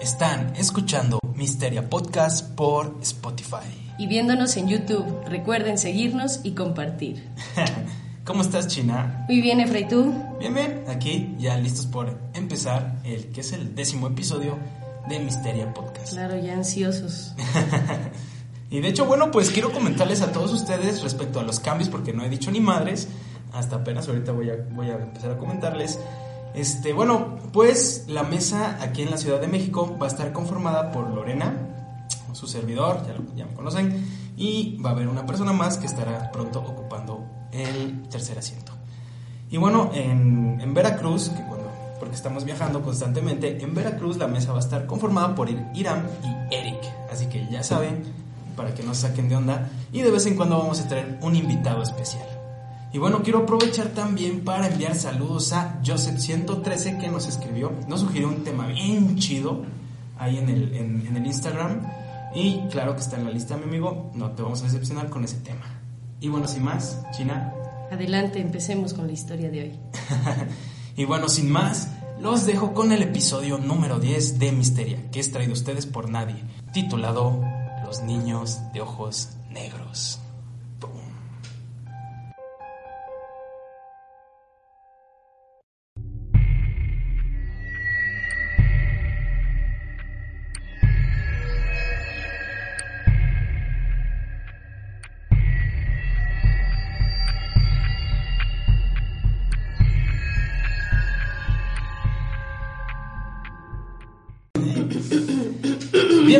Están 0.00 0.54
escuchando 0.54 1.18
Misteria 1.34 1.90
Podcast 1.90 2.54
por 2.54 2.96
Spotify. 3.02 3.96
Y 3.98 4.06
viéndonos 4.06 4.56
en 4.56 4.68
YouTube, 4.68 5.04
recuerden 5.26 5.76
seguirnos 5.76 6.38
y 6.44 6.52
compartir. 6.52 7.28
¿Cómo 8.24 8.42
estás, 8.42 8.68
China? 8.68 9.24
Muy 9.28 9.40
bien, 9.40 9.58
Efra, 9.58 9.80
¿y 9.80 9.88
tú? 9.88 10.14
Bien, 10.38 10.54
bien, 10.54 10.84
aquí 10.86 11.34
ya 11.40 11.56
listos 11.56 11.86
por 11.86 12.16
empezar 12.34 13.00
el 13.02 13.26
que 13.32 13.40
es 13.40 13.52
el 13.52 13.74
décimo 13.74 14.06
episodio 14.06 14.56
de 15.08 15.18
Misteria 15.18 15.74
Podcast. 15.74 16.12
Claro, 16.12 16.38
ya 16.38 16.52
ansiosos. 16.52 17.34
y 18.70 18.80
de 18.80 18.88
hecho, 18.88 19.04
bueno, 19.04 19.32
pues 19.32 19.50
quiero 19.50 19.72
comentarles 19.72 20.22
a 20.22 20.30
todos 20.30 20.52
ustedes 20.52 21.02
respecto 21.02 21.40
a 21.40 21.42
los 21.42 21.58
cambios, 21.58 21.88
porque 21.88 22.12
no 22.12 22.22
he 22.22 22.28
dicho 22.28 22.52
ni 22.52 22.60
madres, 22.60 23.08
hasta 23.52 23.76
apenas 23.76 24.06
ahorita 24.06 24.30
voy 24.30 24.50
a, 24.50 24.56
voy 24.70 24.90
a 24.90 24.94
empezar 24.94 25.32
a 25.32 25.38
comentarles. 25.38 25.98
Este, 26.58 26.92
bueno, 26.92 27.36
pues 27.52 28.06
la 28.08 28.24
mesa 28.24 28.78
aquí 28.80 29.02
en 29.02 29.12
la 29.12 29.16
Ciudad 29.16 29.40
de 29.40 29.46
México 29.46 29.96
va 29.96 30.06
a 30.06 30.08
estar 30.08 30.32
conformada 30.32 30.90
por 30.90 31.08
Lorena, 31.08 31.56
su 32.32 32.48
servidor, 32.48 33.06
ya, 33.36 33.44
lo, 33.44 33.54
conocen, 33.54 34.04
y 34.36 34.76
va 34.84 34.90
a 34.90 34.92
haber 34.94 35.06
una 35.06 35.24
persona 35.24 35.52
más 35.52 35.76
que 35.76 35.86
estará 35.86 36.32
pronto 36.32 36.58
ocupando 36.58 37.24
el 37.52 38.02
tercer 38.08 38.40
asiento. 38.40 38.72
Y 39.52 39.56
bueno, 39.56 39.92
en, 39.94 40.74
Veracruz, 40.74 41.28
que 41.28 41.44
porque 42.00 42.16
estamos 42.16 42.44
viajando 42.44 42.82
constantemente, 42.82 43.62
en 43.62 43.72
Veracruz 43.72 44.16
la 44.16 44.26
mesa 44.26 44.50
va 44.50 44.58
a 44.58 44.62
estar 44.62 44.84
conformada 44.86 45.36
por 45.36 45.48
Iram 45.48 46.02
y 46.24 46.54
Eric, 46.54 46.80
así 47.12 47.26
que 47.26 47.46
ya 47.48 47.62
saben, 47.62 48.02
para 48.56 48.74
que 48.74 48.82
no 48.82 48.94
se 48.94 49.02
saquen 49.02 49.28
de 49.28 49.36
onda, 49.36 49.70
y 49.92 50.02
de 50.02 50.10
vez 50.10 50.26
en 50.26 50.34
cuando 50.34 50.58
vamos 50.58 50.80
a 50.80 50.88
traer 50.88 51.20
un 51.22 51.36
invitado 51.36 51.84
especial. 51.84 52.37
Y 52.92 52.98
bueno, 52.98 53.22
quiero 53.22 53.40
aprovechar 53.40 53.88
también 53.88 54.44
para 54.44 54.68
enviar 54.68 54.94
saludos 54.94 55.52
a 55.52 55.80
Joseph113 55.82 56.98
que 56.98 57.08
nos 57.08 57.26
escribió, 57.26 57.72
nos 57.86 58.00
sugirió 58.00 58.28
un 58.28 58.44
tema 58.44 58.66
bien 58.66 59.16
chido 59.16 59.62
ahí 60.18 60.38
en 60.38 60.48
el, 60.48 60.74
en, 60.74 61.06
en 61.06 61.16
el 61.16 61.26
Instagram. 61.26 61.82
Y 62.34 62.60
claro 62.70 62.94
que 62.94 63.00
está 63.00 63.16
en 63.16 63.24
la 63.24 63.30
lista, 63.30 63.56
mi 63.56 63.64
amigo, 63.64 64.10
no 64.14 64.30
te 64.30 64.42
vamos 64.42 64.62
a 64.62 64.64
decepcionar 64.64 65.10
con 65.10 65.24
ese 65.24 65.36
tema. 65.36 65.64
Y 66.20 66.28
bueno, 66.28 66.48
sin 66.48 66.64
más, 66.64 67.00
China. 67.16 67.52
Adelante, 67.90 68.40
empecemos 68.40 68.94
con 68.94 69.06
la 69.06 69.12
historia 69.12 69.50
de 69.50 69.62
hoy. 69.62 69.72
y 70.96 71.04
bueno, 71.04 71.28
sin 71.28 71.50
más, 71.50 71.90
los 72.20 72.46
dejo 72.46 72.74
con 72.74 72.92
el 72.92 73.02
episodio 73.02 73.58
número 73.58 73.98
10 73.98 74.38
de 74.38 74.52
Misteria, 74.52 75.10
que 75.10 75.20
es 75.20 75.30
traído 75.30 75.52
a 75.52 75.54
ustedes 75.54 75.86
por 75.86 76.10
nadie, 76.10 76.42
titulado 76.72 77.40
Los 77.84 78.02
niños 78.02 78.60
de 78.72 78.80
ojos 78.80 79.30
negros. 79.50 80.20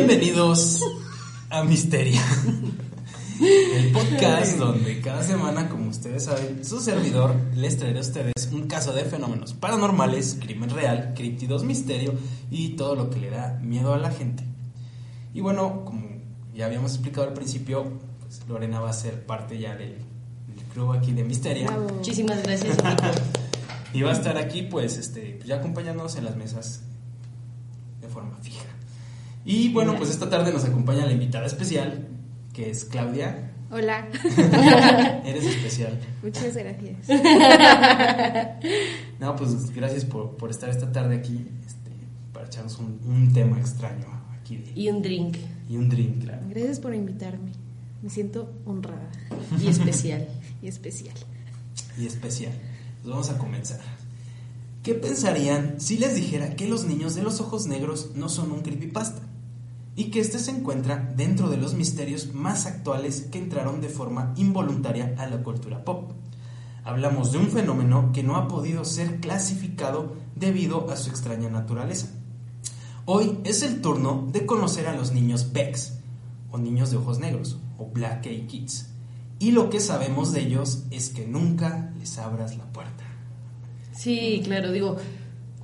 Bienvenidos 0.09 0.83
a 1.51 1.63
Misteria, 1.63 2.19
el 3.39 3.91
podcast 3.91 4.57
donde 4.57 5.01
cada 5.01 5.21
semana, 5.21 5.69
como 5.69 5.87
ustedes 5.87 6.23
saben, 6.23 6.65
su 6.65 6.79
servidor 6.79 7.35
les 7.53 7.77
traerá 7.77 7.99
a 7.99 8.01
ustedes 8.01 8.49
un 8.51 8.65
caso 8.67 8.91
de 8.91 9.05
fenómenos 9.05 9.53
paranormales, 9.53 10.39
crimen 10.41 10.71
real, 10.71 11.13
críptidos, 11.15 11.63
misterio 11.63 12.15
y 12.49 12.69
todo 12.69 12.95
lo 12.95 13.11
que 13.11 13.19
le 13.19 13.29
da 13.29 13.59
miedo 13.61 13.93
a 13.93 13.99
la 13.99 14.09
gente. 14.09 14.43
Y 15.35 15.41
bueno, 15.41 15.85
como 15.85 16.07
ya 16.55 16.65
habíamos 16.65 16.93
explicado 16.93 17.27
al 17.27 17.33
principio, 17.35 17.85
pues 18.21 18.41
Lorena 18.47 18.79
va 18.79 18.89
a 18.89 18.93
ser 18.93 19.27
parte 19.27 19.59
ya 19.59 19.75
del, 19.75 19.93
del 20.47 20.65
crew 20.73 20.91
aquí 20.91 21.11
de 21.11 21.23
Misteria. 21.23 21.69
Muchísimas 21.69 22.41
gracias. 22.41 22.77
y 23.93 24.01
va 24.01 24.09
a 24.09 24.13
estar 24.13 24.37
aquí, 24.37 24.63
pues, 24.63 24.97
este, 24.97 25.39
ya 25.45 25.57
acompañándonos 25.57 26.15
en 26.15 26.25
las 26.25 26.35
mesas 26.35 26.81
de 28.01 28.07
forma 28.07 28.35
fija. 28.37 28.78
Y 29.45 29.71
bueno, 29.73 29.95
pues 29.95 30.09
esta 30.09 30.29
tarde 30.29 30.51
nos 30.51 30.65
acompaña 30.65 31.05
la 31.05 31.13
invitada 31.13 31.45
especial, 31.45 32.07
que 32.53 32.69
es 32.69 32.85
Claudia. 32.85 33.53
Hola. 33.71 34.07
Eres 35.25 35.45
especial. 35.45 35.99
Muchas 36.23 36.55
gracias. 36.55 37.07
No, 39.19 39.35
pues 39.35 39.71
gracias 39.71 40.05
por, 40.05 40.37
por 40.37 40.49
estar 40.49 40.69
esta 40.69 40.89
tarde 40.93 41.17
aquí 41.17 41.45
este, 41.67 41.91
para 42.31 42.45
echarnos 42.45 42.79
un, 42.79 43.01
un, 43.05 43.33
tema 43.33 43.59
extraño 43.59 44.05
aquí. 44.39 44.55
De, 44.55 44.71
y 44.79 44.87
un 44.89 45.01
drink. 45.01 45.35
Y 45.67 45.75
un 45.75 45.89
drink, 45.89 46.23
claro. 46.23 46.43
Gracias 46.49 46.79
por 46.79 46.95
invitarme. 46.95 47.51
Me 48.01 48.09
siento 48.09 48.53
honrada. 48.65 49.11
Y 49.61 49.67
especial. 49.67 50.25
y 50.61 50.67
especial. 50.69 51.15
Y 51.97 52.05
especial. 52.05 52.53
Pues 53.01 53.09
vamos 53.11 53.29
a 53.29 53.37
comenzar. 53.37 53.81
¿Qué 54.83 54.93
pensarían 54.93 55.81
si 55.81 55.97
les 55.97 56.15
dijera 56.15 56.55
que 56.55 56.65
los 56.65 56.85
niños 56.85 57.13
de 57.13 57.21
los 57.21 57.41
ojos 57.41 57.67
negros 57.67 58.11
no 58.15 58.29
son 58.29 58.53
un 58.53 58.61
creepypasta? 58.61 59.21
Y 59.97 60.05
que 60.05 60.21
este 60.21 60.39
se 60.39 60.51
encuentra 60.51 61.11
dentro 61.17 61.49
de 61.49 61.57
los 61.57 61.73
misterios 61.73 62.33
más 62.33 62.65
actuales 62.65 63.27
que 63.29 63.39
entraron 63.39 63.81
de 63.81 63.89
forma 63.89 64.33
involuntaria 64.37 65.15
a 65.17 65.27
la 65.27 65.43
cultura 65.43 65.83
pop. 65.83 66.13
Hablamos 66.85 67.33
de 67.33 67.39
un 67.39 67.49
fenómeno 67.49 68.11
que 68.13 68.23
no 68.23 68.37
ha 68.37 68.47
podido 68.47 68.85
ser 68.85 69.19
clasificado 69.19 70.15
debido 70.37 70.89
a 70.89 70.95
su 70.95 71.09
extraña 71.09 71.49
naturaleza. 71.49 72.07
Hoy 73.03 73.37
es 73.43 73.63
el 73.63 73.81
turno 73.81 74.29
de 74.31 74.45
conocer 74.45 74.87
a 74.87 74.95
los 74.95 75.11
niños 75.11 75.51
Bex, 75.51 75.99
o 76.51 76.57
niños 76.57 76.89
de 76.89 76.97
ojos 76.97 77.19
negros, 77.19 77.57
o 77.77 77.87
Black 77.87 78.27
Eyed 78.27 78.47
Kids. 78.47 78.91
Y 79.39 79.51
lo 79.51 79.69
que 79.69 79.81
sabemos 79.81 80.31
de 80.31 80.39
ellos 80.39 80.83
es 80.89 81.09
que 81.09 81.27
nunca 81.27 81.91
les 81.99 82.17
abras 82.17 82.55
la 82.55 82.71
puerta. 82.71 83.08
Sí, 83.91 84.41
claro, 84.43 84.71
digo, 84.71 84.97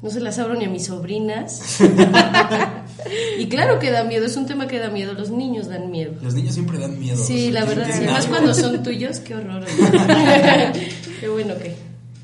no 0.02 0.10
se 0.10 0.20
las 0.20 0.38
abro 0.40 0.56
ni 0.56 0.66
a 0.66 0.70
mis 0.70 0.86
sobrinas. 0.86 1.80
y 3.40 3.48
claro 3.48 3.80
que 3.80 3.92
da 3.92 4.04
miedo, 4.04 4.26
es 4.26 4.38
un 4.38 4.46
tema 4.46 4.68
que 4.68 4.80
da 4.80 4.90
miedo, 4.90 5.14
los 5.14 5.32
niños 5.32 5.68
dan 5.68 5.90
miedo. 5.90 6.14
Los 6.22 6.34
niños 6.36 6.54
siempre 6.54 6.78
dan 6.78 7.00
miedo. 7.00 7.18
Sí, 7.18 7.52
la 7.52 7.66
verdad, 7.66 7.88
sí. 7.92 8.06
más 8.06 8.28
cuando 8.28 8.54
son 8.54 8.84
tuyos, 8.84 9.20
qué 9.20 9.36
horror. 9.36 9.66
qué 11.20 11.28
bueno 11.28 11.56
que. 11.58 11.76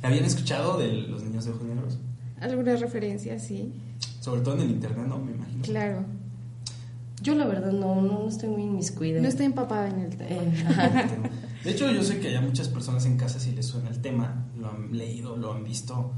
¿Habían 0.04 0.26
escuchado 0.26 0.78
de 0.78 0.92
los 0.94 1.24
niños 1.24 1.46
de 1.46 1.52
ojos 1.52 1.64
negros? 1.64 1.98
Algunas 2.40 2.80
referencias, 2.80 3.44
sí. 3.44 3.72
Sobre 4.20 4.42
todo 4.42 4.56
en 4.56 4.62
el 4.62 4.72
internet, 4.72 5.06
¿no? 5.08 5.20
Me 5.20 5.32
imagino. 5.32 5.64
Claro. 5.64 6.06
Yo 7.22 7.36
la 7.36 7.46
verdad 7.46 7.72
no, 7.72 8.02
no, 8.02 8.24
no 8.24 8.28
estoy 8.28 8.50
muy 8.50 8.64
inmiscuida. 8.64 9.22
No 9.22 9.28
estoy 9.28 9.46
empapada 9.46 9.90
en 9.90 10.00
el 10.00 10.18
tema. 10.18 10.30
Eh, 10.30 11.20
de 11.64 11.72
hecho, 11.72 11.92
yo 11.92 12.04
sé 12.04 12.20
que 12.20 12.36
hay 12.36 12.44
muchas 12.44 12.68
personas 12.68 13.06
en 13.06 13.18
casa 13.18 13.40
si 13.40 13.52
les 13.52 13.66
suena 13.66 13.90
el 13.90 14.02
tema, 14.02 14.48
lo 14.58 14.70
han 14.70 14.98
leído, 14.98 15.36
lo 15.36 15.54
han 15.54 15.64
visto 15.64 16.12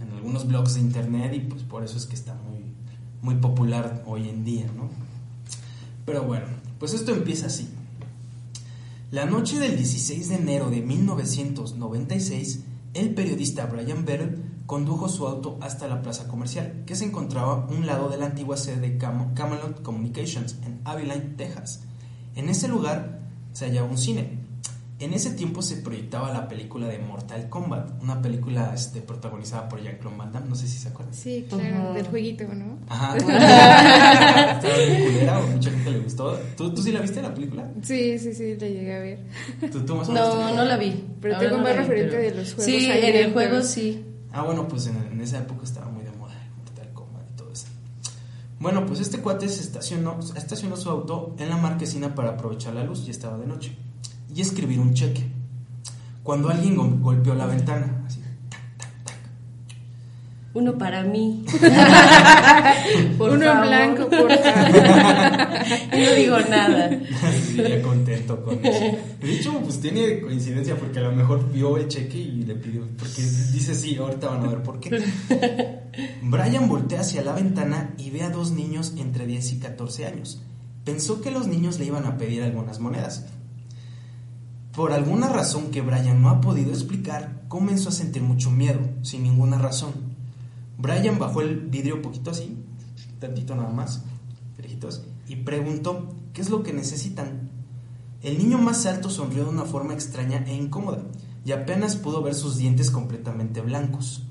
en 0.00 0.12
algunos 0.12 0.46
blogs 0.46 0.74
de 0.74 0.80
internet 0.80 1.32
y 1.34 1.40
pues 1.40 1.62
por 1.62 1.84
eso 1.84 1.96
es 1.96 2.06
que 2.06 2.14
está 2.14 2.34
muy, 2.34 2.64
muy 3.20 3.36
popular 3.36 4.02
hoy 4.06 4.28
en 4.28 4.44
día, 4.44 4.66
¿no? 4.76 4.88
Pero 6.04 6.24
bueno, 6.24 6.46
pues 6.78 6.94
esto 6.94 7.12
empieza 7.12 7.46
así. 7.46 7.68
La 9.10 9.26
noche 9.26 9.58
del 9.58 9.76
16 9.76 10.30
de 10.30 10.34
enero 10.36 10.70
de 10.70 10.80
1996, 10.80 12.64
el 12.94 13.14
periodista 13.14 13.66
Brian 13.66 14.04
Bell 14.04 14.42
condujo 14.66 15.08
su 15.08 15.26
auto 15.26 15.58
hasta 15.60 15.86
la 15.86 16.02
plaza 16.02 16.26
comercial, 16.28 16.82
que 16.86 16.96
se 16.96 17.04
encontraba 17.04 17.52
a 17.52 17.66
un 17.66 17.86
lado 17.86 18.08
de 18.08 18.16
la 18.16 18.26
antigua 18.26 18.56
sede 18.56 18.80
de 18.80 18.96
Cam 18.96 19.34
Camelot 19.34 19.82
Communications 19.82 20.56
en 20.64 20.80
Abilene, 20.84 21.34
Texas. 21.36 21.82
En 22.36 22.48
ese 22.48 22.68
lugar 22.68 23.20
se 23.52 23.66
hallaba 23.66 23.88
un 23.88 23.98
cine. 23.98 24.38
En 25.02 25.12
ese 25.12 25.32
tiempo 25.32 25.62
se 25.62 25.78
proyectaba 25.78 26.32
la 26.32 26.46
película 26.46 26.86
de 26.86 26.96
Mortal 27.00 27.48
Kombat, 27.48 28.00
una 28.04 28.22
película 28.22 28.70
este, 28.72 29.00
protagonizada 29.00 29.68
por 29.68 29.82
Jean-Claude 29.82 30.16
Van 30.16 30.30
Damme, 30.30 30.48
no 30.48 30.54
sé 30.54 30.68
si 30.68 30.78
se 30.78 30.90
acuerdan. 30.90 31.12
Sí, 31.12 31.44
claro, 31.48 31.64
uh 31.64 31.90
-huh. 31.90 31.94
del 31.94 32.06
jueguito, 32.06 32.44
¿no? 32.54 32.78
Ajá. 32.88 33.16
Estaba 34.58 34.76
bien 34.76 35.02
culera, 35.02 35.40
o 35.40 35.46
mucha 35.48 35.70
gente 35.72 35.90
le 35.90 35.98
gustó. 35.98 36.38
¿Tú, 36.56 36.72
¿Tú 36.72 36.82
sí 36.82 36.92
la 36.92 37.00
viste 37.00 37.20
la 37.20 37.34
película? 37.34 37.68
Sí, 37.82 38.16
sí, 38.16 38.32
sí, 38.32 38.54
la 38.54 38.68
llegué 38.68 38.94
a 38.94 38.98
ver. 39.00 39.18
¿Tú, 39.72 39.84
tú 39.84 39.96
más 39.96 40.08
o 40.08 40.12
menos 40.12 40.36
no, 40.36 40.54
no 40.54 40.64
la 40.64 40.76
vi. 40.76 41.04
Pero 41.20 41.36
tengo 41.36 41.56
no 41.56 41.64
más 41.64 41.74
referente 41.74 42.16
pero... 42.16 42.22
de 42.22 42.34
los 42.36 42.54
juegos. 42.54 42.64
Sí, 42.64 42.86
en 42.88 43.16
el 43.16 43.32
juego 43.32 43.60
sí. 43.62 44.04
Ah, 44.30 44.42
bueno, 44.42 44.68
pues 44.68 44.86
en, 44.86 44.98
en, 44.98 45.20
esa 45.20 45.38
época 45.38 45.64
estaba 45.64 45.90
muy 45.90 46.04
de 46.04 46.12
moda 46.12 46.34
Mortal 46.58 46.92
Kombat 46.92 47.28
y 47.28 47.34
todo 47.34 47.50
eso. 47.50 47.66
Bueno, 48.60 48.86
pues 48.86 49.00
este 49.00 49.18
cuate 49.18 49.48
se 49.48 49.62
estacionó, 49.62 50.20
estacionó 50.36 50.76
su 50.76 50.88
auto 50.90 51.34
en 51.40 51.48
la 51.48 51.56
marquesina 51.56 52.14
para 52.14 52.30
aprovechar 52.30 52.72
la 52.74 52.84
luz, 52.84 53.04
ya 53.04 53.10
estaba 53.10 53.36
de 53.36 53.48
noche, 53.48 53.76
y 54.34 54.40
escribir 54.40 54.80
un 54.80 54.94
cheque. 54.94 55.24
Cuando 56.22 56.48
alguien 56.50 56.76
go 56.76 56.88
golpeó 57.00 57.34
la 57.34 57.46
ventana, 57.46 58.04
así, 58.06 58.20
tac, 58.48 58.78
tac, 58.78 59.04
tac. 59.04 59.16
Uno 60.54 60.78
para 60.78 61.02
mí. 61.02 61.44
por 63.18 63.30
Uno 63.30 63.50
en 63.50 63.60
blanco, 63.62 64.08
por 64.08 64.30
Y 65.98 66.02
no 66.02 66.12
digo 66.14 66.38
nada. 66.48 66.90
Ya 67.56 67.82
contento 67.82 68.40
con 68.44 68.64
eso. 68.64 68.98
De 69.20 69.34
hecho, 69.34 69.58
pues 69.60 69.80
tiene 69.80 70.20
coincidencia 70.20 70.76
porque 70.76 71.00
a 71.00 71.02
lo 71.02 71.12
mejor 71.12 71.50
vio 71.50 71.76
el 71.76 71.88
cheque 71.88 72.18
y 72.18 72.44
le 72.44 72.54
pidió, 72.54 72.86
porque 72.96 73.22
dice 73.22 73.74
sí, 73.74 73.96
ahorita 73.96 74.28
van 74.28 74.44
a 74.44 74.48
ver 74.48 74.62
por 74.62 74.78
qué. 74.78 74.90
Brian 76.22 76.68
voltea 76.68 77.00
hacia 77.00 77.22
la 77.22 77.32
ventana 77.32 77.94
y 77.98 78.10
ve 78.10 78.22
a 78.22 78.30
dos 78.30 78.52
niños 78.52 78.94
entre 78.96 79.26
10 79.26 79.52
y 79.54 79.58
14 79.58 80.06
años. 80.06 80.40
Pensó 80.84 81.20
que 81.20 81.30
los 81.30 81.48
niños 81.48 81.78
le 81.78 81.86
iban 81.86 82.06
a 82.06 82.16
pedir 82.16 82.42
algunas 82.42 82.78
monedas. 82.78 83.26
Por 84.74 84.92
alguna 84.92 85.28
razón 85.28 85.70
que 85.70 85.82
Brian 85.82 86.22
no 86.22 86.30
ha 86.30 86.40
podido 86.40 86.70
explicar, 86.70 87.42
comenzó 87.48 87.90
a 87.90 87.92
sentir 87.92 88.22
mucho 88.22 88.50
miedo, 88.50 88.80
sin 89.02 89.22
ninguna 89.22 89.58
razón. 89.58 89.92
Brian 90.78 91.18
bajó 91.18 91.42
el 91.42 91.60
vidrio 91.60 91.96
un 91.96 92.02
poquito 92.02 92.30
así, 92.30 92.56
tantito 93.20 93.54
nada 93.54 93.70
más, 93.70 94.02
y 95.28 95.36
preguntó 95.36 96.14
qué 96.32 96.40
es 96.40 96.50
lo 96.50 96.62
que 96.62 96.72
necesitan. 96.72 97.50
El 98.22 98.38
niño 98.38 98.58
más 98.58 98.86
alto 98.86 99.10
sonrió 99.10 99.44
de 99.44 99.50
una 99.50 99.64
forma 99.64 99.94
extraña 99.94 100.44
e 100.46 100.54
incómoda, 100.54 101.02
y 101.44 101.52
apenas 101.52 101.96
pudo 101.96 102.22
ver 102.22 102.34
sus 102.34 102.56
dientes 102.56 102.90
completamente 102.90 103.60
blancos. 103.60 104.24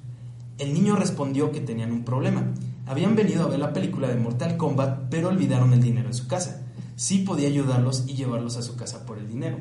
El 0.57 0.73
niño 0.73 0.95
respondió 0.95 1.51
que 1.51 1.61
tenían 1.61 1.91
un 1.91 2.03
problema. 2.03 2.53
Habían 2.85 3.15
venido 3.15 3.43
a 3.43 3.47
ver 3.47 3.59
la 3.59 3.73
película 3.73 4.07
de 4.07 4.15
Mortal 4.15 4.57
Kombat, 4.57 5.09
pero 5.09 5.29
olvidaron 5.29 5.73
el 5.73 5.81
dinero 5.81 6.07
en 6.07 6.13
su 6.13 6.27
casa. 6.27 6.67
Sí 6.95 7.19
podía 7.19 7.47
ayudarlos 7.47 8.05
y 8.07 8.13
llevarlos 8.13 8.57
a 8.57 8.61
su 8.61 8.75
casa 8.75 9.05
por 9.05 9.17
el 9.17 9.27
dinero. 9.27 9.57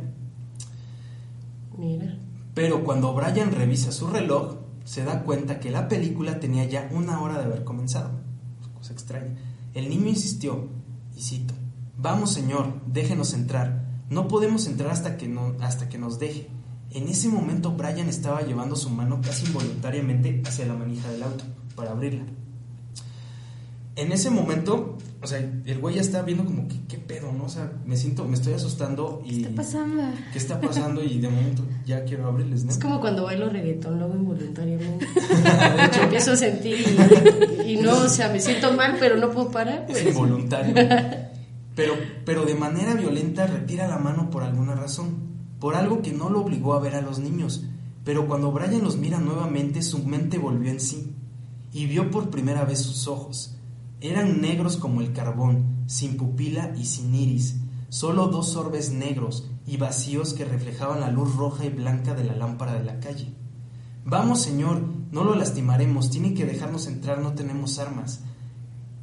Mira. 1.80 2.18
Pero 2.52 2.84
cuando 2.84 3.14
Brian 3.14 3.52
revisa 3.52 3.90
su 3.90 4.06
reloj, 4.06 4.56
se 4.84 5.02
da 5.02 5.22
cuenta 5.22 5.60
que 5.60 5.70
la 5.70 5.88
película 5.88 6.38
tenía 6.38 6.64
ya 6.64 6.90
una 6.92 7.22
hora 7.22 7.38
de 7.38 7.44
haber 7.44 7.64
comenzado. 7.64 8.10
Cosa 8.74 8.92
extraña. 8.92 9.34
El 9.72 9.88
niño 9.88 10.08
insistió, 10.08 10.68
y 11.16 11.22
cito, 11.22 11.54
Vamos, 11.96 12.32
señor, 12.32 12.80
déjenos 12.86 13.34
entrar. 13.34 13.84
No 14.10 14.28
podemos 14.28 14.66
entrar 14.66 14.90
hasta 14.90 15.16
que, 15.16 15.28
no, 15.28 15.54
hasta 15.60 15.88
que 15.88 15.98
nos 15.98 16.18
deje. 16.18 16.48
En 16.90 17.08
ese 17.08 17.28
momento 17.28 17.72
Brian 17.72 18.08
estaba 18.08 18.42
llevando 18.42 18.76
su 18.76 18.90
mano 18.90 19.20
casi 19.22 19.46
involuntariamente 19.46 20.42
hacia 20.46 20.66
la 20.66 20.74
manija 20.74 21.10
del 21.10 21.22
auto 21.22 21.44
para 21.76 21.92
abrirla. 21.92 22.24
En 23.96 24.12
ese 24.12 24.31
momento, 24.31 24.96
o 25.20 25.26
sea, 25.26 25.38
el 25.38 25.78
güey 25.78 25.96
ya 25.96 26.00
está 26.00 26.22
viendo 26.22 26.44
como 26.44 26.69
que 26.69 26.76
qué 26.88 26.96
pedo, 26.96 27.32
¿no? 27.32 27.44
O 27.44 27.48
sea, 27.48 27.72
me 27.84 27.96
siento, 27.96 28.25
me 28.25 28.34
estoy 28.34 28.52
asustando 28.52 29.20
y... 29.25 29.31
¿Qué 29.31 29.37
está 29.48 29.54
pasando? 29.56 30.02
¿Qué 30.32 30.38
está 30.38 30.60
pasando? 30.60 31.02
Y 31.02 31.19
de 31.19 31.28
momento 31.28 31.64
ya 31.84 32.04
quiero 32.04 32.28
abrirles, 32.28 32.64
¿no? 32.64 32.70
Es 32.70 32.78
como 32.78 33.00
cuando 33.00 33.25
bailo 33.25 33.50
reggaetón, 33.50 33.98
luego 33.98 34.14
involuntariamente. 34.14 35.06
de 35.76 35.84
hecho, 35.84 36.02
empiezo 36.02 36.32
a 36.32 36.37
sentir 36.37 36.87
y, 37.66 37.76
no, 37.76 37.98
o 37.98 38.08
sea, 38.08 38.28
me 38.28 38.40
siento 38.40 38.72
mal, 38.72 38.96
pero 39.00 39.16
no 39.16 39.31
puedo 39.31 39.50
parar. 39.50 39.87
Es 39.88 40.02
pues. 40.02 40.14
involuntario. 40.14 40.75
Pero, 41.76 41.94
pero 42.26 42.44
de 42.44 42.54
manera 42.56 42.94
violenta 42.94 43.46
retira 43.46 43.87
la 43.87 43.96
mano 43.96 44.28
por 44.28 44.42
alguna 44.42 44.75
razón, 44.75 45.16
por 45.60 45.76
algo 45.76 46.02
que 46.02 46.12
no 46.12 46.28
lo 46.28 46.40
obligó 46.40 46.75
a 46.75 46.81
ver 46.81 46.94
a 46.94 47.00
los 47.00 47.20
niños. 47.20 47.64
Pero 48.04 48.26
cuando 48.26 48.50
Brian 48.50 48.82
los 48.82 48.96
mira 48.98 49.19
nuevamente, 49.19 49.81
su 49.81 50.04
mente 50.04 50.37
volvió 50.37 50.70
en 50.70 50.81
sí 50.81 51.14
y 51.72 51.87
vio 51.87 52.10
por 52.10 52.28
primera 52.28 52.64
vez 52.64 52.81
sus 52.81 53.06
ojos 53.06 53.56
eran 54.00 54.41
negros 54.41 54.76
como 54.76 55.00
el 55.00 55.12
carbón, 55.12 55.85
sin 55.87 56.17
pupila 56.17 56.73
y 56.76 56.85
sin 56.85 57.14
iris, 57.14 57.56
solo 57.88 58.29
dos 58.29 58.56
orbes 58.56 58.93
negros 58.93 59.49
y 59.67 59.76
vacíos 59.76 60.35
que 60.35 60.44
reflejaban 60.44 61.00
la 61.00 61.11
luz 61.11 61.37
roja 61.37 61.64
y 61.64 61.70
blanca 61.70 62.14
de 62.14 62.25
la 62.25 62.35
lámpara 62.35 62.75
de 62.75 62.85
la 62.85 63.00
calle. 63.00 63.35
Vamos, 64.05 64.41
señor, 64.41 64.82
no 65.11 65.25
lo 65.25 65.35
lastimaremos, 65.35 66.11
tiene 66.11 66.35
que 66.35 66.47
dejarnos 66.47 66.87
entrar, 66.87 67.20
no 67.20 67.35
tenemos 67.35 67.79
armas. 67.79 68.20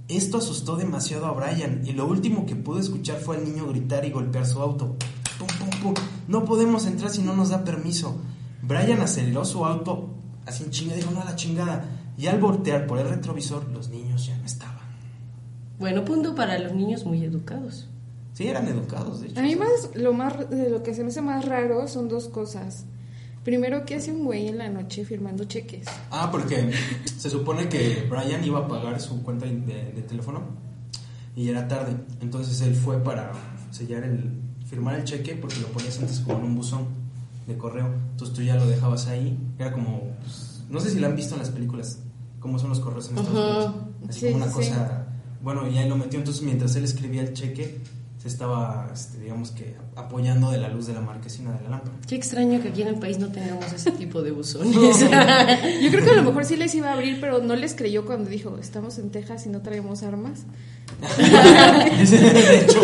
Esto 0.07 0.37
asustó 0.37 0.77
demasiado 0.77 1.25
a 1.25 1.31
Brian 1.33 1.81
y 1.85 1.91
lo 1.91 2.07
último 2.07 2.45
que 2.45 2.55
pudo 2.55 2.79
escuchar 2.79 3.19
fue 3.19 3.37
al 3.37 3.43
niño 3.43 3.67
gritar 3.67 4.05
y 4.05 4.11
golpear 4.11 4.45
su 4.45 4.61
auto. 4.61 4.95
¡Pum, 5.37 5.47
pum, 5.59 5.69
pum! 5.81 5.93
No 6.27 6.45
podemos 6.45 6.85
entrar 6.85 7.11
si 7.11 7.21
no 7.21 7.35
nos 7.35 7.49
da 7.49 7.63
permiso. 7.63 8.17
Brian 8.61 9.01
aceleró 9.01 9.45
su 9.45 9.65
auto 9.65 10.09
así 10.47 10.63
en 10.63 10.71
chinga, 10.71 10.95
dijo 10.95 11.11
no 11.11 11.21
a 11.21 11.25
la 11.25 11.35
chingada. 11.35 11.85
Y 12.17 12.27
al 12.27 12.39
voltear 12.39 12.87
por 12.87 12.97
el 12.97 13.09
retrovisor, 13.09 13.67
los 13.69 13.89
niños 13.89 14.25
ya 14.25 14.37
no 14.37 14.45
estaban. 14.45 14.76
Bueno, 15.79 16.03
punto 16.03 16.33
para 16.35 16.57
los 16.57 16.73
niños 16.73 17.05
muy 17.05 17.23
educados. 17.23 17.87
Sí, 18.33 18.47
eran 18.47 18.67
educados, 18.67 19.21
de 19.21 19.27
hecho. 19.29 19.39
A 19.39 19.43
mí 19.43 19.55
más, 19.55 19.89
lo 19.95 20.13
más, 20.13 20.49
de 20.49 20.69
lo 20.69 20.83
que 20.83 20.93
se 20.93 21.03
me 21.03 21.09
hace 21.09 21.21
más 21.21 21.45
raro 21.45 21.87
son 21.87 22.07
dos 22.07 22.27
cosas. 22.27 22.85
Primero, 23.43 23.85
¿qué 23.85 23.95
hace 23.95 24.11
un 24.11 24.25
güey 24.25 24.47
en 24.47 24.57
la 24.57 24.69
noche 24.69 25.05
firmando 25.05 25.45
cheques? 25.45 25.87
Ah, 26.11 26.29
porque 26.31 26.71
se 27.17 27.29
supone 27.29 27.69
que 27.69 28.05
Brian 28.09 28.43
iba 28.43 28.59
a 28.59 28.67
pagar 28.67 28.99
su 28.99 29.23
cuenta 29.23 29.45
de, 29.45 30.03
teléfono 30.07 30.41
y 31.35 31.49
era 31.49 31.67
tarde. 31.67 31.95
Entonces 32.19 32.61
él 32.61 32.75
fue 32.75 33.01
para 33.03 33.31
sellar 33.71 34.03
el, 34.03 34.31
firmar 34.65 34.99
el 34.99 35.03
cheque 35.05 35.35
porque 35.35 35.59
lo 35.61 35.67
ponías 35.67 35.97
antes 35.99 36.19
como 36.19 36.39
en 36.39 36.45
un 36.45 36.55
buzón 36.55 36.87
de 37.47 37.57
correo. 37.57 37.87
Entonces 38.11 38.35
tú 38.35 38.43
ya 38.43 38.55
lo 38.55 38.67
dejabas 38.67 39.07
ahí. 39.07 39.39
Era 39.57 39.71
como, 39.71 40.15
pues, 40.21 40.61
no 40.69 40.79
sé 40.79 40.89
si 40.89 40.99
lo 40.99 41.07
han 41.07 41.15
visto 41.15 41.35
en 41.35 41.39
las 41.39 41.49
películas, 41.49 41.99
cómo 42.39 42.59
son 42.59 42.69
los 42.69 42.81
correos 42.81 43.09
en 43.09 43.17
Estados 43.17 43.65
Unidos. 43.65 43.75
Así 44.09 44.25
como 44.25 44.43
una 44.43 44.51
cosa 44.51 45.06
bueno, 45.41 45.67
y 45.67 45.77
ahí 45.77 45.87
lo 45.87 45.97
metió, 45.97 46.19
entonces 46.19 46.43
mientras 46.43 46.75
él 46.75 46.83
escribía 46.83 47.21
el 47.21 47.33
cheque, 47.33 47.79
se 48.17 48.27
estaba, 48.27 48.89
este, 48.91 49.19
digamos 49.19 49.51
que, 49.51 49.75
apoyando 49.95 50.49
de 50.49 50.57
la 50.57 50.69
luz 50.69 50.87
de 50.87 50.93
la 50.93 51.01
marquesina 51.01 51.51
de 51.51 51.63
la 51.63 51.69
lámpara. 51.69 51.93
Qué 52.07 52.15
extraño 52.15 52.61
que 52.61 52.69
aquí 52.69 52.81
en 52.81 52.87
el 52.87 52.95
país 52.95 53.19
no 53.19 53.31
tengamos 53.31 53.71
ese 53.71 53.91
tipo 53.91 54.23
de 54.23 54.31
buzones. 54.31 54.73
Yo 55.81 55.91
creo 55.91 56.03
que 56.03 56.11
a 56.11 56.15
lo 56.15 56.23
mejor 56.23 56.43
sí 56.45 56.55
les 56.55 56.73
iba 56.73 56.89
a 56.89 56.93
abrir, 56.93 57.19
pero 57.21 57.39
no 57.43 57.55
les 57.55 57.75
creyó 57.75 58.05
cuando 58.05 58.29
dijo, 58.29 58.57
estamos 58.57 58.97
en 58.97 59.11
Texas 59.11 59.45
y 59.45 59.49
no 59.49 59.61
traemos 59.61 60.01
armas. 60.01 60.45
de 61.17 62.59
hecho, 62.61 62.81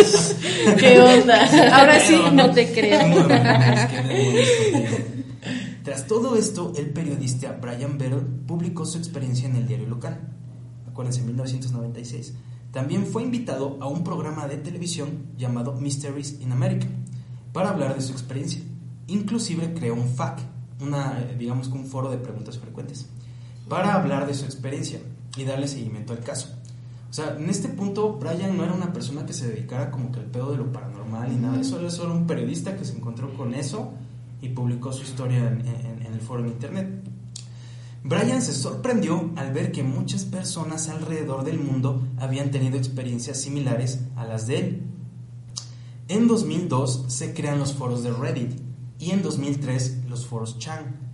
¿Qué 0.77 0.99
onda? 0.99 1.79
Ahora 1.79 1.99
sí, 1.99 2.15
no 2.31 2.51
te 2.51 2.71
creo. 2.71 3.27
Tras 5.83 6.05
todo 6.05 6.35
esto, 6.35 6.73
el 6.77 6.91
periodista 6.91 7.57
Brian 7.59 7.97
Bell 7.97 8.21
publicó 8.45 8.85
su 8.85 8.99
experiencia 8.99 9.49
en 9.49 9.55
el 9.55 9.67
diario 9.67 9.87
local 9.87 10.19
acuérdense, 10.93 11.21
en 11.21 11.25
1996, 11.27 12.33
también 12.71 13.05
fue 13.05 13.23
invitado 13.23 13.77
a 13.81 13.87
un 13.87 14.03
programa 14.03 14.47
de 14.47 14.57
televisión 14.57 15.25
llamado 15.37 15.73
Mysteries 15.73 16.39
in 16.39 16.51
America 16.51 16.87
para 17.51 17.69
hablar 17.69 17.95
de 17.95 18.01
su 18.01 18.13
experiencia. 18.13 18.61
Inclusive 19.07 19.73
creó 19.73 19.95
un 19.95 20.07
FAQ, 20.07 20.39
una, 20.81 21.19
digamos 21.37 21.67
que 21.67 21.73
un 21.73 21.85
foro 21.85 22.09
de 22.09 22.17
preguntas 22.17 22.57
frecuentes, 22.57 23.09
para 23.67 23.95
hablar 23.95 24.27
de 24.27 24.33
su 24.33 24.45
experiencia 24.45 25.01
y 25.35 25.43
darle 25.43 25.67
seguimiento 25.67 26.13
al 26.13 26.19
caso. 26.19 26.49
O 27.09 27.13
sea, 27.13 27.35
en 27.37 27.49
este 27.49 27.69
punto 27.69 28.13
Brian 28.13 28.55
no 28.55 28.63
era 28.63 28.73
una 28.73 28.93
persona 28.93 29.25
que 29.25 29.33
se 29.33 29.47
dedicara 29.47 29.91
como 29.91 30.11
que 30.11 30.19
al 30.19 30.25
pedo 30.25 30.51
de 30.51 30.57
lo 30.57 30.71
paranormal 30.71 31.31
y 31.31 31.35
nada, 31.35 31.59
eso 31.59 31.79
era 31.79 31.89
solo 31.89 32.13
un 32.13 32.25
periodista 32.25 32.75
que 32.75 32.85
se 32.85 32.95
encontró 32.95 33.33
con 33.35 33.53
eso 33.53 33.93
y 34.41 34.49
publicó 34.49 34.91
su 34.91 35.03
historia 35.03 35.47
en 35.47 36.13
el 36.13 36.21
foro 36.21 36.41
en 36.41 36.49
internet. 36.49 37.12
Brian 38.05 38.41
se 38.41 38.51
sorprendió 38.51 39.31
al 39.37 39.53
ver 39.53 39.71
que 39.71 39.81
muchas 39.81 40.25
personas 40.25 40.89
alrededor 40.89 41.45
del 41.45 41.59
mundo 41.59 42.05
habían 42.19 42.51
tenido 42.51 42.77
experiencias 42.77 43.39
similares 43.39 43.99
a 44.17 44.25
las 44.25 44.45
de 44.45 44.59
él. 44.59 44.83
En 46.09 46.27
2002 46.27 47.05
se 47.07 47.33
crean 47.33 47.59
los 47.59 47.73
foros 47.73 48.03
de 48.03 48.11
Reddit 48.11 48.59
y 48.99 49.11
en 49.11 49.21
2003 49.21 50.05
los 50.09 50.25
foros 50.25 50.59
Chan. 50.59 51.13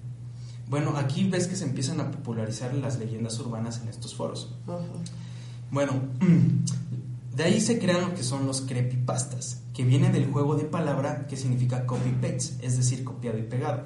Bueno, 0.68 0.96
aquí 0.98 1.30
ves 1.30 1.48
que 1.48 1.56
se 1.56 1.66
empiezan 1.66 2.00
a 2.00 2.10
popularizar 2.10 2.74
las 2.74 2.98
leyendas 2.98 3.40
urbanas 3.40 3.82
en 3.82 3.90
estos 3.90 4.16
foros. 4.16 4.56
Bueno, 5.70 5.94
de 7.36 7.44
ahí 7.44 7.62
se 7.62 7.78
crean 7.78 8.02
lo 8.02 8.16
que 8.16 8.24
son 8.24 8.48
los 8.48 8.62
creepypastas, 8.62 9.62
que 9.76 9.84
vienen 9.84 10.12
del 10.12 10.32
juego 10.32 10.56
de 10.56 10.64
palabra 10.64 11.28
que 11.28 11.38
significa 11.38 11.86
copy-paste, 11.86 12.66
es 12.66 12.78
decir, 12.78 13.04
copiado 13.04 13.38
y 13.38 13.44
pegado. 13.44 13.86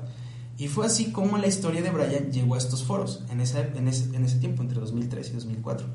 Y 0.58 0.68
fue 0.68 0.86
así 0.86 1.12
como 1.12 1.38
la 1.38 1.48
historia 1.48 1.82
de 1.82 1.90
Brian 1.90 2.32
llegó 2.32 2.56
a 2.56 2.58
estos 2.60 2.84
foros, 2.84 3.24
en, 3.30 3.42
esa, 3.42 3.62
en, 3.62 3.88
ese, 3.88 4.16
en 4.16 4.24
ese 4.24 4.38
tiempo, 4.38 4.62
entre 4.62 4.80
2003 4.80 5.30
y 5.30 5.34
2004. 5.34 5.88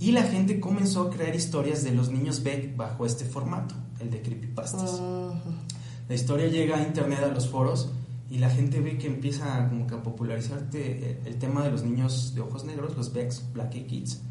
Y 0.00 0.12
la 0.12 0.24
gente 0.24 0.60
comenzó 0.60 1.02
a 1.02 1.10
crear 1.10 1.34
historias 1.34 1.84
de 1.84 1.92
los 1.92 2.10
niños 2.10 2.42
Beck 2.42 2.76
bajo 2.76 3.06
este 3.06 3.24
formato, 3.24 3.74
el 4.00 4.10
de 4.10 4.20
creepypastas. 4.20 5.00
La 6.08 6.14
historia 6.14 6.48
llega 6.48 6.76
a 6.76 6.82
internet, 6.82 7.20
a 7.22 7.28
los 7.28 7.48
foros, 7.48 7.90
y 8.28 8.38
la 8.38 8.50
gente 8.50 8.80
ve 8.80 8.98
que 8.98 9.06
empieza 9.06 9.68
como 9.68 9.86
que 9.86 9.94
a 9.94 10.02
popularizarte 10.02 11.20
el, 11.24 11.36
tema 11.36 11.62
de 11.62 11.70
los 11.70 11.84
niños 11.84 12.34
de 12.34 12.40
ojos 12.40 12.64
negros, 12.64 12.96
los 12.96 13.12
Becks, 13.12 13.44
Black 13.52 13.86
Kids. 13.86 14.22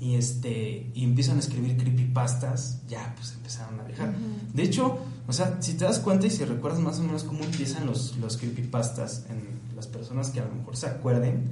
Y, 0.00 0.14
este, 0.14 0.90
y 0.94 1.04
empiezan 1.04 1.36
a 1.36 1.40
escribir 1.40 1.76
creepypastas, 1.76 2.80
ya 2.88 3.12
pues 3.16 3.32
empezaron 3.34 3.78
a 3.80 3.84
dejar. 3.84 4.14
De 4.54 4.62
hecho, 4.62 4.98
o 5.28 5.32
sea, 5.32 5.58
si 5.60 5.74
te 5.74 5.84
das 5.84 5.98
cuenta 5.98 6.26
y 6.26 6.30
si 6.30 6.44
recuerdas 6.44 6.80
más 6.80 6.98
o 7.00 7.02
menos 7.02 7.22
cómo 7.24 7.44
empiezan 7.44 7.86
los, 7.86 8.16
los 8.16 8.38
creepypastas 8.38 9.26
en 9.28 9.60
las 9.76 9.86
personas 9.86 10.30
que 10.30 10.40
a 10.40 10.46
lo 10.46 10.54
mejor 10.54 10.76
se 10.76 10.86
acuerden, 10.86 11.50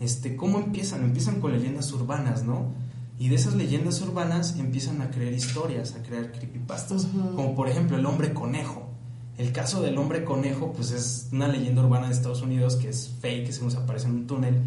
este, 0.00 0.36
¿cómo 0.36 0.58
empiezan? 0.58 1.04
Empiezan 1.04 1.40
con 1.40 1.52
leyendas 1.52 1.92
urbanas, 1.92 2.44
¿no? 2.44 2.72
Y 3.18 3.28
de 3.28 3.36
esas 3.36 3.54
leyendas 3.54 4.00
urbanas 4.00 4.58
empiezan 4.58 5.00
a 5.00 5.10
crear 5.10 5.32
historias, 5.32 5.94
a 5.94 6.02
crear 6.02 6.32
creepypastas. 6.32 7.06
Como 7.36 7.54
por 7.54 7.68
ejemplo 7.68 7.96
el 7.96 8.06
hombre 8.06 8.32
conejo. 8.34 8.88
El 9.38 9.52
caso 9.52 9.80
del 9.80 9.96
hombre 9.98 10.24
conejo, 10.24 10.72
pues 10.72 10.90
es 10.90 11.28
una 11.30 11.46
leyenda 11.46 11.84
urbana 11.84 12.08
de 12.08 12.14
Estados 12.14 12.42
Unidos 12.42 12.76
que 12.76 12.88
es 12.88 13.14
fake, 13.20 13.46
que 13.46 13.52
se 13.52 13.62
nos 13.62 13.76
aparece 13.76 14.06
en 14.06 14.14
un 14.14 14.26
túnel 14.26 14.60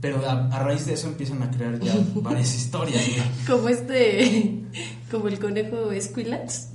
pero 0.00 0.26
a, 0.26 0.58
raíz 0.58 0.86
de 0.86 0.94
eso 0.94 1.08
empiezan 1.08 1.42
a 1.42 1.50
crear 1.50 1.78
ya 1.78 1.94
varias 2.14 2.54
historias. 2.54 3.04
Como 3.46 3.68
este, 3.68 4.62
como 5.10 5.28
el 5.28 5.38
conejo 5.38 5.90
Squillax. 6.00 6.68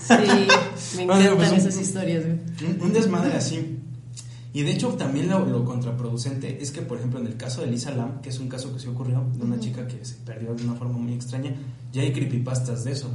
sí, 0.00 0.14
me 0.96 1.02
encantan 1.02 1.36
pues 1.36 1.52
esas 1.52 1.78
historias. 1.78 2.24
Un, 2.80 2.92
desmadre 2.92 3.36
así. 3.36 3.76
Y 4.52 4.62
de 4.62 4.72
hecho 4.72 4.88
también 4.94 5.28
lo, 5.28 5.44
lo, 5.44 5.64
contraproducente 5.64 6.60
es 6.60 6.72
que, 6.72 6.82
por 6.82 6.98
ejemplo, 6.98 7.20
en 7.20 7.26
el 7.26 7.36
caso 7.36 7.60
de 7.60 7.68
Lisa 7.68 7.92
Lam, 7.92 8.20
que 8.20 8.30
es 8.30 8.40
un 8.40 8.48
caso 8.48 8.72
que 8.72 8.80
se 8.80 8.88
ocurrió 8.88 9.24
de 9.34 9.44
una 9.44 9.60
chica 9.60 9.86
que 9.86 10.04
se 10.04 10.14
perdió 10.16 10.54
de 10.54 10.64
una 10.64 10.74
forma 10.74 10.98
muy 10.98 11.12
extraña, 11.12 11.54
ya 11.92 12.02
hay 12.02 12.12
creepypastas 12.12 12.84
de 12.84 12.92
eso. 12.92 13.10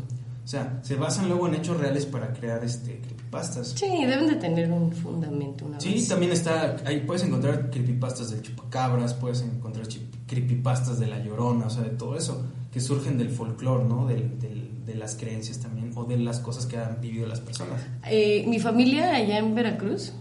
O 0.46 0.48
sea, 0.48 0.80
se 0.84 0.96
basan 0.96 1.28
luego 1.28 1.48
en 1.48 1.56
hechos 1.56 1.76
reales 1.76 2.06
para 2.06 2.32
crear 2.32 2.64
este 2.64 3.00
creepypastas. 3.00 3.70
Sí, 3.70 4.06
deben 4.06 4.28
de 4.28 4.36
tener 4.36 4.72
un 4.72 4.92
fundamento. 4.92 5.66
Una 5.66 5.80
sí, 5.80 6.08
también 6.08 6.32
está, 6.32 6.76
ahí 6.86 7.00
puedes 7.00 7.24
encontrar 7.24 7.72
creepypastas 7.72 8.30
del 8.30 8.44
chupacabras, 8.44 9.16
puedes 9.16 9.42
encontrar 9.42 9.88
creepypastas 10.28 11.00
de 11.00 11.08
la 11.08 11.18
llorona, 11.18 11.66
o 11.66 11.70
sea, 11.72 11.82
de 11.82 11.90
todo 11.90 12.16
eso, 12.16 12.46
que 12.72 12.80
surgen 12.80 13.18
del 13.18 13.30
folclore, 13.30 13.86
¿no? 13.86 14.06
Del, 14.06 14.40
del, 14.40 14.86
de 14.86 14.94
las 14.94 15.16
creencias 15.16 15.58
también, 15.58 15.92
o 15.96 16.06
de 16.06 16.18
las 16.18 16.40
cosas 16.40 16.68
que 16.68 16.78
han 16.78 17.02
vivido 17.02 17.26
las 17.26 17.40
personas. 17.40 17.82
Eh, 18.08 18.46
mi 18.48 18.60
familia 18.60 19.16
allá 19.16 19.40
en 19.40 19.56
Veracruz, 19.56 20.14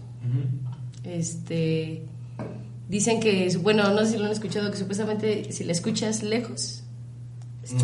este, 1.03 2.03
dicen 2.89 3.19
que, 3.19 3.55
bueno, 3.61 3.93
no 3.93 3.99
sé 3.99 4.13
si 4.13 4.17
lo 4.17 4.25
han 4.25 4.31
escuchado, 4.31 4.71
que 4.71 4.77
supuestamente 4.77 5.51
si 5.51 5.63
la 5.65 5.71
escuchas 5.71 6.23
lejos, 6.23 6.81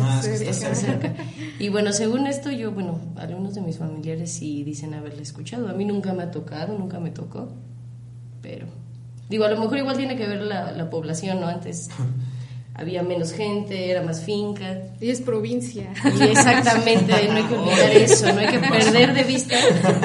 Ah, 0.00 0.20
está 0.24 0.74
cerca. 0.74 1.14
Y 1.58 1.68
bueno, 1.68 1.92
según 1.92 2.26
esto, 2.26 2.50
yo, 2.50 2.70
bueno, 2.72 3.00
algunos 3.16 3.54
de 3.54 3.60
mis 3.60 3.78
familiares 3.78 4.30
sí 4.30 4.62
dicen 4.62 4.94
haberla 4.94 5.22
escuchado. 5.22 5.68
A 5.68 5.72
mí 5.72 5.84
nunca 5.84 6.12
me 6.12 6.22
ha 6.22 6.30
tocado, 6.30 6.78
nunca 6.78 7.00
me 7.00 7.10
tocó. 7.10 7.48
Pero, 8.40 8.66
digo, 9.28 9.44
a 9.44 9.50
lo 9.50 9.58
mejor 9.58 9.78
igual 9.78 9.96
tiene 9.96 10.16
que 10.16 10.26
ver 10.26 10.42
la, 10.42 10.72
la 10.72 10.88
población, 10.88 11.40
¿no? 11.40 11.48
Antes 11.48 11.90
había 12.74 13.02
menos 13.02 13.32
gente, 13.32 13.90
era 13.90 14.02
más 14.02 14.22
finca. 14.22 14.82
Y 15.00 15.10
es 15.10 15.20
provincia. 15.20 15.92
Y 16.04 16.22
exactamente, 16.22 17.12
no 17.28 17.34
hay 17.34 17.42
que 17.44 17.54
olvidar 17.54 17.90
eso, 17.90 18.32
no 18.32 18.38
hay 18.38 18.48
que 18.48 18.58
perder 18.58 19.14
de 19.14 19.24
vista 19.24 19.56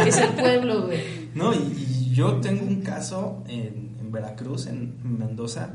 que 0.04 0.10
es 0.10 0.18
el 0.18 0.30
pueblo, 0.30 0.88
güey. 0.88 1.00
No, 1.36 1.54
y, 1.54 1.58
y 1.58 2.16
yo 2.16 2.38
tengo 2.38 2.66
un 2.66 2.82
caso 2.82 3.44
en, 3.48 3.96
en 4.00 4.12
Veracruz, 4.12 4.66
en 4.66 4.96
Mendoza 5.04 5.70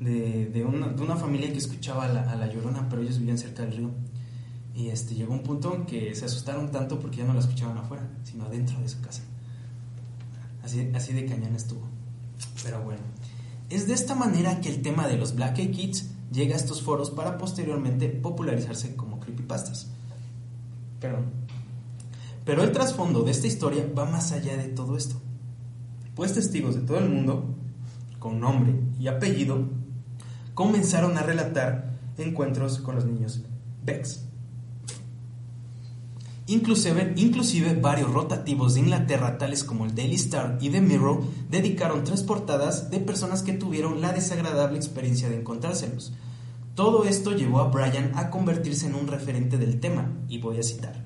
de, 0.00 0.46
de, 0.46 0.64
una, 0.64 0.88
de 0.88 1.02
una 1.02 1.16
familia 1.16 1.50
que 1.50 1.58
escuchaba 1.58 2.04
a 2.04 2.08
la, 2.08 2.30
a 2.30 2.36
la, 2.36 2.46
llorona, 2.46 2.88
pero 2.88 3.02
ellos 3.02 3.18
vivían 3.18 3.38
cerca 3.38 3.62
del 3.62 3.76
río. 3.76 3.90
Y 4.74 4.88
este, 4.88 5.14
llegó 5.14 5.32
un 5.32 5.42
punto 5.42 5.86
que 5.86 6.14
se 6.14 6.24
asustaron 6.24 6.70
tanto 6.70 7.00
porque 7.00 7.18
ya 7.18 7.24
no 7.24 7.34
la 7.34 7.40
escuchaban 7.40 7.76
afuera, 7.78 8.08
sino 8.22 8.44
adentro 8.44 8.80
de 8.80 8.88
su 8.88 9.00
casa. 9.00 9.22
Así, 10.62 10.90
así 10.94 11.12
de 11.12 11.26
cañón 11.26 11.56
estuvo. 11.56 11.82
Pero 12.62 12.82
bueno, 12.82 13.02
es 13.70 13.88
de 13.88 13.94
esta 13.94 14.14
manera 14.14 14.60
que 14.60 14.68
el 14.68 14.82
tema 14.82 15.06
de 15.08 15.16
los 15.16 15.34
Black 15.34 15.58
Eyed 15.58 15.72
Kids 15.72 16.10
llega 16.32 16.54
a 16.54 16.58
estos 16.58 16.82
foros 16.82 17.10
para 17.10 17.38
posteriormente 17.38 18.08
popularizarse 18.08 18.94
como 18.94 19.18
creepypastas. 19.18 19.88
Perdón. 21.00 21.26
Pero 22.44 22.62
el 22.62 22.72
trasfondo 22.72 23.22
de 23.22 23.30
esta 23.30 23.46
historia 23.46 23.86
va 23.96 24.04
más 24.04 24.32
allá 24.32 24.56
de 24.56 24.68
todo 24.68 24.96
esto. 24.96 25.20
Pues 26.14 26.34
testigos 26.34 26.74
de 26.74 26.80
todo 26.80 26.98
el 26.98 27.10
mundo, 27.10 27.54
con 28.18 28.40
nombre 28.40 28.74
y 28.98 29.08
apellido, 29.08 29.68
comenzaron 30.58 31.16
a 31.16 31.22
relatar 31.22 32.00
encuentros 32.16 32.78
con 32.78 32.96
los 32.96 33.04
niños 33.04 33.42
Bex. 33.84 34.24
Inclusive, 36.48 37.12
inclusive 37.14 37.74
varios 37.74 38.12
rotativos 38.12 38.74
de 38.74 38.80
Inglaterra, 38.80 39.38
tales 39.38 39.62
como 39.62 39.84
el 39.84 39.94
Daily 39.94 40.16
Star 40.16 40.58
y 40.60 40.70
The 40.70 40.80
Mirror, 40.80 41.22
dedicaron 41.48 42.02
tres 42.02 42.24
portadas 42.24 42.90
de 42.90 42.98
personas 42.98 43.44
que 43.44 43.52
tuvieron 43.52 44.00
la 44.00 44.12
desagradable 44.12 44.78
experiencia 44.78 45.28
de 45.28 45.36
encontrárselos. 45.36 46.12
Todo 46.74 47.04
esto 47.04 47.36
llevó 47.36 47.60
a 47.60 47.68
Brian 47.68 48.10
a 48.16 48.28
convertirse 48.28 48.88
en 48.88 48.96
un 48.96 49.06
referente 49.06 49.58
del 49.58 49.78
tema, 49.78 50.10
y 50.28 50.38
voy 50.38 50.58
a 50.58 50.64
citar. 50.64 51.04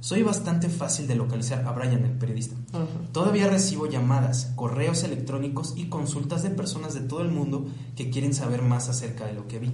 Soy 0.00 0.22
bastante 0.22 0.70
fácil 0.70 1.06
de 1.06 1.14
localizar 1.14 1.66
a 1.66 1.72
Brian, 1.72 2.04
el 2.04 2.12
periodista. 2.12 2.56
Uh 2.72 2.78
-huh. 2.78 3.12
Todavía 3.12 3.48
recibo 3.48 3.86
llamadas, 3.86 4.50
correos 4.56 5.04
electrónicos 5.04 5.74
y 5.76 5.86
consultas 5.90 6.42
de 6.42 6.50
personas 6.50 6.94
de 6.94 7.00
todo 7.00 7.20
el 7.20 7.30
mundo 7.30 7.66
que 7.96 8.08
quieren 8.08 8.32
saber 8.32 8.62
más 8.62 8.88
acerca 8.88 9.26
de 9.26 9.34
lo 9.34 9.46
que 9.46 9.58
vi. 9.58 9.72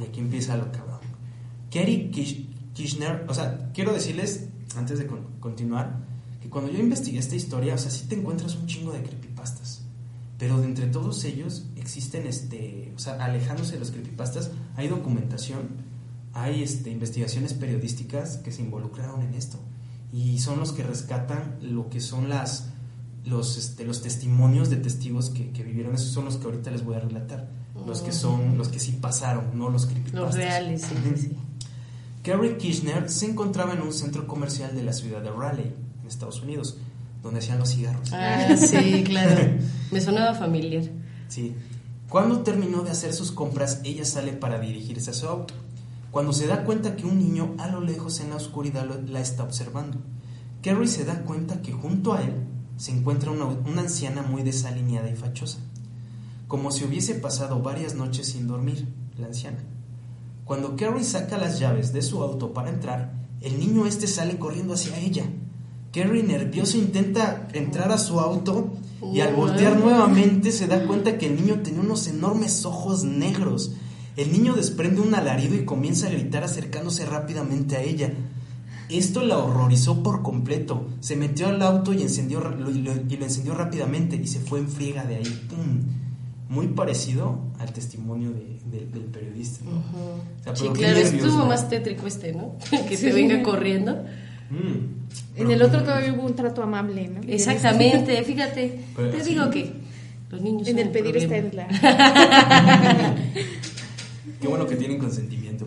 Y 0.00 0.04
aquí 0.04 0.18
empieza 0.18 0.56
lo 0.56 0.72
cabrón. 0.72 1.00
Kerry 1.70 2.10
Kirchner, 2.74 3.26
o 3.28 3.34
sea, 3.34 3.70
quiero 3.72 3.92
decirles, 3.92 4.48
antes 4.76 4.98
de 4.98 5.06
con 5.06 5.20
continuar, 5.38 6.00
que 6.42 6.50
cuando 6.50 6.72
yo 6.72 6.80
investigué 6.80 7.20
esta 7.20 7.36
historia, 7.36 7.74
o 7.74 7.78
sea, 7.78 7.92
sí 7.92 8.06
te 8.08 8.16
encuentras 8.16 8.56
un 8.56 8.66
chingo 8.66 8.92
de 8.92 9.02
creepypastas. 9.02 9.82
Pero 10.38 10.60
de 10.60 10.66
entre 10.66 10.86
todos 10.86 11.24
ellos 11.24 11.66
existen, 11.76 12.26
este, 12.26 12.92
o 12.94 12.98
sea, 12.98 13.24
alejándose 13.24 13.74
de 13.74 13.78
los 13.78 13.92
creepypastas, 13.92 14.50
hay 14.76 14.88
documentación 14.88 15.85
hay 16.36 16.62
este, 16.62 16.90
investigaciones 16.90 17.54
periodísticas 17.54 18.36
que 18.38 18.52
se 18.52 18.60
involucraron 18.60 19.22
en 19.22 19.32
esto 19.34 19.58
y 20.12 20.38
son 20.38 20.60
los 20.60 20.72
que 20.72 20.82
rescatan 20.82 21.56
lo 21.62 21.88
que 21.88 22.00
son 22.00 22.28
las 22.28 22.68
los, 23.24 23.56
este, 23.56 23.84
los 23.84 24.02
testimonios 24.02 24.70
de 24.70 24.76
testigos 24.76 25.30
que, 25.30 25.50
que, 25.50 25.64
vivieron. 25.64 25.94
Esos 25.96 26.12
son 26.12 26.26
los 26.26 26.36
que 26.36 26.44
ahorita 26.44 26.70
les 26.70 26.84
voy 26.84 26.94
a 26.94 27.00
relatar 27.00 27.48
oh. 27.74 27.84
los 27.86 28.02
que 28.02 28.12
son 28.12 28.56
los 28.56 28.68
que 28.68 28.78
sí 28.78 28.92
pasaron 28.92 29.58
no 29.58 29.70
los 29.70 29.86
creepypastas. 29.86 30.20
Los 30.20 30.34
reales 30.34 30.82
sí, 30.82 30.94
sí. 31.16 31.36
Kerry 32.22 32.58
Kirchner 32.58 33.08
se 33.08 33.26
encontraba 33.26 33.72
en 33.72 33.80
un 33.80 33.92
centro 33.92 34.26
comercial 34.26 34.76
de 34.76 34.82
la 34.84 34.92
ciudad 34.92 35.22
de 35.22 35.30
Raleigh 35.30 35.74
en 36.02 36.06
Estados 36.06 36.42
Unidos 36.42 36.76
donde 37.22 37.40
hacían 37.40 37.58
los 37.58 37.70
cigarros. 37.70 38.12
Ah 38.12 38.54
sí 38.56 39.02
claro. 39.04 39.54
Me 39.90 40.02
sonaba 40.02 40.34
familiar. 40.34 40.84
Sí. 41.28 41.54
Cuando 42.10 42.40
terminó 42.40 42.82
de 42.82 42.90
hacer 42.90 43.14
sus 43.14 43.32
compras 43.32 43.80
ella 43.84 44.04
sale 44.04 44.34
para 44.34 44.60
dirigirse 44.60 45.10
a 45.10 45.14
su 45.14 45.26
auto 45.26 45.54
cuando 46.16 46.32
se 46.32 46.46
da 46.46 46.64
cuenta 46.64 46.96
que 46.96 47.04
un 47.04 47.18
niño 47.18 47.54
a 47.58 47.68
lo 47.68 47.82
lejos 47.82 48.20
en 48.20 48.30
la 48.30 48.36
oscuridad 48.36 48.86
la 49.06 49.20
está 49.20 49.42
observando. 49.42 49.98
Kerry 50.62 50.88
se 50.88 51.04
da 51.04 51.24
cuenta 51.24 51.60
que 51.60 51.72
junto 51.72 52.14
a 52.14 52.22
él 52.22 52.32
se 52.78 52.92
encuentra 52.92 53.30
una, 53.32 53.82
anciana 53.82 54.22
muy 54.22 54.42
desalineada 54.42 55.10
y 55.10 55.14
fachosa, 55.14 55.58
como 56.48 56.70
si 56.70 56.86
hubiese 56.86 57.16
pasado 57.16 57.60
varias 57.60 57.96
noches 57.96 58.28
sin 58.28 58.46
dormir, 58.46 58.88
la 59.18 59.26
anciana. 59.26 59.58
Cuando 60.46 60.74
Kerry 60.74 61.04
saca 61.04 61.36
las 61.36 61.58
llaves 61.58 61.92
de 61.92 62.00
su 62.00 62.22
auto 62.22 62.54
para 62.54 62.70
entrar, 62.70 63.12
el 63.42 63.60
niño 63.60 63.84
este 63.84 64.06
sale 64.06 64.38
corriendo 64.38 64.72
hacia 64.72 64.98
ella. 64.98 65.26
Kerry 65.92 66.22
nervioso 66.22 66.78
intenta 66.78 67.46
entrar 67.52 67.92
a 67.92 67.98
su 67.98 68.20
auto 68.20 68.72
y 69.12 69.20
al 69.20 69.34
voltear 69.34 69.78
nuevamente 69.78 70.50
se 70.50 70.66
da 70.66 70.86
cuenta 70.86 71.18
que 71.18 71.26
el 71.26 71.36
niño 71.36 71.60
tenía 71.60 71.82
unos 71.82 72.06
enormes 72.08 72.64
ojos 72.64 73.04
negros 73.04 73.72
el 74.16 74.32
niño 74.32 74.54
desprende 74.54 75.00
un 75.00 75.14
alarido 75.14 75.54
y 75.54 75.64
comienza 75.64 76.06
a 76.06 76.10
gritar 76.10 76.42
acercándose 76.42 77.04
rápidamente 77.04 77.76
a 77.76 77.82
ella. 77.82 78.12
Esto 78.88 79.22
la 79.22 79.38
horrorizó 79.38 80.02
por 80.02 80.22
completo. 80.22 80.86
Se 81.00 81.16
metió 81.16 81.48
al 81.48 81.60
auto 81.60 81.92
y, 81.92 82.02
encendió, 82.02 82.40
lo, 82.40 82.70
y, 82.70 82.82
lo, 82.82 82.92
y 82.94 83.16
lo 83.16 83.24
encendió 83.24 83.54
rápidamente 83.54 84.16
y 84.16 84.26
se 84.26 84.38
fue 84.38 84.60
en 84.60 84.68
friega 84.68 85.04
de 85.04 85.16
ahí. 85.16 85.46
¡Pum! 85.48 85.82
Muy 86.48 86.68
parecido 86.68 87.40
al 87.58 87.72
testimonio 87.72 88.30
de, 88.30 88.60
de, 88.70 88.86
del 88.86 89.02
periodista. 89.04 89.64
¿no? 89.64 89.72
Uh 89.72 89.74
-huh. 89.74 90.52
o 90.52 90.56
sea, 90.56 90.56
sí, 90.56 90.68
claro, 90.72 90.98
estuvo 90.98 91.44
más 91.46 91.68
tétrico 91.68 92.06
este, 92.06 92.32
¿no? 92.32 92.56
que 92.88 92.96
se 92.96 93.12
venga 93.12 93.42
corriendo. 93.42 94.04
Mm. 94.50 95.40
En 95.40 95.50
el 95.50 95.60
otro 95.60 95.82
todavía 95.82 96.12
hubo 96.14 96.24
un 96.24 96.36
trato 96.36 96.62
amable, 96.62 97.08
¿no? 97.08 97.20
Exactamente, 97.26 98.22
fíjate. 98.22 98.80
Pero, 98.94 99.10
te 99.10 99.22
digo 99.24 99.50
que 99.50 99.72
los 100.30 100.40
niños 100.40 100.68
En 100.68 100.78
el 100.78 100.90
pedir 100.90 101.16
está 101.16 101.36
en 101.36 101.56
la... 101.56 101.66
Qué 104.46 104.50
bueno 104.50 104.68
que 104.68 104.76
tienen 104.76 105.00
consentimiento. 105.00 105.66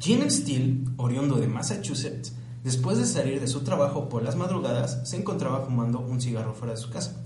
Gene 0.00 0.28
Steele, 0.28 0.86
oriundo 0.96 1.36
de 1.36 1.46
Massachusetts, 1.46 2.32
después 2.64 2.98
de 2.98 3.06
salir 3.06 3.40
de 3.40 3.46
su 3.46 3.60
trabajo 3.60 4.08
por 4.08 4.24
las 4.24 4.34
madrugadas, 4.34 5.08
se 5.08 5.18
encontraba 5.18 5.64
fumando 5.64 6.00
un 6.00 6.20
cigarro 6.20 6.52
fuera 6.52 6.74
de 6.74 6.80
su 6.80 6.90
casa. 6.90 7.24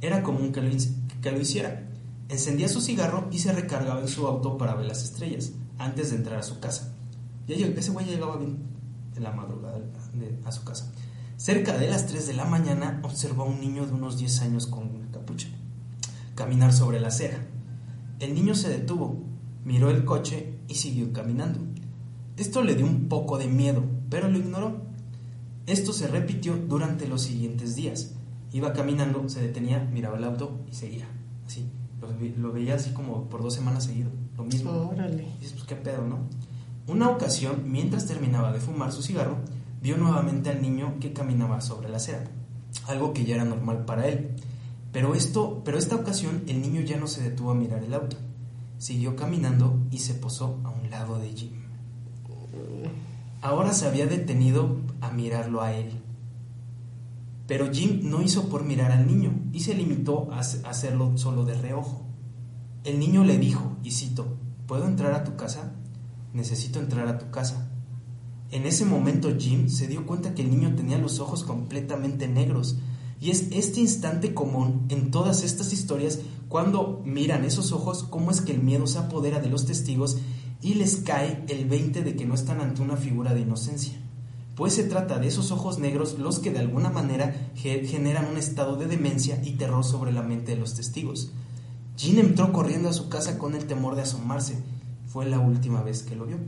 Era 0.00 0.22
común 0.22 0.50
que 0.50 0.62
lo, 0.62 1.38
hiciera. 1.38 1.90
Encendía 2.30 2.70
su 2.70 2.80
cigarro 2.80 3.28
y 3.30 3.38
se 3.38 3.52
recargaba 3.52 4.00
en 4.00 4.08
su 4.08 4.26
auto 4.26 4.56
para 4.56 4.74
ver 4.74 4.86
las 4.86 5.04
estrellas 5.04 5.52
antes 5.76 6.08
de 6.08 6.16
entrar 6.16 6.38
a 6.38 6.42
su 6.42 6.58
casa. 6.58 6.94
Ya 7.46 7.54
ese 7.54 7.90
güey 7.90 8.06
llegaba 8.06 8.38
bien 8.38 8.62
en 9.14 9.22
la 9.22 9.32
madrugada 9.32 9.78
a 10.46 10.52
su 10.52 10.64
casa. 10.64 10.90
Cerca 11.36 11.76
de 11.76 11.86
las 11.86 12.06
3 12.06 12.28
de 12.28 12.32
la 12.32 12.46
mañana 12.46 13.02
observó 13.04 13.42
a 13.42 13.46
un 13.46 13.60
niño 13.60 13.84
de 13.84 13.92
unos 13.92 14.16
10 14.16 14.40
años 14.40 14.66
con 14.66 14.88
una 14.88 15.10
capucha 15.10 15.48
caminar 16.34 16.72
sobre 16.72 16.98
la 16.98 17.08
acera. 17.08 17.46
El 18.20 18.34
niño 18.34 18.54
se 18.54 18.70
detuvo, 18.70 19.29
miró 19.64 19.90
el 19.90 20.04
coche 20.04 20.58
y 20.68 20.74
siguió 20.74 21.12
caminando. 21.12 21.60
Esto 22.36 22.62
le 22.62 22.74
dio 22.74 22.86
un 22.86 23.08
poco 23.08 23.38
de 23.38 23.46
miedo, 23.48 23.84
pero 24.08 24.28
lo 24.28 24.38
ignoró. 24.38 24.82
Esto 25.66 25.92
se 25.92 26.08
repitió 26.08 26.56
durante 26.56 27.06
los 27.06 27.22
siguientes 27.22 27.76
días. 27.76 28.14
Iba 28.52 28.72
caminando, 28.72 29.28
se 29.28 29.40
detenía, 29.40 29.88
miraba 29.92 30.16
el 30.16 30.24
auto 30.24 30.60
y 30.70 30.74
seguía. 30.74 31.08
Así. 31.46 31.68
Lo, 32.00 32.08
lo 32.38 32.52
veía 32.52 32.76
así 32.76 32.92
como 32.92 33.28
por 33.28 33.42
dos 33.42 33.54
semanas 33.54 33.84
seguido. 33.84 34.10
Lo 34.36 34.44
mismo. 34.44 34.90
Órale. 34.90 35.22
Y 35.36 35.40
dices, 35.40 35.52
pues 35.52 35.64
qué 35.64 35.76
pedo, 35.76 36.06
¿no? 36.06 36.20
Una 36.86 37.10
ocasión, 37.10 37.64
mientras 37.66 38.06
terminaba 38.06 38.52
de 38.52 38.58
fumar 38.58 38.90
su 38.90 39.02
cigarro, 39.02 39.36
vio 39.82 39.96
nuevamente 39.96 40.50
al 40.50 40.62
niño 40.62 40.96
que 40.98 41.12
caminaba 41.12 41.60
sobre 41.60 41.88
la 41.88 41.98
acera. 41.98 42.24
Algo 42.86 43.12
que 43.12 43.24
ya 43.24 43.36
era 43.36 43.44
normal 43.44 43.84
para 43.84 44.08
él. 44.08 44.30
Pero, 44.92 45.14
esto, 45.14 45.62
pero 45.64 45.78
esta 45.78 45.94
ocasión 45.94 46.42
el 46.48 46.60
niño 46.60 46.80
ya 46.80 46.98
no 46.98 47.06
se 47.06 47.22
detuvo 47.22 47.52
a 47.52 47.54
mirar 47.54 47.84
el 47.84 47.94
auto. 47.94 48.16
Siguió 48.80 49.14
caminando 49.14 49.78
y 49.90 49.98
se 49.98 50.14
posó 50.14 50.58
a 50.64 50.70
un 50.70 50.88
lado 50.88 51.18
de 51.18 51.28
Jim. 51.34 51.52
Ahora 53.42 53.74
se 53.74 53.86
había 53.86 54.06
detenido 54.06 54.78
a 55.02 55.10
mirarlo 55.10 55.60
a 55.60 55.74
él. 55.74 56.00
Pero 57.46 57.70
Jim 57.70 58.00
no 58.04 58.22
hizo 58.22 58.48
por 58.48 58.64
mirar 58.64 58.90
al 58.90 59.06
niño 59.06 59.34
y 59.52 59.60
se 59.60 59.74
limitó 59.74 60.32
a 60.32 60.38
hacerlo 60.38 61.18
solo 61.18 61.44
de 61.44 61.60
reojo. 61.60 62.06
El 62.82 62.98
niño 63.00 63.22
le 63.22 63.36
dijo, 63.36 63.76
y 63.84 63.90
cito, 63.90 64.38
¿puedo 64.66 64.86
entrar 64.86 65.12
a 65.12 65.24
tu 65.24 65.36
casa? 65.36 65.74
Necesito 66.32 66.78
entrar 66.78 67.06
a 67.06 67.18
tu 67.18 67.30
casa. 67.30 67.70
En 68.50 68.64
ese 68.64 68.86
momento 68.86 69.36
Jim 69.38 69.68
se 69.68 69.88
dio 69.88 70.06
cuenta 70.06 70.34
que 70.34 70.40
el 70.40 70.50
niño 70.50 70.74
tenía 70.74 70.96
los 70.96 71.20
ojos 71.20 71.44
completamente 71.44 72.28
negros 72.28 72.78
y 73.20 73.30
es 73.30 73.48
este 73.50 73.80
instante 73.80 74.32
común 74.32 74.86
en 74.88 75.10
todas 75.10 75.42
estas 75.42 75.72
historias 75.72 76.20
cuando 76.48 77.02
miran 77.04 77.44
esos 77.44 77.70
ojos 77.72 78.04
cómo 78.04 78.30
es 78.30 78.40
que 78.40 78.52
el 78.52 78.62
miedo 78.62 78.86
se 78.86 78.98
apodera 78.98 79.40
de 79.40 79.50
los 79.50 79.66
testigos 79.66 80.18
y 80.62 80.74
les 80.74 80.96
cae 80.96 81.44
el 81.48 81.66
20 81.66 82.02
de 82.02 82.16
que 82.16 82.24
no 82.24 82.34
están 82.34 82.60
ante 82.60 82.82
una 82.82 82.96
figura 82.96 83.34
de 83.34 83.40
inocencia. 83.40 83.94
Pues 84.56 84.74
se 84.74 84.84
trata 84.84 85.18
de 85.18 85.28
esos 85.28 85.52
ojos 85.52 85.78
negros 85.78 86.18
los 86.18 86.38
que 86.38 86.50
de 86.50 86.58
alguna 86.58 86.90
manera 86.90 87.50
generan 87.54 88.26
un 88.26 88.36
estado 88.36 88.76
de 88.76 88.86
demencia 88.86 89.40
y 89.44 89.52
terror 89.52 89.84
sobre 89.84 90.12
la 90.12 90.22
mente 90.22 90.52
de 90.52 90.58
los 90.58 90.74
testigos. 90.74 91.32
Jim 91.96 92.18
entró 92.18 92.52
corriendo 92.52 92.88
a 92.88 92.94
su 92.94 93.08
casa 93.08 93.38
con 93.38 93.54
el 93.54 93.66
temor 93.66 93.94
de 93.94 94.02
asomarse. 94.02 94.62
Fue 95.06 95.26
la 95.26 95.38
última 95.38 95.82
vez 95.82 96.02
que 96.02 96.16
lo 96.16 96.26
vio. 96.26 96.38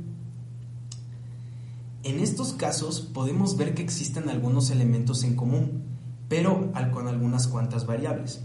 En 2.02 2.18
estos 2.18 2.52
casos 2.54 3.00
podemos 3.00 3.56
ver 3.56 3.74
que 3.74 3.82
existen 3.82 4.28
algunos 4.28 4.70
elementos 4.70 5.24
en 5.24 5.36
común, 5.36 5.91
pero 6.32 6.72
con 6.94 7.08
algunas 7.08 7.46
cuantas 7.46 7.84
variables. 7.84 8.40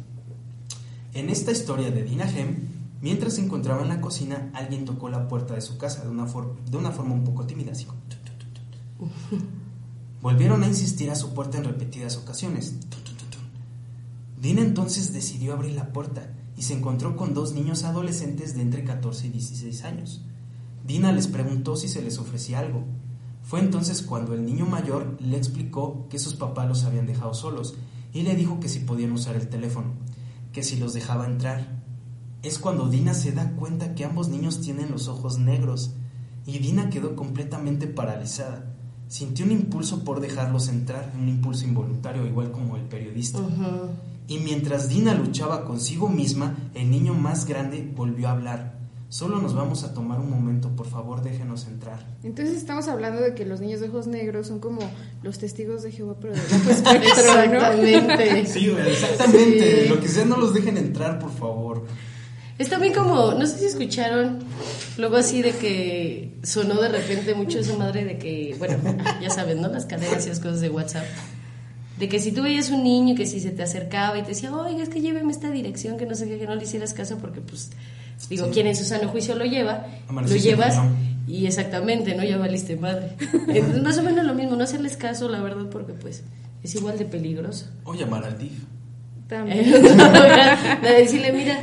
En 1.13 1.29
esta 1.29 1.53
historia 1.53 1.89
de 1.89 2.03
Dina 2.03 2.29
Hem, 2.29 2.67
mientras 3.01 3.35
se 3.35 3.41
encontraba 3.41 3.81
en 3.81 3.87
la 3.87 4.01
cocina, 4.01 4.51
alguien 4.53 4.83
tocó 4.83 5.07
la 5.07 5.29
puerta 5.29 5.53
de 5.53 5.61
su 5.61 5.77
casa 5.77 6.03
de 6.03 6.09
una, 6.09 6.25
de 6.25 6.75
una 6.75 6.91
forma 6.91 7.13
un 7.13 7.23
poco 7.23 7.45
tímida, 7.45 7.71
así 7.71 7.87
Volvieron 10.21 10.63
a 10.63 10.67
insistir 10.67 11.09
a 11.11 11.15
su 11.15 11.33
puerta 11.33 11.59
en 11.59 11.63
repetidas 11.63 12.17
ocasiones. 12.17 12.75
Dina 14.37 14.59
entonces 14.59 15.13
decidió 15.13 15.53
abrir 15.53 15.71
la 15.71 15.93
puerta 15.93 16.29
y 16.57 16.63
se 16.63 16.73
encontró 16.73 17.15
con 17.15 17.33
dos 17.33 17.53
niños 17.53 17.85
adolescentes 17.85 18.53
de 18.53 18.63
entre 18.63 18.83
14 18.83 19.27
y 19.27 19.29
16 19.29 19.85
años. 19.85 20.25
Dina 20.85 21.13
les 21.13 21.27
preguntó 21.27 21.77
si 21.77 21.87
se 21.87 22.01
les 22.01 22.17
ofrecía 22.17 22.59
algo, 22.59 22.83
fue 23.47 23.61
entonces 23.61 24.01
cuando 24.01 24.33
el 24.33 24.45
niño 24.45 24.65
mayor 24.65 25.15
le 25.21 25.37
explicó 25.37 26.05
que 26.09 26.19
sus 26.19 26.33
papás 26.33 26.67
los 26.67 26.83
habían 26.83 27.07
dejado 27.07 27.33
solos 27.33 27.75
y 28.11 28.23
le 28.23 28.35
dijo 28.35 28.59
que 28.59 28.67
si 28.67 28.79
podían 28.79 29.13
usar 29.13 29.37
el 29.37 29.47
teléfono, 29.47 29.93
que 30.51 30.63
si 30.63 30.75
los 30.75 30.93
dejaba 30.93 31.25
entrar. 31.25 31.81
Es 32.43 32.59
cuando 32.59 32.89
Dina 32.89 33.13
se 33.13 33.31
da 33.31 33.51
cuenta 33.51 33.95
que 33.95 34.03
ambos 34.03 34.27
niños 34.27 34.59
tienen 34.59 34.91
los 34.91 35.07
ojos 35.07 35.37
negros 35.37 35.91
y 36.45 36.59
Dina 36.59 36.89
quedó 36.89 37.15
completamente 37.15 37.87
paralizada. 37.87 38.75
Sintió 39.07 39.45
un 39.45 39.53
impulso 39.53 40.03
por 40.03 40.19
dejarlos 40.19 40.67
entrar, 40.67 41.13
un 41.17 41.29
impulso 41.29 41.63
involuntario, 41.63 42.27
igual 42.27 42.51
como 42.51 42.75
el 42.75 42.83
periodista. 42.83 43.39
Y 44.27 44.39
mientras 44.39 44.89
Dina 44.89 45.13
luchaba 45.13 45.63
consigo 45.63 46.09
misma, 46.09 46.57
el 46.73 46.91
niño 46.91 47.13
más 47.13 47.45
grande 47.45 47.89
volvió 47.95 48.27
a 48.27 48.31
hablar 48.31 48.76
Solo 49.09 49.39
nos 49.39 49.55
vamos 49.55 49.85
a 49.85 49.93
tomar 49.93 50.19
un 50.19 50.29
momento, 50.29 50.69
por 50.75 50.85
favor, 50.85 51.23
déjenos 51.23 51.65
entrar. 51.67 52.05
Entonces 52.23 52.57
estamos 52.57 52.89
hablando 52.89 53.21
de 53.21 53.33
que 53.35 53.45
los 53.45 53.61
niños 53.61 53.79
de 53.79 53.87
ojos 53.87 54.05
negros 54.07 54.47
son 54.47 54.59
como 54.59 54.81
los 55.23 55.39
testigos 55.39 55.81
de 55.81 55.93
Jehová, 55.93 56.15
pero 56.19 56.33
de 56.33 56.41
Exactamente. 57.07 58.45
Sí, 58.47 58.69
exactamente. 58.69 59.87
Lo 59.87 60.01
que 60.01 60.09
sea, 60.09 60.25
no 60.25 60.35
los 60.35 60.53
dejen 60.53 60.75
entrar, 60.77 61.19
por 61.19 61.31
favor. 61.31 61.85
Es 62.57 62.69
también 62.69 62.93
como, 62.93 63.33
no 63.33 63.45
sé 63.45 63.59
si 63.59 63.65
escucharon, 63.65 64.39
luego 64.97 65.15
así 65.15 65.41
de 65.41 65.51
que 65.51 66.39
sonó 66.43 66.81
de 66.81 66.89
repente 66.89 67.33
mucho 67.33 67.59
esa 67.59 67.77
madre 67.77 68.03
de 68.03 68.17
que, 68.17 68.55
bueno, 68.59 68.77
ya 69.21 69.29
saben, 69.29 69.61
¿no? 69.61 69.69
Las 69.69 69.85
cadenas 69.85 70.25
y 70.25 70.29
las 70.29 70.39
cosas 70.39 70.59
de 70.59 70.69
WhatsApp. 70.69 71.05
De 71.97 72.07
que 72.07 72.19
si 72.19 72.31
tú 72.31 72.43
veías 72.43 72.69
un 72.69 72.83
niño 72.83 73.15
que 73.15 73.25
si 73.25 73.39
se 73.39 73.51
te 73.51 73.63
acercaba 73.63 74.17
y 74.17 74.21
te 74.21 74.29
decía, 74.29 74.55
oiga, 74.55 74.83
es 74.83 74.89
que 74.89 75.01
lléveme 75.01 75.31
esta 75.31 75.49
dirección, 75.49 75.97
que 75.97 76.05
no 76.05 76.15
sé 76.15 76.27
qué, 76.27 76.37
que 76.37 76.45
no 76.45 76.55
le 76.55 76.63
hicieras 76.63 76.93
caso 76.93 77.17
porque 77.17 77.41
pues 77.41 77.71
Digo, 78.29 78.49
quien 78.51 78.67
en 78.67 78.75
su 78.75 78.83
sano 78.83 79.09
juicio 79.09 79.35
lo 79.35 79.45
lleva, 79.45 79.85
lo 80.09 80.35
llevas 80.35 80.75
y 81.27 81.45
exactamente, 81.45 82.15
¿no? 82.15 82.23
Ya 82.23 82.37
valiste 82.37 82.75
madre. 82.75 83.11
más 83.83 83.97
o 83.97 84.03
menos 84.03 84.25
lo 84.25 84.33
mismo, 84.33 84.55
no 84.55 84.63
hacerles 84.63 84.97
caso, 84.97 85.29
la 85.29 85.41
verdad, 85.41 85.67
porque 85.71 85.93
pues 85.93 86.23
es 86.63 86.75
igual 86.75 86.97
de 86.97 87.05
peligroso. 87.05 87.67
O 87.83 87.93
llamar 87.93 88.25
al 88.25 88.37
DIF. 88.37 88.63
También. 89.27 89.71
decirle, 90.81 91.31
mira, 91.31 91.59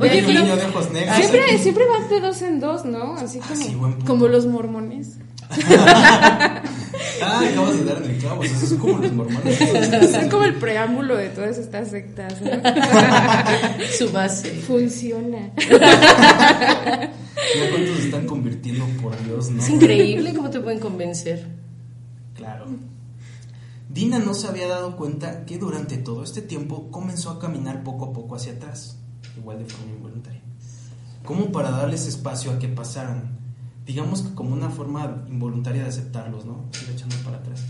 Oye, 0.00 0.24
pero 0.26 0.56
de 0.56 0.64
ojos 0.64 0.90
negros. 0.90 1.16
Siempre, 1.16 1.58
siempre 1.58 1.84
vas 1.86 2.10
de 2.10 2.20
dos 2.20 2.42
en 2.42 2.60
dos, 2.60 2.84
¿no? 2.84 3.14
Así 3.14 3.38
como, 3.38 3.98
como 4.04 4.28
los 4.28 4.46
mormones. 4.46 5.18
Ah, 7.22 7.42
acabas 7.48 7.78
de 7.78 7.84
dar 7.84 8.02
en 8.02 8.10
el 8.10 8.18
clavo. 8.18 8.40
O 8.40 8.44
sea, 8.44 8.58
son 8.58 8.78
como 8.78 8.98
los 8.98 9.12
mormones. 9.12 9.58
Son 10.10 10.28
como 10.28 10.44
el 10.44 10.54
preámbulo 10.54 11.16
de 11.16 11.28
todas 11.30 11.58
estas 11.58 11.90
sectas. 11.90 12.40
¿no? 12.40 12.50
Su 13.98 14.10
base. 14.10 14.50
Funciona. 14.66 15.52
Ya 15.56 17.12
cuántos 17.70 17.96
se 17.96 18.04
están 18.04 18.26
convirtiendo, 18.26 18.86
por 19.02 19.22
Dios, 19.24 19.50
¿no? 19.50 19.62
Es 19.62 19.68
increíble 19.68 20.34
cómo 20.34 20.50
te 20.50 20.60
pueden 20.60 20.80
convencer. 20.80 21.46
Claro. 22.34 22.66
Dina 23.88 24.18
no 24.18 24.34
se 24.34 24.48
había 24.48 24.66
dado 24.66 24.96
cuenta 24.96 25.44
que 25.44 25.58
durante 25.58 25.98
todo 25.98 26.24
este 26.24 26.42
tiempo 26.42 26.90
comenzó 26.90 27.30
a 27.30 27.38
caminar 27.38 27.84
poco 27.84 28.06
a 28.06 28.12
poco 28.12 28.34
hacia 28.34 28.54
atrás, 28.54 28.98
igual 29.36 29.58
de 29.58 29.66
forma 29.66 29.92
involuntaria, 29.92 30.40
como 31.24 31.52
para 31.52 31.70
darles 31.70 32.08
espacio 32.08 32.50
a 32.50 32.58
que 32.58 32.66
pasaran 32.66 33.43
digamos 33.86 34.22
que 34.22 34.34
como 34.34 34.54
una 34.54 34.70
forma 34.70 35.24
involuntaria 35.28 35.82
de 35.82 35.88
aceptarlos, 35.88 36.44
¿no? 36.44 36.64
Ir 36.82 36.90
echando 36.90 37.16
para 37.24 37.38
atrás. 37.38 37.62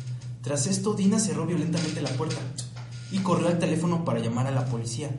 Tras 0.42 0.66
esto, 0.66 0.94
Dina 0.94 1.18
cerró 1.18 1.46
violentamente 1.46 2.02
la 2.02 2.10
puerta 2.10 2.36
y 3.10 3.18
corrió 3.18 3.48
al 3.48 3.58
teléfono 3.58 4.04
para 4.04 4.20
llamar 4.20 4.46
a 4.46 4.50
la 4.50 4.66
policía. 4.66 5.10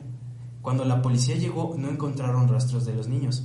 Cuando 0.62 0.84
la 0.84 1.02
policía 1.02 1.36
llegó, 1.36 1.74
no 1.78 1.90
encontraron 1.90 2.48
rastros 2.48 2.86
de 2.86 2.94
los 2.94 3.08
niños. 3.08 3.44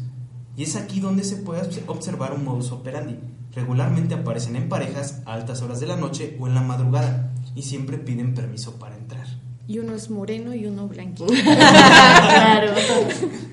Y 0.56 0.64
es 0.64 0.76
aquí 0.76 1.00
donde 1.00 1.24
se 1.24 1.38
puede 1.38 1.62
observar 1.88 2.34
un 2.34 2.44
modus 2.44 2.72
operandi. 2.72 3.18
Regularmente 3.54 4.16
aparecen 4.16 4.56
en 4.56 4.70
parejas 4.70 5.22
a 5.26 5.34
altas 5.34 5.62
horas 5.62 5.80
de 5.80 5.88
la 5.88 5.98
noche 5.98 6.38
o 6.40 6.48
en 6.48 6.56
la 6.56 6.62
madrugada 6.62 7.34
y 7.56 7.64
siempre 7.64 7.98
piden 7.98 8.34
permiso 8.34 8.78
para 8.78 8.96
entrar. 8.96 9.28
Y 9.68 9.80
uno 9.80 9.96
es 9.96 10.10
moreno 10.10 10.54
y 10.54 10.66
uno 10.66 10.88
blanco. 10.88 11.26
claro. 11.44 12.74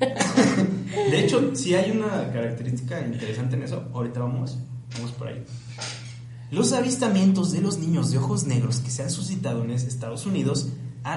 De 1.11 1.25
hecho, 1.25 1.55
si 1.55 1.75
hay 1.75 1.91
una 1.91 2.31
característica 2.33 3.01
interesante 3.01 3.57
en 3.57 3.63
eso. 3.63 3.89
Ahorita 3.93 4.21
vamos, 4.21 4.59
vamos 4.95 5.13
por 5.13 5.29
ahí. 5.29 5.45
Los 6.51 6.73
avistamientos 6.73 7.53
de 7.53 7.61
los 7.61 7.79
niños 7.79 8.11
de 8.11 8.19
ojos 8.19 8.45
negros 8.45 8.81
que 8.81 8.91
se 8.91 9.03
han 9.03 9.11
suscitado 9.11 9.63
en 9.65 9.71
Estados 9.71 10.25
Unidos, 10.27 10.69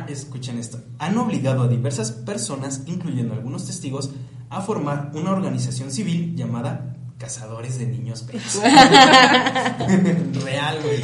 escuchen 0.08 0.58
esto, 0.58 0.80
han 1.00 1.18
obligado 1.18 1.64
a 1.64 1.68
diversas 1.68 2.12
personas, 2.12 2.84
incluyendo 2.86 3.34
algunos 3.34 3.66
testigos, 3.66 4.12
a 4.50 4.62
formar 4.62 5.12
una 5.14 5.32
organización 5.32 5.92
civil 5.92 6.36
llamada 6.36 6.96
Cazadores 7.18 7.80
de 7.80 7.88
Niños 7.88 8.26
Real, 10.44 10.80
güey. 10.84 11.02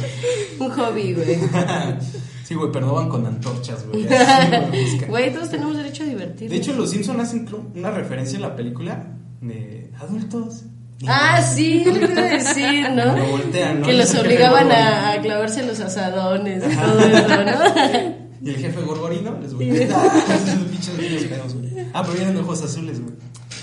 Un 0.58 0.70
hobby, 0.70 1.14
güey. 1.14 1.38
Sí, 2.48 2.54
güey, 2.54 2.72
pero 2.72 2.86
no 2.86 2.94
van 2.94 3.10
con 3.10 3.26
antorchas, 3.26 3.86
güey. 3.86 4.06
Güey, 5.06 5.34
todos 5.34 5.50
tenemos 5.50 5.76
derecho 5.76 6.02
a 6.04 6.06
divertirnos. 6.06 6.50
De 6.50 6.56
hecho, 6.56 6.72
los 6.72 6.88
Simpsons 6.88 7.20
hacen 7.20 7.46
una 7.74 7.90
referencia 7.90 8.36
en 8.36 8.42
la 8.42 8.56
película 8.56 9.18
de 9.42 9.92
adultos. 10.00 10.62
Ah, 11.06 11.42
sí, 11.42 11.84
lo 11.84 12.10
iba 12.10 12.22
a 12.22 12.24
decir, 12.24 12.90
¿no? 12.92 13.14
Voltean, 13.32 13.80
¿no? 13.80 13.86
Que 13.86 13.92
los 13.92 14.14
obligaban 14.18 14.72
a, 14.72 15.20
clavarse 15.20 15.66
los 15.66 15.78
asadones 15.80 16.64
y 16.72 16.74
todo 16.74 17.00
eso, 17.00 17.44
¿no? 17.44 18.16
Y 18.40 18.48
el 18.48 18.56
jefe 18.56 18.80
gorgorino 18.80 19.38
les 19.42 19.52
voy 19.52 19.68
a 19.68 19.74
esos 19.74 20.70
bichos 20.70 20.96
niños 20.98 21.24
pedos, 21.24 21.54
güey. 21.54 21.86
Ah, 21.92 22.02
pero 22.02 22.14
vienen 22.14 22.38
ojos 22.38 22.62
azules, 22.62 23.02
güey. 23.02 23.14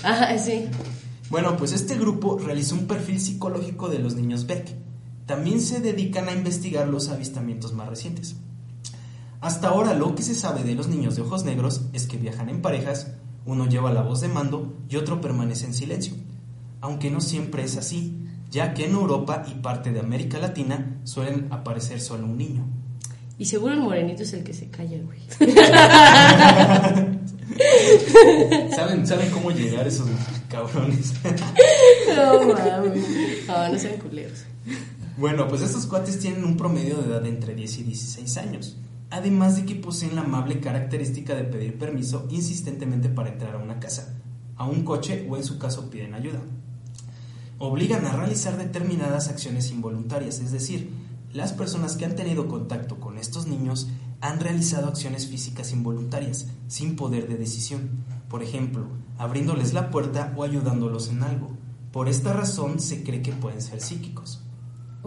Ajá, 0.04 0.38
sí. 0.38 0.66
Bueno, 1.28 1.56
pues 1.56 1.72
este 1.72 1.96
grupo 1.96 2.38
realizó 2.38 2.76
un 2.76 2.86
perfil 2.86 3.18
psicológico 3.18 3.88
de 3.88 3.98
los 3.98 4.14
niños 4.14 4.46
Beck. 4.46 4.68
También 5.26 5.60
se 5.60 5.80
dedican 5.80 6.28
a 6.28 6.32
investigar 6.32 6.86
los 6.86 7.08
avistamientos 7.08 7.72
más 7.72 7.88
recientes. 7.88 8.36
Hasta 9.40 9.68
ahora 9.68 9.94
lo 9.94 10.14
que 10.14 10.22
se 10.22 10.34
sabe 10.34 10.62
de 10.64 10.74
los 10.74 10.88
niños 10.88 11.16
de 11.16 11.22
ojos 11.22 11.44
negros 11.44 11.82
es 11.92 12.06
que 12.06 12.16
viajan 12.16 12.48
en 12.48 12.62
parejas, 12.62 13.12
uno 13.44 13.68
lleva 13.68 13.92
la 13.92 14.00
voz 14.02 14.22
de 14.22 14.28
mando 14.28 14.74
y 14.88 14.96
otro 14.96 15.20
permanece 15.20 15.66
en 15.66 15.74
silencio. 15.74 16.14
Aunque 16.80 17.10
no 17.10 17.20
siempre 17.20 17.62
es 17.62 17.76
así, 17.76 18.16
ya 18.50 18.72
que 18.74 18.86
en 18.86 18.92
Europa 18.92 19.44
y 19.48 19.56
parte 19.56 19.92
de 19.92 20.00
América 20.00 20.38
Latina 20.38 21.00
suelen 21.04 21.48
aparecer 21.50 22.00
solo 22.00 22.24
un 22.24 22.38
niño. 22.38 22.64
Y 23.38 23.44
seguro 23.44 23.74
el 23.74 23.80
morenito 23.80 24.22
es 24.22 24.32
el 24.32 24.42
que 24.42 24.54
se 24.54 24.70
calla, 24.70 24.98
güey. 25.02 25.20
¿Saben, 28.74 29.06
¿Saben 29.06 29.30
cómo 29.30 29.50
llegar 29.50 29.86
esos 29.86 30.08
cabrones? 30.48 31.12
no 32.16 32.54
mames. 32.54 33.04
No, 33.46 33.68
no 33.68 33.78
sean 33.78 33.98
culeros. 33.98 34.44
Bueno, 35.18 35.46
pues 35.48 35.60
estos 35.60 35.84
cuates 35.86 36.18
tienen 36.18 36.42
un 36.44 36.56
promedio 36.56 36.96
de 36.96 37.10
edad 37.10 37.20
de 37.20 37.28
entre 37.28 37.54
10 37.54 37.78
y 37.78 37.82
16 37.84 38.36
años 38.38 38.78
además 39.10 39.56
de 39.56 39.64
que 39.64 39.74
poseen 39.74 40.16
la 40.16 40.22
amable 40.22 40.60
característica 40.60 41.34
de 41.34 41.44
pedir 41.44 41.78
permiso 41.78 42.26
insistentemente 42.30 43.08
para 43.08 43.30
entrar 43.30 43.54
a 43.54 43.58
una 43.58 43.78
casa, 43.78 44.16
a 44.56 44.66
un 44.66 44.84
coche 44.84 45.26
o 45.30 45.36
en 45.36 45.44
su 45.44 45.58
caso 45.58 45.90
piden 45.90 46.14
ayuda. 46.14 46.40
Obligan 47.58 48.04
a 48.04 48.12
realizar 48.12 48.56
determinadas 48.56 49.28
acciones 49.28 49.70
involuntarias, 49.70 50.40
es 50.40 50.52
decir, 50.52 50.90
las 51.32 51.52
personas 51.52 51.96
que 51.96 52.04
han 52.04 52.16
tenido 52.16 52.48
contacto 52.48 52.98
con 53.00 53.18
estos 53.18 53.46
niños 53.46 53.88
han 54.20 54.40
realizado 54.40 54.88
acciones 54.88 55.26
físicas 55.26 55.72
involuntarias, 55.72 56.46
sin 56.68 56.96
poder 56.96 57.28
de 57.28 57.36
decisión, 57.36 58.04
por 58.28 58.42
ejemplo, 58.42 58.86
abriéndoles 59.18 59.72
la 59.72 59.90
puerta 59.90 60.32
o 60.36 60.42
ayudándolos 60.42 61.08
en 61.08 61.22
algo. 61.22 61.50
Por 61.92 62.08
esta 62.08 62.32
razón 62.32 62.80
se 62.80 63.02
cree 63.02 63.22
que 63.22 63.32
pueden 63.32 63.62
ser 63.62 63.80
psíquicos. 63.80 64.45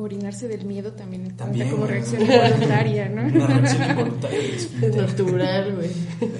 Orinarse 0.01 0.47
del 0.47 0.65
miedo 0.65 0.93
también 0.93 1.23
cuenta 1.23 1.45
También, 1.45 1.69
como 1.71 1.85
reacción 1.85 2.21
involuntaria, 2.21 3.09
¿no? 3.09 3.23
Una 3.23 3.47
reacción 3.47 3.89
involuntaria 3.89 4.39
del 4.39 4.53
Es 4.55 4.95
natural, 4.95 5.75
güey. 5.75 5.89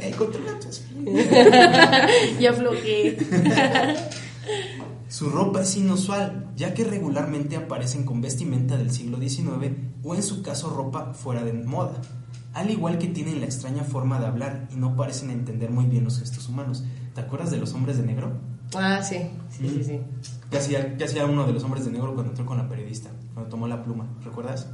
Eh, 0.02 0.16
controla 0.18 0.60
tu 0.60 0.68
esfínter. 0.70 2.10
ya 2.40 2.50
aflojé. 2.52 3.18
Su 5.10 5.30
ropa 5.30 5.62
es 5.62 5.76
inusual, 5.76 6.48
ya 6.56 6.74
que 6.74 6.84
regularmente 6.84 7.56
aparecen 7.56 8.06
con 8.06 8.22
vestimenta 8.22 8.78
del 8.78 8.92
siglo 8.92 9.18
XIX 9.20 9.74
o 10.04 10.16
en 10.16 10.22
su 10.24 10.44
caso 10.44 10.70
ropa 10.70 11.14
fuera 11.14 11.44
de 11.44 11.54
moda. 11.54 12.00
Al 12.54 12.70
igual 12.70 12.98
que 13.00 13.08
tienen 13.08 13.40
la 13.40 13.46
extraña 13.46 13.84
forma 13.84 14.20
de 14.20 14.28
hablar 14.28 14.68
y 14.72 14.76
no 14.76 14.96
parecen 14.96 15.32
entender 15.32 15.72
muy 15.72 15.86
bien 15.86 16.04
los 16.04 16.20
gestos 16.20 16.48
humanos. 16.48 16.84
¿Te 17.16 17.22
acuerdas 17.22 17.52
de 17.52 17.58
los 17.58 17.74
hombres 17.74 17.98
de 17.98 18.04
negro? 18.06 18.40
Ah, 18.76 19.02
sí, 19.04 19.18
sí, 19.50 19.68
sí, 19.70 19.84
sí. 19.84 20.00
¿Qué 20.52 20.58
hacía, 20.58 20.98
qué 20.98 21.04
hacía 21.04 21.26
uno 21.26 21.46
de 21.46 21.54
los 21.54 21.64
hombres 21.64 21.86
de 21.86 21.92
negro 21.92 22.14
cuando 22.14 22.32
entró 22.32 22.46
con 22.46 22.58
la 22.58 22.68
periodista? 22.68 23.10
Cuando 23.34 23.50
tomó 23.52 23.68
la 23.68 23.84
pluma, 23.84 24.08
¿recuerdas? 24.24 24.68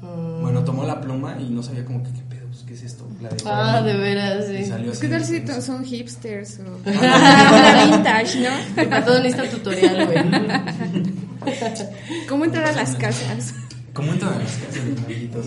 Mm. 0.00 0.42
Bueno, 0.42 0.62
tomó 0.64 0.84
la 0.84 1.00
pluma 1.00 1.36
y 1.40 1.50
no 1.50 1.62
sabía 1.62 1.84
como 1.84 2.02
que 2.04 2.12
qué 2.12 2.20
pedo, 2.22 2.46
pues, 2.48 2.62
¿qué 2.62 2.74
es 2.74 2.82
esto? 2.84 3.08
La 3.20 3.30
Ah, 3.46 3.82
de 3.82 3.96
veras, 3.96 4.46
sí. 4.46 4.64
salió 4.64 4.92
así. 4.92 5.00
¿Qué 5.00 5.08
tal 5.08 5.24
si 5.24 5.40
to- 5.40 5.60
son 5.60 5.84
hipsters 5.84 6.60
o 6.60 6.78
Ah, 6.86 7.84
la 7.90 7.96
vintage, 7.96 8.40
no? 8.48 8.74
Que 8.76 8.84
Para 8.86 9.04
todo 9.04 9.20
necesita 9.20 9.50
tutorial, 9.50 10.06
güey. 10.06 10.18
¿Cómo 12.28 12.44
entrar 12.44 12.66
a 12.66 12.72
las 12.72 12.94
casas? 12.94 13.54
¿Cómo 13.92 14.12
entran 14.12 14.34
a 14.34 14.38
las 14.38 14.52
casas 14.52 14.84
de 14.84 14.92
malditos? 15.00 15.46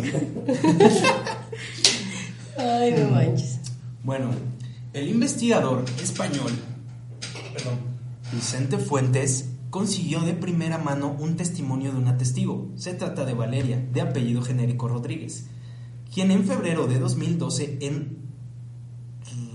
Ay, 2.57 2.93
no 2.97 3.09
manches. 3.11 3.59
Bueno, 4.03 4.31
el 4.93 5.07
investigador 5.07 5.85
español, 6.01 6.51
perdón, 7.53 7.79
Vicente 8.31 8.77
Fuentes, 8.77 9.49
consiguió 9.69 10.21
de 10.21 10.33
primera 10.33 10.77
mano 10.77 11.15
un 11.19 11.35
testimonio 11.35 11.91
de 11.91 11.97
una 11.97 12.17
testigo. 12.17 12.71
Se 12.75 12.93
trata 12.93 13.25
de 13.25 13.33
Valeria, 13.33 13.83
de 13.91 14.01
apellido 14.01 14.41
genérico 14.41 14.87
Rodríguez, 14.87 15.47
quien 16.13 16.31
en 16.31 16.45
febrero 16.45 16.87
de 16.87 16.99
2012 16.99 17.79
en 17.81 18.21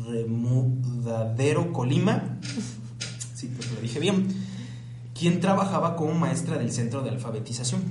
Remudadero, 0.08 1.72
Colima, 1.72 2.38
sí, 3.34 3.50
pues 3.54 3.72
lo 3.72 3.80
dije 3.80 3.98
bien, 3.98 4.28
quien 5.18 5.40
trabajaba 5.40 5.96
como 5.96 6.14
maestra 6.14 6.58
del 6.58 6.72
centro 6.72 7.02
de 7.02 7.10
alfabetización. 7.10 7.82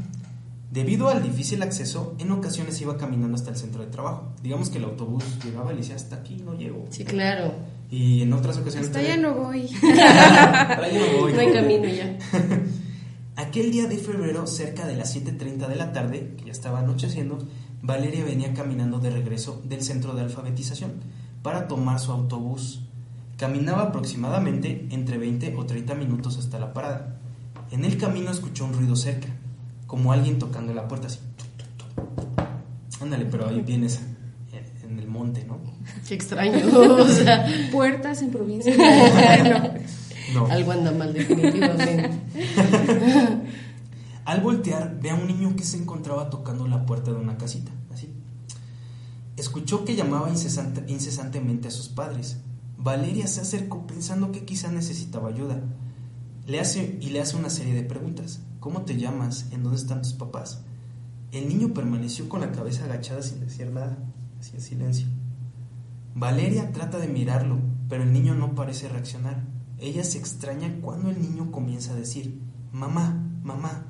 Debido 0.71 1.07
al 1.07 1.23
difícil 1.23 1.63
acceso, 1.63 2.15
en 2.19 2.31
ocasiones 2.31 2.81
iba 2.81 2.97
caminando 2.97 3.35
hasta 3.35 3.49
el 3.49 3.55
centro 3.55 3.81
de 3.81 3.89
trabajo. 3.89 4.33
Digamos 4.43 4.69
que 4.69 4.77
el 4.77 4.83
autobús 4.83 5.23
llegaba 5.43 5.71
y 5.71 5.75
le 5.75 5.81
decía, 5.81 5.95
hasta 5.95 6.17
aquí 6.17 6.37
no 6.43 6.53
llego. 6.53 6.85
Sí, 6.89 7.05
claro. 7.05 7.53
Y 7.89 8.21
en 8.23 8.33
otras 8.33 8.57
ocasiones... 8.57 8.87
Hasta 8.87 8.99
allá 8.99 9.17
no 9.17 9.33
voy. 9.33 9.67
Para 9.81 10.85
allá 10.85 10.99
no 10.99 11.21
voy. 11.21 11.33
No 11.33 11.39
hay 11.39 11.53
camino 11.53 11.87
ya. 11.87 12.17
Aquel 13.37 13.71
día 13.71 13.87
de 13.87 13.97
febrero, 13.97 14.47
cerca 14.47 14.87
de 14.87 14.95
las 14.95 15.15
7.30 15.15 15.67
de 15.67 15.75
la 15.75 15.91
tarde, 15.91 16.35
que 16.37 16.45
ya 16.45 16.51
estaba 16.51 16.79
anocheciendo, 16.79 17.37
Valeria 17.81 18.23
venía 18.23 18.53
caminando 18.53 18.99
de 18.99 19.09
regreso 19.09 19.61
del 19.65 19.81
centro 19.81 20.13
de 20.15 20.21
alfabetización 20.21 20.93
para 21.41 21.67
tomar 21.67 21.99
su 21.99 22.11
autobús. 22.11 22.81
Caminaba 23.37 23.83
aproximadamente 23.83 24.87
entre 24.91 25.17
20 25.17 25.55
o 25.57 25.65
30 25.65 25.95
minutos 25.95 26.37
hasta 26.37 26.59
la 26.59 26.73
parada. 26.73 27.19
En 27.71 27.83
el 27.83 27.97
camino 27.97 28.31
escuchó 28.31 28.65
un 28.65 28.73
ruido 28.73 28.95
cerca, 28.95 29.27
como 29.85 30.13
alguien 30.13 30.39
tocando 30.39 30.73
la 30.73 30.87
puerta 30.87 31.07
así. 31.07 31.19
Ándale, 33.01 33.25
pero 33.25 33.49
ahí 33.49 33.61
vienes 33.61 34.01
en 34.83 34.97
el 34.99 35.07
monte, 35.07 35.43
¿no? 35.45 35.59
Qué 36.07 36.13
extraño. 36.13 36.59
O 36.77 37.07
sea, 37.07 37.45
Puertas 37.71 38.21
en 38.21 38.31
provincia. 38.31 38.73
No. 40.33 40.45
No. 40.47 40.51
algo 40.51 40.71
anda 40.71 40.91
mal, 40.91 41.13
definitivamente. 41.13 42.09
Al 44.25 44.41
voltear, 44.41 44.99
ve 44.99 45.11
a 45.11 45.15
un 45.15 45.27
niño 45.27 45.55
que 45.55 45.63
se 45.63 45.77
encontraba 45.77 46.29
tocando 46.31 46.67
la 46.67 46.85
puerta 46.85 47.11
de 47.11 47.17
una 47.17 47.37
casita, 47.37 47.71
así. 47.93 48.11
Escuchó 49.37 49.85
que 49.85 49.95
llamaba 49.95 50.29
incesante- 50.29 50.83
incesantemente 50.87 51.67
a 51.67 51.71
sus 51.71 51.89
padres. 51.89 52.37
Valeria 52.77 53.27
se 53.27 53.41
acercó 53.41 53.85
pensando 53.85 54.31
que 54.31 54.45
quizá 54.45 54.71
necesitaba 54.71 55.29
ayuda. 55.29 55.61
Le 56.47 56.59
hace, 56.59 56.97
y 56.99 57.11
le 57.11 57.21
hace 57.21 57.37
una 57.37 57.49
serie 57.51 57.73
de 57.75 57.83
preguntas. 57.83 58.39
¿Cómo 58.59 58.81
te 58.81 58.97
llamas? 58.97 59.45
¿En 59.51 59.61
dónde 59.63 59.77
están 59.79 60.01
tus 60.01 60.13
papás? 60.13 60.61
El 61.31 61.47
niño 61.47 61.73
permaneció 61.73 62.27
con 62.29 62.41
la 62.41 62.51
cabeza 62.51 62.85
agachada 62.85 63.21
sin 63.21 63.41
decir 63.41 63.69
nada, 63.71 63.97
así 64.39 64.51
en 64.55 64.61
silencio. 64.61 65.07
Valeria 66.17 66.71
trata 66.71 66.97
de 66.97 67.10
mirarlo, 67.10 67.60
pero 67.89 68.04
el 68.04 68.13
niño 68.13 68.36
no 68.36 68.56
parece 68.56 68.88
reaccionar. 68.88 69.43
Ella 69.78 70.01
se 70.06 70.17
extraña 70.17 70.80
cuando 70.82 71.10
el 71.10 71.21
niño 71.21 71.51
comienza 71.51 71.91
a 71.91 71.97
decir, 71.97 72.39
mamá, 72.71 73.21
mamá, 73.43 73.88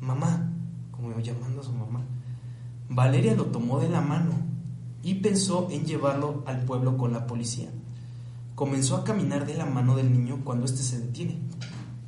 mamá, 0.00 0.54
como 0.90 1.20
llamando 1.20 1.60
a 1.60 1.64
su 1.64 1.74
mamá. 1.74 2.00
Valeria 2.88 3.34
lo 3.34 3.46
tomó 3.46 3.78
de 3.78 3.90
la 3.90 4.00
mano 4.00 4.32
y 5.02 5.16
pensó 5.16 5.68
en 5.70 5.84
llevarlo 5.84 6.44
al 6.46 6.62
pueblo 6.62 6.96
con 6.96 7.12
la 7.12 7.26
policía. 7.26 7.68
Comenzó 8.54 8.96
a 8.96 9.04
caminar 9.04 9.44
de 9.44 9.52
la 9.52 9.66
mano 9.66 9.96
del 9.96 10.10
niño 10.10 10.40
cuando 10.44 10.64
éste 10.64 10.82
se 10.82 10.98
detiene. 10.98 11.38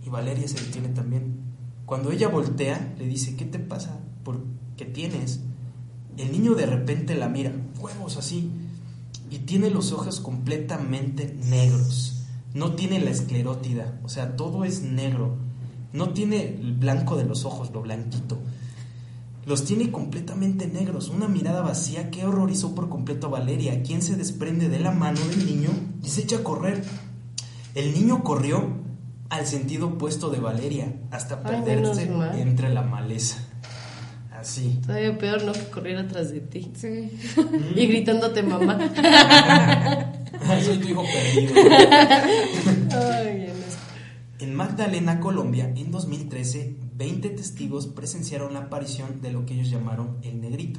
Y 0.02 0.08
Valeria 0.08 0.48
se 0.48 0.64
detiene 0.64 0.88
también. 0.88 1.40
Cuando 1.84 2.10
ella 2.10 2.28
voltea, 2.28 2.94
le 2.96 3.06
dice, 3.06 3.36
¿qué 3.36 3.44
te 3.44 3.58
pasa? 3.58 4.00
¿Por 4.24 4.42
qué 4.78 4.86
tienes? 4.86 5.42
El 6.16 6.32
niño 6.32 6.54
de 6.54 6.64
repente 6.64 7.14
la 7.16 7.28
mira, 7.28 7.52
huevos 7.78 8.16
así, 8.16 8.50
y 9.30 9.40
tiene 9.40 9.70
los 9.70 9.92
ojos 9.92 10.20
completamente 10.20 11.36
negros. 11.44 12.26
No 12.54 12.74
tiene 12.74 13.00
la 13.00 13.10
esclerótida, 13.10 14.00
o 14.04 14.08
sea, 14.08 14.36
todo 14.36 14.64
es 14.64 14.82
negro. 14.82 15.36
No 15.92 16.10
tiene 16.10 16.56
el 16.60 16.74
blanco 16.74 17.16
de 17.16 17.24
los 17.24 17.44
ojos, 17.44 17.70
lo 17.72 17.82
blanquito. 17.82 18.38
Los 19.46 19.64
tiene 19.64 19.90
completamente 19.90 20.66
negros, 20.66 21.08
una 21.08 21.28
mirada 21.28 21.62
vacía 21.62 22.10
que 22.10 22.26
horrorizó 22.26 22.74
por 22.74 22.88
completo 22.88 23.28
a 23.28 23.30
Valeria, 23.30 23.82
quien 23.82 24.02
se 24.02 24.16
desprende 24.16 24.68
de 24.68 24.80
la 24.80 24.90
mano 24.90 25.20
del 25.20 25.46
niño 25.46 25.70
y 26.02 26.08
se 26.08 26.22
echa 26.22 26.36
a 26.36 26.44
correr. 26.44 26.84
El 27.74 27.94
niño 27.94 28.22
corrió 28.22 28.78
al 29.30 29.46
sentido 29.46 29.88
opuesto 29.88 30.30
de 30.30 30.40
Valeria 30.40 31.00
hasta 31.10 31.42
perderse 31.42 32.10
entre 32.34 32.68
la 32.70 32.82
maleza. 32.82 33.47
Así. 34.38 34.78
Todavía 34.86 35.18
peor, 35.18 35.42
¿no? 35.42 35.52
Que 35.52 35.64
correr 35.64 35.96
atrás 35.98 36.30
de 36.30 36.40
ti. 36.40 36.70
Sí. 36.74 37.10
Y 37.74 37.86
gritándote 37.86 38.42
mamá. 38.42 38.78
Soy 40.64 40.78
tu 40.78 40.88
hijo 40.88 41.02
perdido. 41.02 41.54
Ay. 42.92 43.52
En 44.38 44.54
Magdalena, 44.54 45.18
Colombia, 45.18 45.72
en 45.74 45.90
2013, 45.90 46.76
20 46.96 47.30
testigos 47.30 47.88
presenciaron 47.88 48.54
la 48.54 48.60
aparición 48.60 49.20
de 49.20 49.32
lo 49.32 49.44
que 49.44 49.54
ellos 49.54 49.70
llamaron 49.70 50.18
el 50.22 50.40
negrito. 50.40 50.78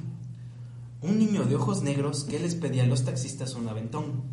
Un 1.01 1.19
niño 1.19 1.43
de 1.43 1.55
ojos 1.55 1.81
negros 1.81 2.23
que 2.23 2.39
les 2.39 2.55
pedía 2.55 2.83
a 2.83 2.87
los 2.87 3.03
taxistas 3.03 3.55
un 3.55 3.67
aventón. 3.67 4.23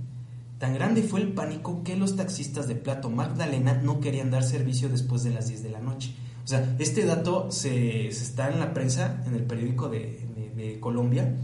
Tan 0.58 0.74
grande 0.74 1.02
fue 1.02 1.20
el 1.20 1.32
pánico 1.32 1.82
que 1.82 1.96
los 1.96 2.14
taxistas 2.14 2.68
de 2.68 2.76
Plato 2.76 3.10
Magdalena 3.10 3.74
no 3.74 3.98
querían 3.98 4.30
dar 4.30 4.44
servicio 4.44 4.88
después 4.88 5.24
de 5.24 5.30
las 5.30 5.48
10 5.48 5.64
de 5.64 5.70
la 5.70 5.80
noche. 5.80 6.14
O 6.46 6.48
sea, 6.48 6.76
este 6.78 7.04
dato 7.04 7.50
se, 7.50 8.10
se 8.12 8.22
está 8.22 8.48
en 8.50 8.60
la 8.60 8.72
prensa, 8.72 9.22
en 9.26 9.34
el 9.34 9.42
periódico 9.42 9.88
de, 9.88 10.26
de- 10.34 10.52
de 10.54 10.80
Colombia, 10.80 11.36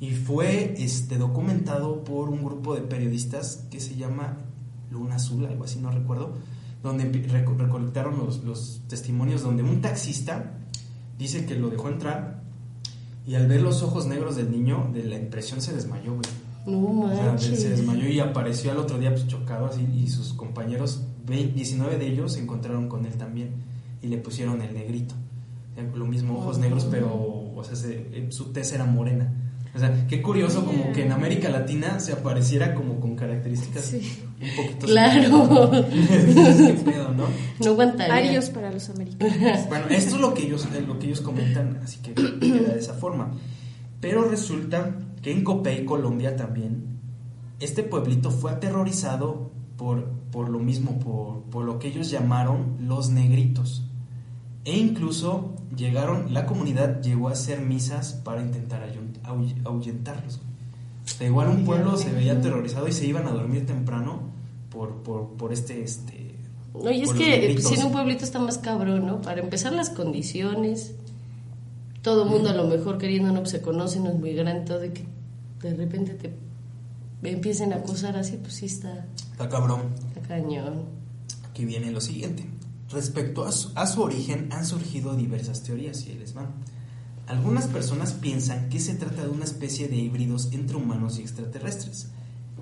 y 0.00 0.10
fue 0.10 0.74
este, 0.78 1.16
documentado 1.18 2.04
por 2.04 2.28
un 2.28 2.44
grupo 2.44 2.74
de 2.74 2.82
periodistas 2.82 3.64
que 3.70 3.80
se 3.80 3.96
llama 3.96 4.36
Luna 4.90 5.16
Azul, 5.16 5.46
algo 5.46 5.64
así, 5.64 5.78
no 5.80 5.90
recuerdo, 5.90 6.34
donde 6.82 7.10
reco- 7.28 7.56
recolectaron 7.56 8.18
los, 8.18 8.44
los 8.44 8.82
testimonios 8.86 9.42
donde 9.42 9.62
un 9.62 9.80
taxista 9.80 10.58
dice 11.18 11.46
que 11.46 11.54
lo 11.54 11.70
dejó 11.70 11.88
entrar 11.88 12.42
y 13.26 13.34
al 13.36 13.46
ver 13.48 13.62
los 13.62 13.82
ojos 13.82 14.06
negros 14.06 14.36
del 14.36 14.50
niño, 14.50 14.90
de 14.92 15.04
la 15.04 15.16
impresión 15.16 15.60
se 15.62 15.74
desmayó, 15.74 16.12
güey. 16.12 16.22
No 17.00 17.06
O 17.06 17.08
sea, 17.38 17.38
se 17.56 17.70
desmayó 17.70 18.08
y 18.08 18.20
apareció 18.20 18.70
al 18.72 18.78
otro 18.78 18.98
día 18.98 19.10
pues, 19.10 19.26
chocado 19.26 19.66
así 19.66 19.86
y 19.94 20.08
sus 20.08 20.34
compañeros, 20.34 21.02
ve- 21.26 21.50
19 21.54 21.96
de 21.96 22.06
ellos, 22.08 22.34
se 22.34 22.40
encontraron 22.40 22.88
con 22.88 23.06
él 23.06 23.14
también 23.14 23.69
y 24.02 24.08
le 24.08 24.16
pusieron 24.18 24.60
el 24.62 24.74
negrito. 24.74 25.14
Eh, 25.76 25.88
Lo 25.94 26.04
mismo, 26.06 26.38
ojos 26.38 26.56
Oh. 26.56 26.60
negros, 26.60 26.86
pero 26.90 27.08
o 27.12 27.62
sea, 27.64 27.76
se- 27.76 28.30
su 28.30 28.46
tez 28.52 28.72
era 28.72 28.84
morena. 28.84 29.32
O 29.74 29.78
sea, 29.78 30.06
qué 30.08 30.20
curioso 30.20 30.64
como 30.66 30.92
que 30.92 31.04
en 31.04 31.12
América 31.12 31.48
Latina 31.48 32.00
se 32.00 32.12
apareciera 32.12 32.74
como 32.74 32.98
con 32.98 33.14
características 33.14 33.84
Sí. 33.84 34.18
un 34.40 34.56
poquito... 34.56 34.86
Claro. 34.86 35.70
Qué 35.88 36.80
pedo, 36.84 37.12
¿no? 37.14 37.26
No 37.64 37.70
aguantaría. 37.70 38.14
Arios 38.16 38.50
para 38.50 38.72
los 38.72 38.88
americanos. 38.90 39.68
Bueno, 39.68 39.86
esto 39.90 40.16
es 40.16 40.20
lo 40.20 40.34
que 40.34 40.46
ellos, 40.46 40.66
eh, 40.74 40.82
lo 40.84 40.98
que 40.98 41.06
ellos 41.06 41.20
comentan, 41.20 41.78
así 41.84 42.00
que 42.00 42.14
queda 42.14 42.72
de 42.72 42.78
esa 42.80 42.94
forma. 42.94 43.30
Pero 44.00 44.24
resulta 44.28 44.96
que 45.22 45.30
en 45.30 45.44
Copey, 45.44 45.84
Colombia 45.84 46.34
también, 46.34 46.98
este 47.60 47.84
pueblito 47.84 48.32
fue 48.32 48.50
aterrorizado 48.50 49.52
por, 49.76 50.08
por 50.32 50.48
lo 50.48 50.58
mismo, 50.58 50.98
por, 50.98 51.42
por 51.44 51.64
lo 51.64 51.78
que 51.78 51.88
ellos 51.88 52.10
llamaron 52.10 52.76
los 52.80 53.10
negritos. 53.10 53.84
E 54.64 54.76
incluso 54.76 55.54
llegaron, 55.74 56.34
la 56.34 56.46
comunidad 56.46 57.00
llegó 57.02 57.28
a 57.28 57.32
hacer 57.32 57.60
misas 57.60 58.12
para 58.12 58.42
intentar 58.42 58.86
ahuyentarlos. 59.64 60.40
O 61.04 61.08
sea, 61.08 61.26
igual 61.26 61.48
un 61.48 61.64
pueblo 61.64 61.96
se 61.96 62.12
veía 62.12 62.32
aterrorizado 62.34 62.86
y 62.86 62.92
se 62.92 63.06
iban 63.06 63.26
a 63.26 63.30
dormir 63.30 63.66
temprano 63.66 64.20
por, 64.70 65.02
por, 65.02 65.30
por 65.30 65.52
este, 65.52 65.82
este... 65.82 66.34
Oye, 66.74 67.02
es 67.02 67.08
por 67.08 67.16
los 67.16 67.24
que 67.26 67.62
si 67.62 67.74
en 67.74 67.86
un 67.86 67.92
pueblito 67.92 68.24
está 68.24 68.38
más 68.38 68.58
cabrón, 68.58 69.06
¿no? 69.06 69.20
Para 69.22 69.40
empezar 69.40 69.72
las 69.72 69.90
condiciones, 69.90 70.94
todo 72.02 72.24
el 72.24 72.30
mundo 72.30 72.50
a 72.50 72.54
lo 72.54 72.66
mejor 72.66 72.98
queriendo, 72.98 73.32
no, 73.32 73.40
pues 73.40 73.50
se 73.50 73.60
conocen, 73.60 74.04
no 74.04 74.10
es 74.10 74.18
muy 74.18 74.34
grande, 74.34 74.66
todo 74.66 74.78
de 74.78 74.92
que 74.92 75.04
de 75.62 75.74
repente 75.74 76.14
te 76.14 76.32
empiecen 77.28 77.72
a 77.72 77.76
acusar 77.76 78.16
así, 78.16 78.36
pues 78.36 78.54
sí 78.54 78.66
está, 78.66 79.06
Está 79.32 79.48
cabrón. 79.48 79.82
está 80.08 80.20
cañón. 80.20 80.84
Aquí 81.50 81.64
viene 81.64 81.90
lo 81.90 82.00
siguiente. 82.00 82.44
Respecto 82.90 83.44
a 83.44 83.52
su, 83.52 83.70
a 83.74 83.86
su 83.86 84.02
origen 84.02 84.48
han 84.52 84.66
surgido 84.66 85.14
diversas 85.14 85.62
teorías 85.62 86.04
y 86.04 86.10
ahí 86.10 86.18
les 86.18 86.34
van. 86.34 86.48
Algunas 87.26 87.68
personas 87.68 88.12
piensan 88.12 88.68
que 88.68 88.80
se 88.80 88.94
trata 88.94 89.22
de 89.22 89.28
una 89.28 89.44
especie 89.44 89.86
de 89.86 89.96
híbridos 89.96 90.48
entre 90.52 90.76
humanos 90.76 91.18
y 91.18 91.22
extraterrestres. 91.22 92.08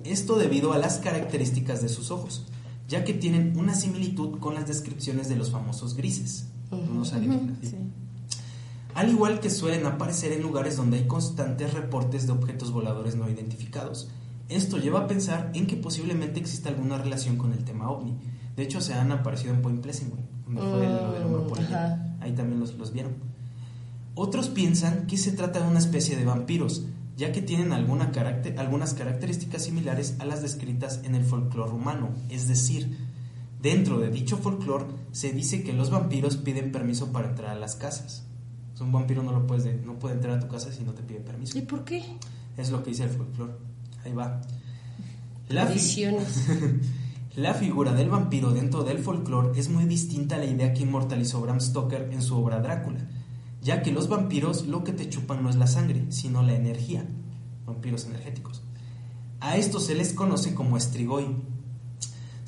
Esto 0.03 0.37
debido 0.37 0.73
a 0.73 0.77
las 0.77 0.99
características 0.99 1.81
de 1.81 1.89
sus 1.89 2.11
ojos, 2.11 2.45
ya 2.87 3.03
que 3.03 3.13
tienen 3.13 3.57
una 3.57 3.73
similitud 3.73 4.39
con 4.39 4.53
las 4.53 4.67
descripciones 4.67 5.27
de 5.27 5.35
los 5.35 5.51
famosos 5.51 5.95
grises. 5.95 6.45
Al 8.93 9.09
igual 9.09 9.39
que 9.39 9.49
suelen 9.49 9.85
aparecer 9.85 10.31
en 10.33 10.41
lugares 10.41 10.77
donde 10.77 10.97
hay 10.97 11.07
constantes 11.07 11.73
reportes 11.73 12.27
de 12.27 12.33
objetos 12.33 12.71
voladores 12.71 13.15
no 13.15 13.29
identificados. 13.29 14.09
Esto 14.49 14.77
lleva 14.77 15.01
a 15.01 15.07
pensar 15.07 15.51
en 15.53 15.67
que 15.67 15.77
posiblemente 15.77 16.39
exista 16.39 16.69
alguna 16.69 16.97
relación 16.97 17.37
con 17.37 17.53
el 17.53 17.63
tema 17.63 17.89
ovni. 17.89 18.17
De 18.59 18.65
hecho, 18.65 18.81
se 18.81 18.93
han 18.93 19.09
aparecido 19.13 19.53
en 19.53 19.61
Point 19.61 19.81
Pleasant, 19.81 20.11
güey, 20.11 20.21
donde 20.45 20.61
fue 20.61 20.85
lo 20.89 21.11
del 21.13 21.23
hombre 21.23 21.41
Mm, 21.61 21.63
ajá. 21.63 22.15
Ahí 22.19 22.33
también 22.33 22.59
los, 22.59 22.75
los 22.77 22.91
vieron. 22.91 23.13
Otros 24.15 24.49
piensan 24.49 25.07
que 25.07 25.15
se 25.15 25.31
trata 25.31 25.61
de 25.61 25.67
una 25.69 25.79
especie 25.79 26.17
de 26.17 26.25
vampiros, 26.25 26.83
ya 27.15 27.31
que 27.31 27.41
tienen 27.41 27.71
alguna 27.71 28.11
caracter- 28.11 28.59
algunas 28.59 28.93
características 28.93 29.63
similares 29.63 30.15
a 30.19 30.25
las 30.25 30.41
descritas 30.41 30.99
en 31.05 31.15
el 31.15 31.23
folclore 31.23 31.71
humano. 31.71 32.09
Es 32.29 32.49
decir, 32.49 32.97
dentro 33.61 33.97
de 33.99 34.09
dicho 34.09 34.35
folclore 34.37 34.87
se 35.13 35.31
dice 35.31 35.63
que 35.63 35.71
los 35.71 35.89
vampiros 35.89 36.35
piden 36.35 36.73
permiso 36.73 37.13
para 37.13 37.29
entrar 37.29 37.51
a 37.51 37.59
las 37.59 37.75
casas. 37.77 38.23
Un 38.81 38.91
vampiro 38.91 39.23
no, 39.23 39.31
lo 39.31 39.47
puedes 39.47 39.63
de- 39.63 39.73
no 39.85 39.99
puede 39.99 40.15
entrar 40.15 40.37
a 40.37 40.39
tu 40.41 40.49
casa 40.49 40.71
si 40.73 40.83
no 40.83 40.91
te 40.93 41.01
pide 41.03 41.19
permiso. 41.21 41.57
¿Y 41.57 41.61
por 41.61 41.85
qué? 41.85 42.03
Es 42.57 42.71
lo 42.71 42.83
que 42.83 42.89
dice 42.89 43.03
el 43.03 43.09
folclore. 43.09 43.53
Ahí 44.03 44.11
va. 44.13 44.41
La, 45.47 45.65
fi-. 45.65 45.79
la 47.35 47.53
figura 47.53 47.93
del 47.93 48.09
vampiro 48.09 48.51
dentro 48.51 48.83
del 48.83 48.99
folclore 48.99 49.57
es 49.59 49.69
muy 49.69 49.85
distinta 49.85 50.35
a 50.35 50.39
la 50.39 50.45
idea 50.45 50.73
que 50.73 50.81
inmortalizó 50.81 51.39
Bram 51.41 51.61
Stoker 51.61 52.09
en 52.11 52.23
su 52.23 52.35
obra 52.35 52.59
Drácula, 52.59 53.07
ya 53.61 53.83
que 53.83 53.91
los 53.91 54.09
vampiros 54.09 54.65
lo 54.65 54.83
que 54.83 54.93
te 54.93 55.09
chupan 55.09 55.43
no 55.43 55.49
es 55.49 55.55
la 55.55 55.67
sangre, 55.67 56.11
sino 56.11 56.41
la 56.41 56.55
energía, 56.55 57.05
vampiros 57.65 58.05
energéticos. 58.05 58.63
A 59.41 59.57
estos 59.57 59.85
se 59.85 59.95
les 59.95 60.13
conoce 60.13 60.55
como 60.55 60.75
estrigoi. 60.75 61.27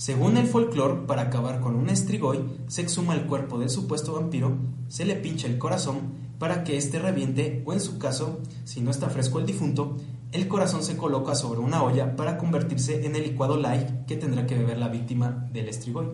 Según 0.02 0.36
el 0.38 0.48
folclore, 0.48 1.06
para 1.06 1.22
acabar 1.22 1.60
con 1.60 1.76
un 1.76 1.88
estrigoi, 1.88 2.44
se 2.66 2.82
exhuma 2.82 3.14
el 3.14 3.28
cuerpo 3.28 3.60
del 3.60 3.70
supuesto 3.70 4.14
vampiro, 4.14 4.58
se 4.88 5.06
le 5.06 5.16
pincha 5.16 5.46
el 5.46 5.60
corazón 5.60 6.14
para 6.40 6.64
que 6.64 6.76
éste 6.76 6.98
reviente, 6.98 7.62
o 7.68 7.74
en 7.74 7.80
su 7.80 8.00
caso, 8.00 8.40
si 8.64 8.82
no 8.82 8.90
está 8.90 9.12
fresco 9.12 9.38
el 9.38 9.46
difunto, 9.46 9.98
el 10.32 10.48
corazón 10.48 10.82
se 10.82 10.98
coloca 10.98 11.36
sobre 11.36 11.60
una 11.60 11.84
olla 11.84 12.16
para 12.16 12.40
convertirse 12.40 13.06
en 13.06 13.16
el 13.16 13.22
licuado 13.22 13.58
light 13.58 14.08
que 14.08 14.18
tendrá 14.18 14.48
que 14.48 14.58
beber 14.58 14.80
la 14.80 14.88
víctima 14.88 15.48
del 15.54 15.70
estrigoi. 15.70 16.08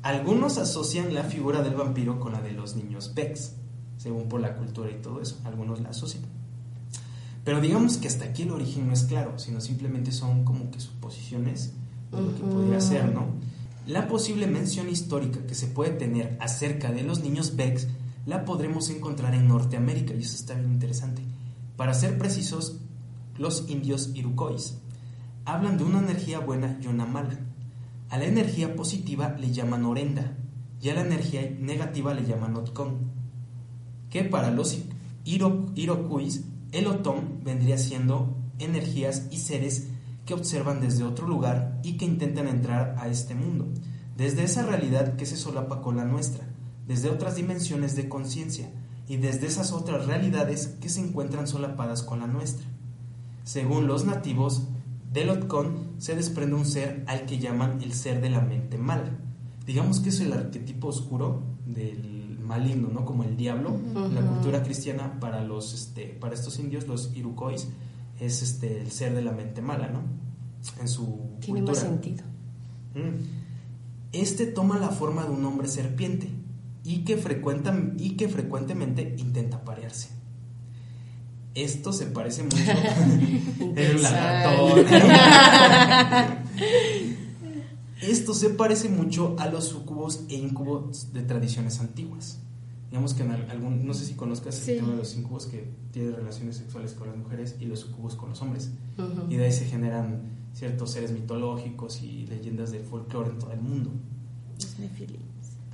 Algunos 0.00 0.56
asocian 0.56 1.12
la 1.12 1.24
figura 1.24 1.60
del 1.60 1.74
vampiro 1.74 2.20
con 2.20 2.32
la 2.32 2.40
de 2.40 2.52
los 2.52 2.74
niños 2.74 3.12
Bex, 3.14 3.52
según 3.98 4.30
por 4.30 4.40
la 4.40 4.56
cultura 4.56 4.90
y 4.90 5.02
todo 5.02 5.20
eso, 5.20 5.42
algunos 5.44 5.82
la 5.82 5.90
asocian. 5.90 6.22
Pero 7.44 7.60
digamos 7.60 7.98
que 7.98 8.08
hasta 8.08 8.24
aquí 8.24 8.44
el 8.44 8.52
origen 8.52 8.86
no 8.86 8.94
es 8.94 9.02
claro, 9.02 9.38
sino 9.38 9.60
simplemente 9.60 10.10
son 10.10 10.44
como 10.44 10.70
que 10.70 10.80
suposiciones 10.80 11.74
de 12.14 12.22
lo 12.22 12.34
que 12.34 12.42
podría 12.42 12.80
ser, 12.80 13.12
¿no? 13.12 13.26
La 13.86 14.08
posible 14.08 14.46
mención 14.46 14.88
histórica 14.88 15.46
que 15.46 15.54
se 15.54 15.66
puede 15.66 15.90
tener 15.90 16.36
acerca 16.40 16.90
de 16.90 17.02
los 17.02 17.20
niños 17.20 17.56
Bex 17.56 17.88
la 18.26 18.44
podremos 18.46 18.88
encontrar 18.88 19.34
en 19.34 19.48
Norteamérica 19.48 20.14
y 20.14 20.20
eso 20.20 20.36
está 20.36 20.54
bien 20.54 20.72
interesante. 20.72 21.22
Para 21.76 21.92
ser 21.92 22.16
precisos, 22.16 22.78
los 23.36 23.68
indios 23.68 24.10
iroquois 24.14 24.78
hablan 25.44 25.76
de 25.76 25.84
una 25.84 25.98
energía 25.98 26.38
buena 26.38 26.78
y 26.82 26.86
una 26.86 27.04
mala. 27.04 27.38
A 28.08 28.16
la 28.16 28.24
energía 28.24 28.74
positiva 28.74 29.36
le 29.38 29.52
llaman 29.52 29.84
orenda 29.84 30.32
y 30.80 30.88
a 30.88 30.94
la 30.94 31.02
energía 31.02 31.42
negativa 31.60 32.14
le 32.14 32.24
llaman 32.24 32.56
otkon. 32.56 33.10
Que 34.08 34.24
para 34.24 34.50
los 34.50 34.78
iro- 35.26 35.66
iroquois 35.74 36.44
el 36.72 36.86
otón 36.86 37.40
vendría 37.44 37.76
siendo 37.76 38.34
energías 38.58 39.26
y 39.30 39.38
seres 39.38 39.88
que 40.24 40.34
observan 40.34 40.80
desde 40.80 41.04
otro 41.04 41.26
lugar 41.26 41.80
y 41.82 41.96
que 41.96 42.04
intentan 42.04 42.48
entrar 42.48 42.96
a 42.98 43.08
este 43.08 43.34
mundo, 43.34 43.68
desde 44.16 44.44
esa 44.44 44.62
realidad 44.62 45.16
que 45.16 45.26
se 45.26 45.36
solapa 45.36 45.82
con 45.82 45.96
la 45.96 46.04
nuestra, 46.04 46.44
desde 46.86 47.10
otras 47.10 47.36
dimensiones 47.36 47.96
de 47.96 48.08
conciencia 48.08 48.70
y 49.08 49.16
desde 49.16 49.46
esas 49.46 49.72
otras 49.72 50.06
realidades 50.06 50.68
que 50.80 50.88
se 50.88 51.00
encuentran 51.00 51.46
solapadas 51.46 52.02
con 52.02 52.20
la 52.20 52.26
nuestra. 52.26 52.66
Según 53.44 53.86
los 53.86 54.04
nativos, 54.04 54.68
del 55.12 55.30
Otkon 55.30 55.94
se 55.98 56.16
desprende 56.16 56.56
un 56.56 56.64
ser 56.64 57.04
al 57.06 57.26
que 57.26 57.38
llaman 57.38 57.80
el 57.82 57.92
ser 57.92 58.20
de 58.20 58.30
la 58.30 58.40
mente 58.40 58.78
mala. 58.78 59.10
Digamos 59.66 60.00
que 60.00 60.08
es 60.08 60.20
el 60.20 60.32
arquetipo 60.32 60.88
oscuro 60.88 61.42
del 61.66 62.38
maligno, 62.40 62.88
¿no? 62.88 63.04
Como 63.04 63.22
el 63.24 63.36
diablo. 63.36 63.78
En 63.94 64.14
la 64.14 64.22
cultura 64.22 64.62
cristiana 64.62 65.18
para 65.20 65.42
los 65.44 65.72
este 65.72 66.06
para 66.06 66.34
estos 66.34 66.58
indios, 66.58 66.88
los 66.88 67.14
iroquois, 67.14 67.68
es 68.20 68.42
este 68.42 68.80
el 68.80 68.90
ser 68.90 69.14
de 69.14 69.22
la 69.22 69.32
mente 69.32 69.62
mala, 69.62 69.88
¿no? 69.88 70.02
En 70.80 70.88
su 70.88 71.36
Tiene 71.40 71.60
cultura. 71.60 71.72
más 71.72 71.78
sentido. 71.78 72.24
Mm. 72.94 73.22
Este 74.12 74.46
toma 74.46 74.78
la 74.78 74.90
forma 74.90 75.24
de 75.24 75.30
un 75.30 75.44
hombre 75.44 75.68
serpiente 75.68 76.30
y 76.84 77.04
que, 77.04 77.16
frecuenta, 77.16 77.76
y 77.98 78.10
que 78.10 78.28
frecuentemente 78.28 79.16
intenta 79.18 79.64
parearse. 79.64 80.08
Esto 81.54 81.92
se 81.92 82.06
parece 82.06 82.44
mucho. 82.44 82.56
Esto 88.02 88.34
se 88.34 88.50
parece 88.50 88.88
mucho 88.88 89.36
a 89.38 89.48
los 89.48 89.68
sucubos 89.68 90.24
e 90.28 90.34
incubos 90.34 91.12
de 91.12 91.22
tradiciones 91.22 91.78
antiguas. 91.80 92.38
Digamos 92.94 93.12
que 93.14 93.24
en 93.24 93.32
algún, 93.32 93.84
no 93.84 93.92
sé 93.92 94.04
si 94.06 94.14
conozcas 94.14 94.54
Sí. 94.54 94.70
el 94.70 94.76
tema 94.78 94.90
de 94.92 94.98
los 94.98 95.16
incubos 95.16 95.46
que 95.46 95.68
tienen 95.90 96.14
relaciones 96.14 96.58
sexuales 96.58 96.92
con 96.92 97.08
las 97.08 97.16
mujeres 97.16 97.56
y 97.58 97.64
los 97.64 97.80
sucubos 97.80 98.14
con 98.14 98.28
los 98.30 98.40
hombres. 98.40 98.70
Y 99.28 99.34
de 99.34 99.46
ahí 99.46 99.50
se 99.52 99.64
generan 99.64 100.20
ciertos 100.52 100.92
seres 100.92 101.10
mitológicos 101.10 102.00
y 102.04 102.24
leyendas 102.28 102.70
del 102.70 102.84
folclore 102.84 103.30
en 103.30 103.38
todo 103.40 103.52
el 103.52 103.60
mundo. 103.60 103.90
Los 104.60 104.78
nefilins. 104.78 105.18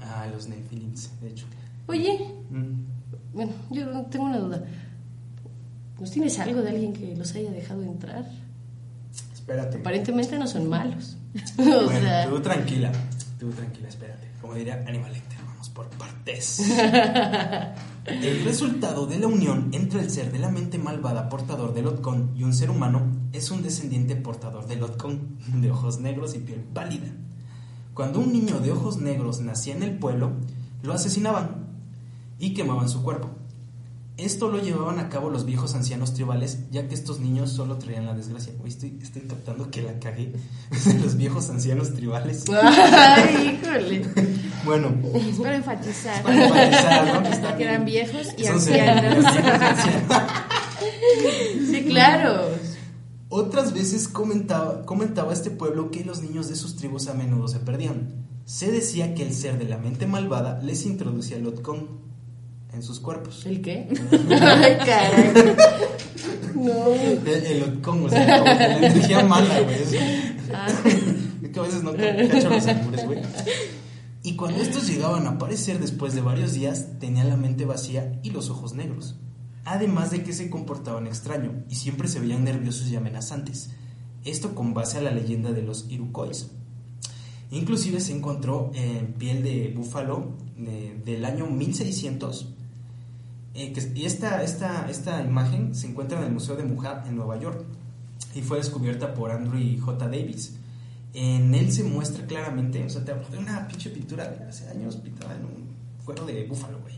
Ah, 0.00 0.28
los 0.32 0.48
Nephilims, 0.48 1.10
de 1.20 1.28
hecho. 1.28 1.44
Oye, 1.88 2.18
Mm. 2.48 3.34
bueno, 3.34 3.52
yo 3.70 4.00
tengo 4.06 4.24
una 4.24 4.38
duda. 4.38 4.64
¿Nos 6.00 6.10
tienes 6.10 6.38
algo 6.38 6.62
de 6.62 6.70
alguien 6.70 6.94
que 6.94 7.14
los 7.14 7.34
haya 7.34 7.50
dejado 7.50 7.82
entrar? 7.82 8.30
Espérate. 9.34 9.76
Aparentemente 9.76 10.38
no 10.38 10.46
son 10.46 10.70
malos. 10.70 11.18
o 11.58 11.62
Bueno, 11.64 11.90
sea, 12.00 12.30
tú 12.30 12.40
tranquila, 12.40 12.90
tú 13.38 13.50
tranquila, 13.50 13.88
espérate. 13.88 14.26
Como 14.40 14.54
diría 14.54 14.82
Animal 14.88 15.12
Lecter, 15.12 15.38
por 15.74 15.88
partes. 15.90 16.60
El 18.06 18.44
resultado 18.44 19.06
de 19.06 19.18
la 19.18 19.26
unión 19.26 19.70
entre 19.72 20.00
el 20.00 20.10
ser 20.10 20.32
de 20.32 20.38
la 20.38 20.50
mente 20.50 20.78
malvada 20.78 21.28
portador 21.28 21.74
del 21.74 21.86
Otkon 21.86 22.32
y 22.34 22.44
un 22.44 22.54
ser 22.54 22.70
humano 22.70 23.02
es 23.32 23.50
un 23.50 23.62
descendiente 23.62 24.16
portador 24.16 24.66
del 24.66 24.82
Otkon, 24.82 25.38
de 25.60 25.70
ojos 25.70 26.00
negros 26.00 26.34
y 26.34 26.38
piel 26.38 26.60
pálida. 26.60 27.12
Cuando 27.94 28.20
un 28.20 28.32
niño 28.32 28.60
de 28.60 28.72
ojos 28.72 28.98
negros 28.98 29.40
nacía 29.40 29.76
en 29.76 29.82
el 29.82 29.98
pueblo, 29.98 30.32
lo 30.82 30.92
asesinaban 30.92 31.66
y 32.38 32.54
quemaban 32.54 32.88
su 32.88 33.02
cuerpo. 33.02 33.30
Esto 34.24 34.50
lo 34.50 34.60
llevaban 34.60 34.98
a 34.98 35.08
cabo 35.08 35.30
los 35.30 35.46
viejos 35.46 35.74
ancianos 35.74 36.12
tribales, 36.12 36.70
ya 36.70 36.86
que 36.88 36.94
estos 36.94 37.20
niños 37.20 37.52
solo 37.52 37.78
traían 37.78 38.04
la 38.04 38.14
desgracia. 38.14 38.52
Uy, 38.62 38.68
estoy, 38.68 38.98
estoy 39.00 39.22
captando 39.22 39.70
que 39.70 39.80
la 39.80 39.98
cagué. 39.98 40.34
los 41.02 41.16
viejos 41.16 41.48
ancianos 41.48 41.94
tribales. 41.94 42.44
Ay, 42.62 43.60
híjole. 43.62 44.06
Bueno, 44.62 44.94
Es 45.14 45.38
para 45.38 45.56
enfatizar. 45.56 46.22
para 46.22 46.44
enfatizar, 46.44 47.22
¿no? 47.22 47.56
Que, 47.56 47.64
eran 47.64 47.86
viejos 47.86 48.26
y 48.36 48.44
son 48.44 48.56
ancianos. 48.56 49.24
Sí, 51.70 51.84
claro. 51.88 52.42
Otras 53.30 53.72
veces 53.72 54.06
comentaba, 54.06 54.84
comentaba 54.84 55.32
este 55.32 55.50
pueblo 55.50 55.90
que 55.90 56.04
los 56.04 56.20
niños 56.20 56.50
de 56.50 56.56
sus 56.56 56.76
tribus 56.76 57.08
a 57.08 57.14
menudo 57.14 57.48
se 57.48 57.60
perdían. 57.60 58.26
Se 58.44 58.70
decía 58.70 59.14
que 59.14 59.22
el 59.22 59.32
ser 59.32 59.56
de 59.58 59.64
la 59.64 59.78
mente 59.78 60.06
malvada 60.06 60.60
les 60.62 60.84
introducía 60.84 61.38
el 61.38 61.46
Otkon 61.46 62.09
en 62.72 62.82
sus 62.82 63.00
cuerpos. 63.00 63.44
¿El 63.46 63.60
qué? 63.62 63.88
Ay, 64.12 64.76
caray. 64.78 65.54
No. 66.54 66.86
El, 66.92 67.26
el 67.26 67.62
Otkon, 67.62 68.04
o 68.06 68.08
sea, 68.08 68.38
como 68.40 68.44
que 68.58 68.58
la 68.68 68.76
energía 68.78 69.24
mala, 69.26 69.60
güey. 69.60 69.74
es- 69.82 69.94
Ah, 70.52 70.66
Es 71.42 71.50
que 71.50 71.58
a 71.58 71.62
veces 71.62 71.82
no 71.82 71.92
te 71.92 72.28
cacho 72.28 72.50
los 72.50 72.66
albures, 72.66 73.06
güey. 73.06 73.20
Y 74.22 74.36
cuando 74.36 74.60
estos 74.62 74.86
llegaban 74.88 75.26
a 75.26 75.30
aparecer 75.30 75.78
después 75.80 76.14
de 76.14 76.20
varios 76.20 76.52
días, 76.52 76.98
tenían 77.00 77.28
la 77.28 77.36
mente 77.36 77.64
vacía 77.64 78.18
y 78.22 78.30
los 78.30 78.50
ojos 78.50 78.74
negros. 78.74 79.16
además 79.64 80.10
de 80.10 80.22
que 80.22 80.32
se 80.32 80.50
comportaban 80.50 81.06
extraño 81.06 81.64
y 81.68 81.74
siempre 81.76 82.08
se 82.08 82.18
veían 82.20 82.44
nerviosos 82.44 82.88
y 82.88 82.96
amenazantes. 82.96 83.70
Esto 84.24 84.54
con 84.54 84.74
base 84.74 84.98
a 84.98 85.02
la 85.02 85.10
leyenda 85.12 85.50
de 85.52 85.62
los 85.62 85.86
Iroquois. 85.88 86.48
Inclusive 87.50 88.00
se 88.00 88.12
encontró 88.14 88.70
en 88.74 89.14
piel 89.14 89.42
de 89.42 89.72
búfalo 89.74 90.36
de- 90.56 91.00
del 91.04 91.24
año 91.24 91.46
1600 91.46 92.48
eh, 93.54 93.72
que- 93.72 93.92
y 93.94 94.04
esta, 94.04 94.42
esta, 94.42 94.88
esta 94.90 95.22
imagen 95.22 95.74
se 95.74 95.88
encuentra 95.88 96.18
en 96.18 96.26
el 96.26 96.32
Museo 96.32 96.56
de 96.56 96.64
Muja 96.64 97.04
en 97.06 97.16
Nueva 97.16 97.38
York 97.40 97.64
y 98.34 98.42
fue 98.42 98.58
descubierta 98.58 99.12
por 99.14 99.30
Andrew 99.30 99.60
J. 99.80 100.04
Davis. 100.08 100.54
En 101.14 101.52
él 101.54 101.72
se 101.72 101.82
muestra 101.82 102.24
claramente, 102.26 102.84
o 102.84 102.88
sea, 102.88 103.04
te 103.04 103.10
hablo 103.12 103.28
de 103.28 103.38
una 103.38 103.66
pinche 103.66 103.90
pintura 103.90 104.28
de 104.28 104.44
hace 104.44 104.68
años 104.68 104.96
pintada 104.96 105.34
en 105.36 105.44
un 105.44 105.70
cuero 106.04 106.24
de 106.24 106.46
búfalo, 106.46 106.78
güey, 106.80 106.94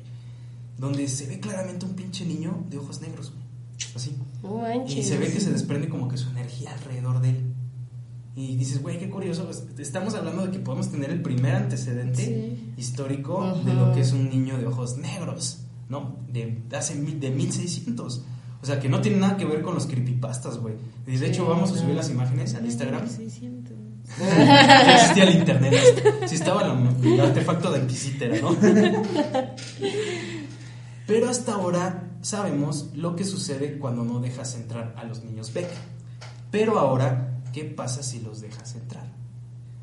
donde 0.79 1.09
se 1.09 1.27
ve 1.27 1.41
claramente 1.41 1.87
un 1.87 1.95
pinche 1.95 2.27
niño 2.27 2.65
de 2.69 2.77
ojos 2.79 3.01
negros, 3.01 3.31
güey, 3.33 3.43
así. 3.97 4.15
Manches. 4.43 4.99
Y 4.99 5.03
se 5.03 5.17
ve 5.17 5.33
que 5.33 5.41
se 5.41 5.51
desprende 5.53 5.89
como 5.89 6.09
que 6.09 6.19
su 6.19 6.29
energía 6.31 6.73
alrededor 6.75 7.21
de 7.23 7.31
él. 7.31 7.55
Y 8.37 8.57
dices, 8.57 8.83
güey, 8.83 8.99
qué 8.99 9.09
curioso. 9.11 9.45
pues, 9.45 9.65
estamos 9.79 10.15
hablando 10.15 10.45
de 10.47 10.53
que 10.53 10.59
podemos 10.59 10.91
tener 10.91 11.11
el 11.11 11.23
primer 11.23 11.55
antecedente 11.55 12.25
Sí. 12.25 12.73
histórico 12.79 13.43
Ajá. 13.43 13.63
de 13.63 13.75
lo 13.75 13.93
que 13.95 14.01
es 14.01 14.13
un 14.13 14.29
niño 14.31 14.59
de 14.59 14.67
ojos 14.67 14.97
negros, 14.99 15.62
¿no? 15.89 16.17
De 16.29 16.63
hace 16.77 16.95
mil- 16.95 17.19
de 17.21 17.31
1600. 17.31 18.23
O 18.63 18.67
sea, 18.67 18.79
que 18.79 18.89
no 18.89 19.01
tiene 19.01 19.19
nada 19.19 19.37
que 19.37 19.45
ver 19.45 19.61
con 19.63 19.75
los 19.75 19.87
creepypastas, 19.87 20.59
güey. 20.59 20.75
De 21.07 21.27
hecho, 21.27 21.47
vamos 21.47 21.73
a 21.73 21.79
subir 21.79 21.95
las 21.97 22.09
imágenes 22.11 22.55
al 22.55 22.65
Instagram. 22.65 23.09
600. 23.09 23.73
Ya 24.19 24.95
existía 24.97 25.25
el 25.25 25.37
internet. 25.39 25.75
Sí 26.27 26.35
estaba 26.35 26.63
el 27.03 27.21
artefacto 27.21 27.71
de 27.73 27.81
Inquisitera, 27.81 28.37
¿no? 28.43 28.55
Pero 31.07 31.29
hasta 31.31 31.55
ahora 31.55 32.11
sabemos 32.23 32.91
lo 32.95 33.17
que 33.17 33.25
sucede 33.25 33.79
cuando 33.79 34.05
no 34.05 34.21
dejas 34.21 34.55
entrar 34.55 34.95
a 34.97 35.05
los 35.05 35.23
niños 35.25 35.53
Beck. 35.53 35.69
Pero 36.51 36.79
ahora, 36.79 37.41
¿qué 37.53 37.65
pasa 37.65 38.03
si 38.03 38.21
los 38.21 38.41
dejas 38.41 38.75
entrar? 38.77 39.07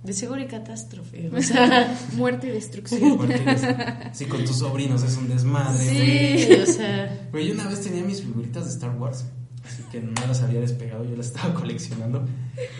De 0.03 0.13
seguro 0.13 0.39
y 0.41 0.47
catástrofe. 0.47 1.29
O 1.35 1.41
sea, 1.41 1.93
Muerte 2.13 2.47
y 2.47 2.51
destrucción. 2.51 3.17
Porque 3.17 3.35
es- 3.45 4.17
si 4.17 4.25
con 4.25 4.43
tus 4.45 4.57
sobrinos 4.57 5.03
es 5.03 5.17
un 5.17 5.27
desmadre, 5.27 5.83
güey. 5.83 6.45
sí, 6.45 6.53
o 6.53 6.65
sea. 6.65 7.27
Güey, 7.31 7.47
yo 7.47 7.53
una 7.53 7.67
vez 7.67 7.81
tenía 7.81 8.03
mis 8.03 8.21
figuritas 8.21 8.63
de 8.65 8.71
Star 8.71 8.95
Wars, 8.97 9.25
así 9.65 9.83
que 9.91 9.99
no 9.99 10.13
las 10.27 10.41
había 10.41 10.61
despegado, 10.61 11.03
yo 11.03 11.15
las 11.17 11.27
estaba 11.27 11.53
coleccionando. 11.59 12.25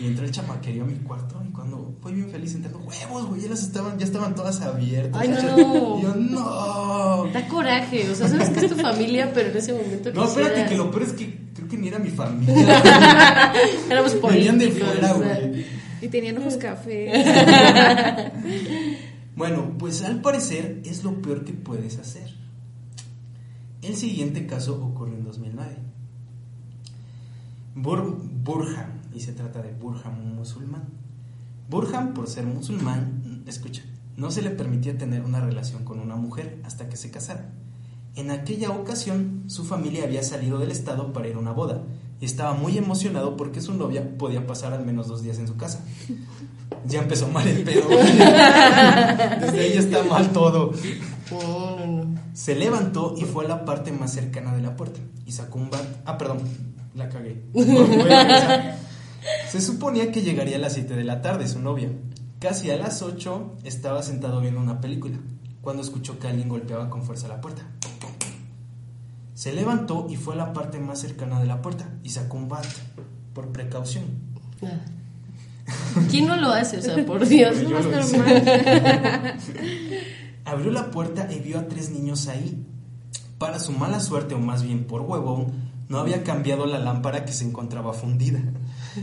Y 0.00 0.06
entró 0.06 0.24
el 0.24 0.30
chamaquerío 0.30 0.84
a 0.84 0.86
mi 0.86 0.94
cuarto 0.96 1.42
y 1.46 1.52
cuando 1.52 1.94
fui 2.02 2.12
bien 2.14 2.30
feliz 2.30 2.54
entrando, 2.54 2.78
huevos, 2.80 3.26
güey, 3.26 3.42
ya 3.42 3.50
las 3.50 3.62
estaban, 3.62 3.98
ya 3.98 4.04
estaban 4.06 4.34
todas 4.34 4.60
abiertas. 4.62 5.20
Ay, 5.20 5.28
no. 5.28 5.98
Y 5.98 6.02
yo, 6.02 6.14
no. 6.16 7.26
Da 7.34 7.46
coraje, 7.48 8.08
o 8.10 8.14
sea, 8.14 8.28
sabes 8.28 8.48
que 8.48 8.60
es 8.64 8.68
tu 8.72 8.76
familia, 8.78 9.30
pero 9.34 9.50
en 9.50 9.56
ese 9.58 9.74
momento 9.74 10.10
No, 10.14 10.24
espérate, 10.24 10.52
quisieras- 10.54 10.70
que 10.70 10.76
lo 10.76 10.90
peor 10.90 11.02
es 11.02 11.12
que 11.12 11.38
creo 11.54 11.68
que 11.68 11.76
ni 11.76 11.88
era 11.88 11.98
mi 11.98 12.10
familia. 12.10 13.52
Éramos 13.90 14.20
Venían 14.22 14.58
de 14.58 14.68
políticos. 14.68 14.92
fuera, 14.94 15.14
o 15.14 15.18
sea. 15.22 15.38
güey. 15.40 15.80
Y 16.00 16.08
tenían 16.08 16.36
café. 16.58 17.12
Bueno, 19.36 19.76
pues 19.78 20.02
al 20.02 20.20
parecer 20.20 20.82
es 20.84 21.02
lo 21.02 21.22
peor 21.22 21.44
que 21.44 21.54
puedes 21.54 21.98
hacer. 21.98 22.34
El 23.80 23.96
siguiente 23.96 24.46
caso 24.46 24.84
ocurrió 24.84 25.14
en 25.14 25.24
2009. 25.24 25.76
Bur 27.74 28.18
Burhan, 28.20 29.00
y 29.14 29.20
se 29.20 29.32
trata 29.32 29.62
de 29.62 29.72
Burhan, 29.72 30.20
un 30.20 30.34
musulmán. 30.34 30.90
Burhan, 31.70 32.12
por 32.12 32.28
ser 32.28 32.44
musulmán, 32.44 33.44
escucha, 33.46 33.82
no 34.16 34.30
se 34.30 34.42
le 34.42 34.50
permitía 34.50 34.98
tener 34.98 35.22
una 35.22 35.40
relación 35.40 35.84
con 35.84 36.00
una 36.00 36.16
mujer 36.16 36.60
hasta 36.64 36.90
que 36.90 36.96
se 36.96 37.10
casara. 37.10 37.52
En 38.16 38.30
aquella 38.30 38.70
ocasión, 38.70 39.44
su 39.46 39.64
familia 39.64 40.04
había 40.04 40.22
salido 40.22 40.58
del 40.58 40.72
estado 40.72 41.14
para 41.14 41.28
ir 41.28 41.36
a 41.36 41.38
una 41.38 41.52
boda 41.52 41.82
y 42.20 42.26
estaba 42.26 42.52
muy 42.52 42.76
emocionado 42.76 43.36
porque 43.36 43.60
su 43.60 43.72
novia 43.74 44.16
podía 44.18 44.46
pasar 44.46 44.72
al 44.74 44.84
menos 44.84 45.08
dos 45.08 45.22
días 45.22 45.38
en 45.38 45.48
su 45.48 45.56
casa. 45.56 45.82
Ya 46.86 47.00
empezó 47.00 47.28
mal 47.28 47.46
el 47.48 47.62
pedo. 47.64 47.88
Desde 47.88 49.60
ahí 49.60 49.72
está 49.76 50.02
mal 50.04 50.30
todo. 50.30 50.72
Se 52.34 52.54
levantó 52.54 53.14
y 53.16 53.22
fue 53.22 53.44
a 53.44 53.48
la 53.48 53.64
parte 53.64 53.92
más 53.92 54.12
cercana 54.12 54.54
de 54.54 54.62
la 54.62 54.76
puerta 54.76 55.00
y 55.26 55.32
sacó 55.32 55.58
un 55.58 55.70
bat. 55.70 55.84
Ah, 56.04 56.18
perdón, 56.18 56.40
la 56.94 57.08
cagué. 57.08 57.42
Se 59.50 59.60
suponía 59.60 60.12
que 60.12 60.22
llegaría 60.22 60.56
a 60.56 60.60
las 60.60 60.74
7 60.74 60.94
de 60.94 61.04
la 61.04 61.22
tarde 61.22 61.48
su 61.48 61.58
novia. 61.58 61.90
Casi 62.38 62.70
a 62.70 62.76
las 62.76 63.02
8 63.02 63.58
estaba 63.64 64.02
sentado 64.02 64.40
viendo 64.40 64.60
una 64.60 64.80
película 64.80 65.18
cuando 65.60 65.82
escuchó 65.82 66.18
que 66.18 66.28
alguien 66.28 66.48
golpeaba 66.48 66.88
con 66.88 67.02
fuerza 67.02 67.28
la 67.28 67.40
puerta. 67.40 67.62
Se 69.40 69.54
levantó 69.54 70.06
y 70.10 70.16
fue 70.16 70.34
a 70.34 70.36
la 70.36 70.52
parte 70.52 70.78
más 70.78 70.98
cercana 71.00 71.40
de 71.40 71.46
la 71.46 71.62
puerta 71.62 71.88
y 72.02 72.10
sacó 72.10 72.36
un 72.36 72.50
bat 72.50 72.66
por 73.32 73.48
precaución. 73.48 74.04
¿Quién 76.10 76.26
no 76.26 76.36
lo 76.36 76.48
hace? 76.48 76.76
O 76.76 76.82
sea, 76.82 77.06
por 77.06 77.26
Dios. 77.26 77.56
Hice. 77.56 77.70
normal. 77.70 79.38
Abrió 80.44 80.70
la 80.70 80.90
puerta 80.90 81.26
y 81.32 81.38
vio 81.38 81.58
a 81.58 81.68
tres 81.68 81.88
niños 81.88 82.28
ahí. 82.28 82.66
Para 83.38 83.58
su 83.58 83.72
mala 83.72 84.00
suerte, 84.00 84.34
o 84.34 84.38
más 84.38 84.62
bien 84.62 84.84
por 84.84 85.00
huevón, 85.00 85.52
no 85.88 85.98
había 86.00 86.22
cambiado 86.22 86.66
la 86.66 86.78
lámpara 86.78 87.24
que 87.24 87.32
se 87.32 87.46
encontraba 87.46 87.94
fundida. 87.94 88.40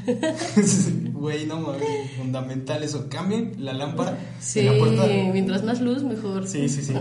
Güey, 1.14 1.48
no 1.48 1.62
mames, 1.62 2.12
fundamental 2.16 2.84
eso. 2.84 3.08
Cambien 3.10 3.56
la 3.58 3.74
lámpara 3.74 4.20
Sí, 4.40 4.60
en 4.60 4.66
la 4.68 4.78
puerta. 4.78 5.08
mientras 5.34 5.64
más 5.64 5.82
luz, 5.82 6.04
mejor. 6.04 6.48
Sí, 6.48 6.70
sí, 6.70 6.84
sí. 6.84 6.94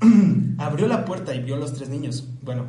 Abrió 0.58 0.88
la 0.88 1.04
puerta 1.04 1.34
y 1.34 1.42
vio 1.42 1.54
a 1.54 1.58
los 1.58 1.74
tres 1.74 1.88
niños. 1.88 2.28
Bueno, 2.42 2.66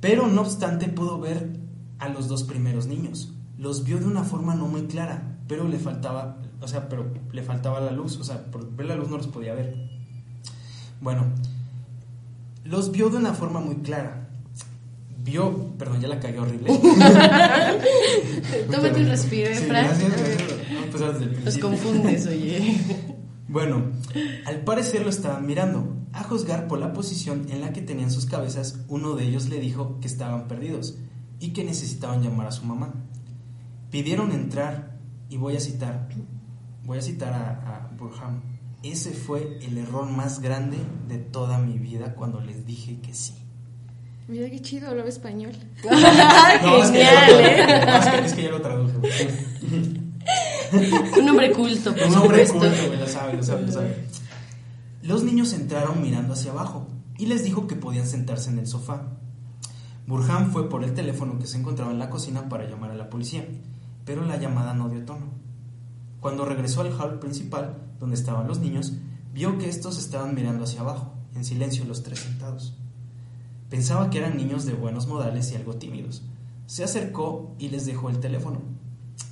pero 0.00 0.26
no 0.26 0.40
obstante 0.42 0.88
pudo 0.88 1.18
ver 1.20 1.58
a 1.98 2.08
los 2.08 2.28
dos 2.28 2.44
primeros 2.44 2.86
niños. 2.86 3.32
Los 3.58 3.84
vio 3.84 3.98
de 3.98 4.06
una 4.06 4.24
forma 4.24 4.54
no 4.54 4.66
muy 4.66 4.86
clara, 4.86 5.38
pero 5.46 5.68
le 5.68 5.78
faltaba, 5.78 6.38
o 6.60 6.68
sea, 6.68 6.88
pero 6.88 7.12
le 7.32 7.42
faltaba 7.42 7.80
la 7.80 7.92
luz, 7.92 8.18
o 8.18 8.24
sea, 8.24 8.50
por 8.50 8.74
ver 8.74 8.86
la 8.86 8.96
luz 8.96 9.10
no 9.10 9.18
los 9.18 9.26
podía 9.26 9.54
ver. 9.54 9.74
Bueno, 11.00 11.26
los 12.64 12.90
vio 12.92 13.10
de 13.10 13.18
una 13.18 13.34
forma 13.34 13.60
muy 13.60 13.76
clara. 13.76 14.28
Vio, 15.22 15.74
perdón, 15.76 16.00
ya 16.00 16.08
la 16.08 16.18
cagué 16.18 16.38
horrible. 16.38 16.68
Tómate 18.70 19.00
un 19.00 19.08
respiro, 19.08 19.50
¿eh, 19.50 19.56
Sí, 19.56 19.66
gracias, 19.66 20.10
gracias. 20.10 20.60
El 21.22 21.44
Los 21.44 21.58
confundes, 21.58 22.26
oye. 22.26 22.78
Bueno, 23.50 23.90
al 24.46 24.60
parecer 24.64 25.02
lo 25.02 25.10
estaban 25.10 25.44
mirando. 25.46 25.96
A 26.12 26.24
juzgar 26.24 26.66
por 26.66 26.78
la 26.80 26.92
posición 26.92 27.46
en 27.50 27.60
la 27.60 27.72
que 27.72 27.82
tenían 27.82 28.10
sus 28.10 28.26
cabezas, 28.26 28.80
uno 28.88 29.14
de 29.14 29.24
ellos 29.26 29.48
le 29.48 29.60
dijo 29.60 29.98
que 30.00 30.06
estaban 30.08 30.48
perdidos 30.48 30.96
y 31.38 31.52
que 31.52 31.62
necesitaban 31.64 32.22
llamar 32.22 32.46
a 32.48 32.52
su 32.52 32.64
mamá. 32.64 32.94
Pidieron 33.90 34.32
entrar 34.32 34.98
y 35.28 35.36
voy 35.36 35.56
a 35.56 35.60
citar, 35.60 36.08
voy 36.84 36.98
a 36.98 37.02
citar 37.02 37.32
a, 37.32 37.50
a 37.76 37.90
Burham. 37.96 38.42
Ese 38.82 39.10
fue 39.12 39.58
el 39.62 39.78
error 39.78 40.08
más 40.10 40.40
grande 40.40 40.78
de 41.08 41.18
toda 41.18 41.58
mi 41.58 41.78
vida 41.78 42.14
cuando 42.14 42.40
les 42.40 42.64
dije 42.66 43.00
que 43.00 43.14
sí. 43.14 43.34
Mira 44.26 44.48
qué 44.48 44.60
chido, 44.60 44.88
hablaba 44.88 45.08
español. 45.08 45.52
No, 45.82 46.82
es 46.82 46.90
que 46.90 46.98
ya 46.98 47.20
Genial, 47.20 47.32
lo 47.32 47.40
¿eh? 47.40 47.54
traduje, 47.56 47.86
no, 47.86 47.96
es 47.98 48.06
que- 48.08 48.26
es 48.26 48.32
que 48.34 48.42
ya 48.42 48.50
lo 48.50 48.60
traduje. 48.62 49.99
Un 51.20 51.28
hombre 51.28 51.52
culto, 51.52 51.94
por 51.94 52.06
Un 52.06 52.14
hombre 52.14 52.46
culto, 52.48 52.66
lo 52.66 53.06
sabe, 53.06 53.36
lo 53.36 53.42
sabe, 53.42 53.62
lo 53.66 53.72
sabe. 53.72 54.06
Los 55.02 55.24
niños 55.24 55.52
entraron 55.52 56.02
mirando 56.02 56.34
hacia 56.34 56.52
abajo 56.52 56.86
y 57.18 57.26
les 57.26 57.44
dijo 57.44 57.66
que 57.66 57.76
podían 57.76 58.06
sentarse 58.06 58.50
en 58.50 58.58
el 58.58 58.66
sofá. 58.66 59.02
Burhan 60.06 60.52
fue 60.52 60.68
por 60.68 60.84
el 60.84 60.94
teléfono 60.94 61.38
que 61.38 61.46
se 61.46 61.58
encontraba 61.58 61.92
en 61.92 61.98
la 61.98 62.10
cocina 62.10 62.48
para 62.48 62.68
llamar 62.68 62.90
a 62.90 62.96
la 62.96 63.10
policía, 63.10 63.46
pero 64.04 64.24
la 64.24 64.36
llamada 64.36 64.74
no 64.74 64.88
dio 64.88 65.04
tono. 65.04 65.26
Cuando 66.20 66.44
regresó 66.44 66.82
al 66.82 66.92
hall 66.92 67.18
principal, 67.18 67.78
donde 67.98 68.16
estaban 68.16 68.46
los 68.46 68.58
niños, 68.58 68.92
vio 69.32 69.58
que 69.58 69.68
estos 69.68 69.98
estaban 69.98 70.34
mirando 70.34 70.64
hacia 70.64 70.80
abajo, 70.80 71.14
en 71.34 71.44
silencio 71.44 71.84
los 71.84 72.02
tres 72.02 72.20
sentados. 72.20 72.76
Pensaba 73.70 74.10
que 74.10 74.18
eran 74.18 74.36
niños 74.36 74.66
de 74.66 74.72
buenos 74.72 75.06
modales 75.06 75.52
y 75.52 75.56
algo 75.56 75.76
tímidos. 75.76 76.22
Se 76.66 76.84
acercó 76.84 77.54
y 77.58 77.68
les 77.68 77.86
dejó 77.86 78.10
el 78.10 78.18
teléfono. 78.18 78.60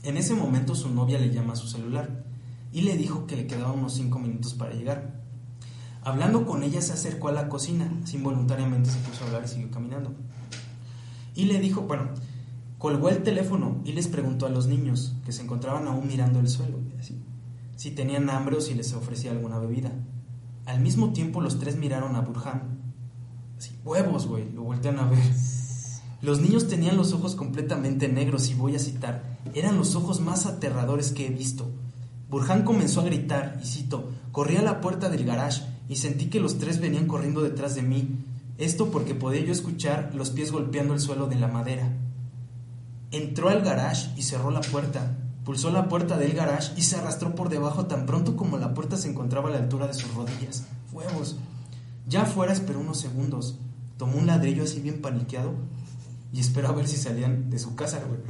En 0.03 0.17
ese 0.17 0.35
momento 0.35 0.75
su 0.75 0.89
novia 0.91 1.19
le 1.19 1.31
llama 1.31 1.53
a 1.55 1.57
su 1.57 1.69
celular 1.69 2.25
y 2.73 2.83
le 2.83 2.97
dijo 2.97 3.27
que 3.27 3.37
le 3.37 3.47
quedaban 3.47 3.79
unos 3.79 3.95
cinco 3.95 4.19
minutos 4.19 4.55
para 4.55 4.75
llegar. 4.75 5.19
Hablando 6.03 6.47
con 6.47 6.63
ella 6.63 6.81
se 6.81 6.93
acercó 6.93 7.29
a 7.29 7.33
la 7.33 7.49
cocina, 7.49 7.93
sin 8.05 8.23
voluntariamente 8.23 8.91
se 8.91 8.99
puso 8.99 9.25
a 9.25 9.27
hablar 9.27 9.45
y 9.45 9.49
siguió 9.49 9.71
caminando. 9.71 10.15
Y 11.35 11.45
le 11.45 11.59
dijo, 11.61 11.83
bueno, 11.83 12.11
colgó 12.79 13.09
el 13.09 13.23
teléfono 13.23 13.81
y 13.85 13.93
les 13.93 14.09
preguntó 14.09 14.47
a 14.47 14.51
los 14.51 14.67
niños, 14.67 15.15
que 15.25 15.33
se 15.33 15.43
encontraban 15.43 15.87
aún 15.89 16.07
mirando 16.07 16.41
el 16.41 16.49
suelo, 16.49 16.79
si 17.77 17.91
tenían 17.93 18.31
hambre 18.31 18.57
o 18.57 18.61
si 18.61 18.75
les 18.75 18.93
ofrecía 18.95 19.31
alguna 19.31 19.59
bebida. 19.59 19.93
Al 20.67 20.81
mismo 20.81 21.13
tiempo 21.13 21.41
los 21.41 21.59
tres 21.59 21.77
miraron 21.77 22.17
a 22.17 22.21
Burhan. 22.21 22.79
Así, 23.57 23.77
huevos, 23.85 24.27
güey, 24.27 24.51
lo 24.53 24.63
voltean 24.63 24.99
a 24.99 25.09
ver. 25.09 25.19
Los 26.21 26.41
niños 26.41 26.67
tenían 26.67 26.97
los 26.97 27.13
ojos 27.13 27.37
completamente 27.37 28.09
negros 28.09 28.51
y 28.51 28.55
voy 28.55 28.75
a 28.75 28.81
citar, 28.81 29.39
eran 29.55 29.77
los 29.77 29.95
ojos 29.95 30.21
más 30.21 30.47
aterradores 30.47 31.13
que 31.13 31.27
he 31.27 31.31
visto. 31.31 31.71
Burhan 32.29 32.65
comenzó 32.65 33.01
a 33.01 33.05
gritar 33.05 33.61
y 33.63 33.67
cito, 33.67 34.11
corrí 34.33 34.57
a 34.57 34.63
la 34.63 34.81
puerta 34.81 35.11
del 35.11 35.25
garage 35.25 35.63
y 35.89 35.95
sentí 35.95 36.27
que 36.27 36.41
los 36.41 36.59
tres 36.59 36.81
venían 36.81 37.07
corriendo 37.07 37.41
detrás 37.43 37.77
de 37.77 37.83
mí. 37.83 38.17
Esto 38.59 38.91
porque 38.91 39.15
podía 39.15 39.45
yo 39.45 39.53
escuchar 39.53 40.11
los 40.13 40.31
pies 40.31 40.51
golpeando 40.51 40.93
el 40.93 41.01
suelo 41.01 41.29
de 41.29 41.37
la 41.37 41.47
madera. 41.47 41.89
Entró 43.13 43.49
al 43.49 43.63
garage 43.63 44.11
y 44.17 44.23
cerró 44.23 44.51
la 44.51 44.61
puerta. 44.61 45.17
Pulsó 45.45 45.71
la 45.71 45.89
puerta 45.89 46.19
del 46.19 46.33
garage 46.33 46.73
y 46.77 46.83
se 46.83 46.97
arrastró 46.97 47.37
por 47.37 47.49
debajo 47.49 47.87
tan 47.87 48.07
pronto 48.07 48.37
como 48.37 48.59
la 48.59 48.75
puerta 48.75 48.97
se 48.97 49.09
encontraba 49.09 49.49
a 49.51 49.53
la 49.53 49.59
altura 49.59 49.87
de 49.87 49.95
sus 49.95 50.13
rodillas. 50.15 50.67
Huevos. 50.93 51.37
Ya 52.09 52.23
afuera 52.23 52.53
esperó 52.53 52.81
unos 52.81 52.99
segundos. 52.99 53.57
Tomó 53.97 54.19
un 54.19 54.27
ladrillo 54.27 54.65
así 54.65 54.81
bien 54.81 55.01
paniqueado 55.01 55.55
y 56.33 56.41
esperó 56.41 56.69
a 56.69 56.73
ver 56.73 56.87
si 56.87 56.97
salían 56.97 57.49
de 57.51 57.59
su 57.59 57.75
casa, 57.75 58.01
güey. 58.07 58.21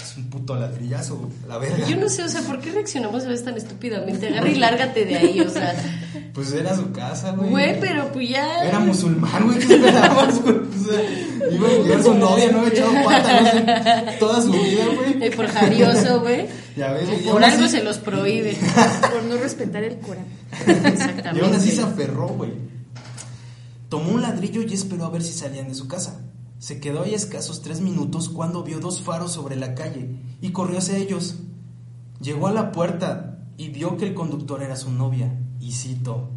Es 0.00 0.16
un 0.16 0.30
puto 0.30 0.54
ladrillazo, 0.54 1.16
güey. 1.16 1.30
La 1.48 1.58
verga. 1.58 1.86
Yo 1.88 1.96
no 1.96 2.08
sé, 2.08 2.22
o 2.22 2.28
sea, 2.28 2.42
¿por 2.42 2.60
qué 2.60 2.70
reaccionamos 2.70 3.24
a 3.24 3.28
veces 3.28 3.44
tan 3.44 3.56
estúpidamente? 3.56 4.28
Agarra 4.28 4.48
y 4.48 4.54
lárgate 4.56 5.04
de 5.04 5.16
ahí, 5.16 5.40
o 5.40 5.50
sea. 5.50 5.74
Pues 6.32 6.50
era 6.54 6.74
su 6.74 6.90
casa, 6.92 7.32
güey. 7.32 7.50
Güey, 7.50 7.78
pero 7.80 8.10
pues 8.10 8.26
ya. 8.30 8.64
Era 8.64 8.78
musulmán, 8.80 9.44
güey, 9.48 9.58
¿qué 9.58 9.74
esperabas, 9.74 10.40
güey? 10.40 10.56
O 10.56 10.84
sea, 10.90 11.50
iba 11.52 11.68
a 11.68 11.72
llegar 11.72 12.02
su 12.02 12.14
novia, 12.14 12.50
no 12.50 12.60
había 12.60 12.70
echado 12.72 12.92
pata, 13.04 13.40
no 13.42 13.50
sé, 13.52 14.16
toda 14.18 14.40
su 14.40 14.50
vida, 14.50 14.84
güey. 14.96 15.22
El 15.24 15.32
forjarioso, 15.34 16.20
güey. 16.20 16.46
Ya 16.74 16.90
ves, 16.92 17.06
y 17.22 17.28
Por 17.28 17.44
algo 17.44 17.64
así- 17.64 17.76
se 17.76 17.82
los 17.84 17.98
prohíbe. 17.98 18.56
Por 19.12 19.24
no 19.24 19.36
respetar 19.36 19.84
el 19.84 19.98
Corán. 19.98 20.24
Exactamente. 20.86 21.38
Y 21.38 21.40
aún 21.44 21.54
así 21.54 21.70
se 21.70 21.82
aferró, 21.82 22.28
güey. 22.28 22.52
Tomó 23.90 24.12
un 24.12 24.22
ladrillo 24.22 24.62
y 24.62 24.72
esperó 24.72 25.04
a 25.04 25.10
ver 25.10 25.22
si 25.22 25.34
salían 25.34 25.68
de 25.68 25.74
su 25.74 25.86
casa. 25.86 26.18
Se 26.62 26.78
quedó 26.78 27.02
ahí 27.02 27.12
escasos 27.12 27.60
tres 27.60 27.80
minutos 27.80 28.28
cuando 28.28 28.62
vio 28.62 28.78
dos 28.78 29.02
faros 29.02 29.32
sobre 29.32 29.56
la 29.56 29.74
calle 29.74 30.14
y 30.40 30.50
corrió 30.50 30.78
hacia 30.78 30.96
ellos. 30.96 31.40
Llegó 32.20 32.46
a 32.46 32.52
la 32.52 32.70
puerta 32.70 33.48
y 33.56 33.70
vio 33.70 33.96
que 33.96 34.06
el 34.06 34.14
conductor 34.14 34.62
era 34.62 34.76
su 34.76 34.92
novia. 34.92 35.36
Y 35.58 35.72
cito, 35.72 36.30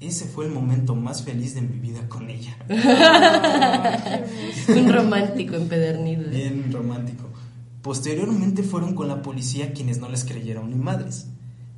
ese 0.00 0.24
fue 0.24 0.46
el 0.46 0.52
momento 0.52 0.94
más 0.94 1.22
feliz 1.22 1.54
de 1.54 1.60
mi 1.60 1.78
vida 1.78 2.08
con 2.08 2.30
ella. 2.30 2.56
Un 4.68 4.90
romántico 4.90 5.56
empedernido. 5.56 6.30
Bien 6.30 6.72
romántico. 6.72 7.28
Posteriormente 7.82 8.62
fueron 8.62 8.94
con 8.94 9.06
la 9.06 9.20
policía 9.20 9.74
quienes 9.74 9.98
no 9.98 10.08
les 10.08 10.24
creyeron 10.24 10.70
ni 10.70 10.76
madres. 10.76 11.26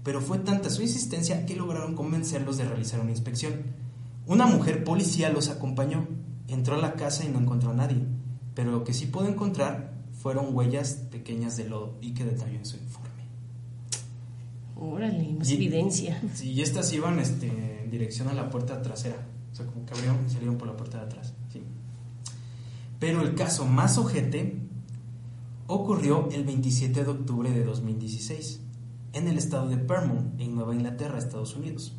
Pero 0.05 0.21
fue 0.21 0.39
tanta 0.39 0.71
su 0.71 0.83
insistencia 0.83 1.45
que 1.45 1.57
lograron 1.57 1.97
convencerlos 1.97 2.57
de 2.57 2.67
realizar 2.67 3.01
una 3.01 3.11
inspección. 3.11 3.65
Una 4.29 4.47
mujer 4.47 4.85
policía 4.85 5.29
los 5.31 5.49
acompañó. 5.49 6.07
Entró 6.49 6.75
a 6.75 6.79
la 6.79 6.95
casa 6.95 7.25
y 7.25 7.29
no 7.29 7.39
encontró 7.41 7.71
a 7.71 7.75
nadie. 7.75 8.05
Pero 8.55 8.71
lo 8.71 8.85
que 8.85 8.93
sí 8.93 9.07
pudo 9.07 9.27
encontrar 9.29 9.95
fueron 10.13 10.55
huellas 10.55 10.93
pequeñas 11.11 11.57
de 11.57 11.69
lodo 11.69 11.97
y 12.01 12.13
que 12.15 12.25
detalló 12.25 12.57
en 12.59 12.67
su 12.67 12.77
informe. 12.77 13.05
Órale, 14.77 15.33
más 15.39 15.49
Y- 15.51 15.55
evidencia. 15.55 16.21
Sí, 16.35 16.51
y 16.53 16.61
estas 16.63 16.93
iban 16.93 17.19
este, 17.19 17.83
en 17.85 17.91
dirección 17.91 18.29
a 18.29 18.35
la 18.35 18.51
puerta 18.51 18.83
trasera. 18.83 19.17
O 19.53 19.57
sea, 19.57 19.67
como 19.67 19.87
que 19.87 19.93
abrieron 19.95 20.19
y 20.27 20.31
salieron 20.31 20.57
por 20.59 20.67
la 20.69 20.77
puerta 20.77 20.99
de 20.99 21.05
atrás. 21.05 21.35
sí. 21.53 21.63
Pero 22.99 23.21
el 23.23 23.35
caso 23.35 23.67
más 23.67 23.99
ojete 23.99 24.57
ocurrió 25.67 26.29
el 26.33 26.45
27 26.45 27.05
de 27.05 27.11
octubre 27.11 27.51
de 27.51 27.63
2016 27.65 28.61
en 29.13 29.29
el 29.29 29.37
estado 29.37 29.69
de 29.69 29.77
Vermont, 29.77 30.41
en 30.41 30.55
Nueva 30.55 30.75
Inglaterra, 30.75 31.19
Estados 31.19 31.55
Unidos, 31.55 31.95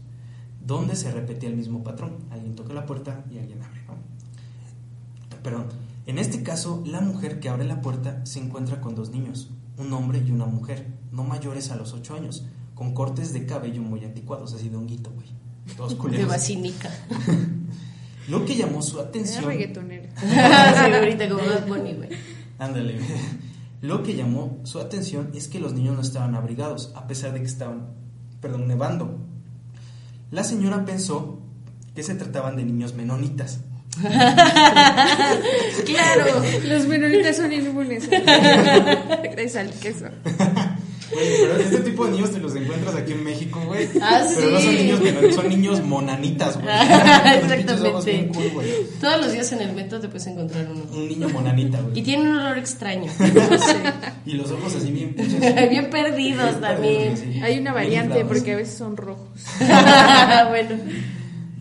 donde 0.65 0.95
se 0.95 1.11
repetía 1.11 1.49
el 1.49 1.55
mismo 1.57 1.83
patrón. 1.83 2.17
Alguien 2.31 2.55
toca 2.55 2.73
la 2.73 2.85
puerta 2.85 3.23
y 3.31 3.37
alguien 3.37 3.61
abre. 3.61 3.81
Perdón. 5.45 5.67
En 6.07 6.17
este 6.17 6.41
caso, 6.41 6.81
la 6.87 7.01
mujer 7.01 7.39
que 7.39 7.49
abre 7.49 7.65
la 7.65 7.79
puerta 7.81 8.25
se 8.25 8.39
encuentra 8.39 8.81
con 8.81 8.95
dos 8.95 9.11
niños, 9.11 9.51
un 9.77 9.93
hombre 9.93 10.23
y 10.25 10.31
una 10.31 10.45
mujer, 10.47 10.87
no 11.11 11.23
mayores 11.23 11.69
a 11.69 11.75
los 11.75 11.93
8 11.93 12.15
años, 12.15 12.47
con 12.73 12.95
cortes 12.95 13.31
de 13.31 13.45
cabello 13.45 13.83
muy 13.83 14.03
anticuados, 14.03 14.55
así 14.55 14.69
de 14.69 14.75
honguito, 14.75 15.11
güey. 15.11 15.27
Todos 15.77 15.91
De 15.91 15.97
culeros. 15.97 16.29
vacinica. 16.29 16.89
Lo 18.27 18.43
que 18.43 18.55
llamó 18.55 18.81
su 18.81 18.97
Era 18.99 19.07
atención. 19.09 19.45
reggaetonera. 19.45 20.09
sí, 20.19 20.91
ahorita 20.93 21.29
como 21.29 21.43
Bad 21.45 21.67
Bunny, 21.67 21.93
güey. 21.93 22.09
Ándale. 22.57 22.99
Lo 23.83 24.01
que 24.01 24.15
llamó 24.15 24.57
su 24.63 24.79
atención 24.79 25.29
es 25.35 25.47
que 25.47 25.59
los 25.59 25.73
niños 25.73 25.93
no 25.95 26.01
estaban 26.01 26.33
abrigados, 26.33 26.91
a 26.95 27.05
pesar 27.05 27.33
de 27.33 27.41
que 27.41 27.45
estaban, 27.45 27.89
perdón, 28.41 28.67
nevando. 28.67 29.19
La 30.31 30.43
señora 30.43 30.85
pensó 30.85 31.37
que 31.93 32.01
se 32.01 32.15
trataban 32.15 32.55
de 32.55 32.65
niños 32.65 32.95
menonitas. 32.95 33.59
Claro. 35.85 36.25
Los 36.65 36.85
menonitas 36.87 37.37
son 37.37 37.53
inmunes. 37.53 38.09
Gracias 38.09 39.55
al 39.55 39.69
queso. 39.71 40.05
Pero 41.11 41.57
este 41.59 41.77
tipo 41.79 42.05
de 42.05 42.11
niños 42.13 42.31
te 42.31 42.39
los 42.39 42.55
encuentras 42.55 42.95
aquí 42.95 43.11
en 43.13 43.23
México, 43.23 43.61
güey. 43.67 43.87
Ah, 44.01 44.23
Pero 44.35 44.49
no 44.51 44.59
son 44.59 44.71
sí. 44.71 44.77
niños 44.83 45.35
son 45.35 45.49
niños 45.49 45.83
monanitas, 45.83 46.59
güey. 46.59 46.67
Exactamente. 47.35 48.27
cool, 48.33 48.49
güey. 48.53 48.67
Todos 48.99 49.21
los 49.21 49.31
días 49.31 49.51
en 49.53 49.61
el 49.61 49.73
metro 49.73 49.99
te 49.99 50.07
puedes 50.07 50.25
encontrar 50.27 50.67
uno. 50.69 50.81
Un 50.91 51.07
niño 51.07 51.29
monanita, 51.29 51.79
Y 51.79 51.83
güey. 51.83 52.03
tiene 52.03 52.23
un 52.29 52.37
olor 52.37 52.57
extraño. 52.57 53.11
Y 54.25 54.31
los 54.33 54.49
ojos 54.51 54.75
así 54.75 54.91
bien. 54.91 55.15
Bien 55.69 55.89
perdidos 55.91 56.59
también. 56.59 57.15
Sí, 57.15 57.39
Hay 57.43 57.59
una 57.59 57.71
variante 57.73 58.25
porque 58.25 58.53
a 58.53 58.55
veces 58.57 58.75
son 58.75 58.97
rojos. 58.97 59.29
bueno. 60.49 60.75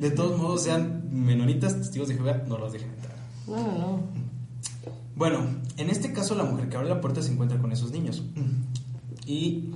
De 0.01 0.11
todos 0.11 0.39
modos, 0.39 0.65
sean 0.65 1.04
menonitas, 1.15 1.77
testigos 1.77 2.09
de 2.09 2.15
Jehová, 2.15 2.43
no 2.47 2.59
los 2.59 2.73
dejen 2.73 2.91
entrar. 2.91 3.15
No, 3.47 3.57
no, 3.57 3.79
no. 3.79 4.01
Bueno, 5.17 5.47
en 5.77 5.91
este 5.91 6.13
caso 6.13 6.35
la 6.35 6.45
mujer 6.45 6.69
que 6.69 6.77
abre 6.77 6.89
la 6.89 7.01
puerta 7.01 7.23
se 7.23 7.33
encuentra 7.33 7.59
con 7.59 7.73
esos 7.73 7.93
niños. 7.93 8.25
Y 9.27 9.71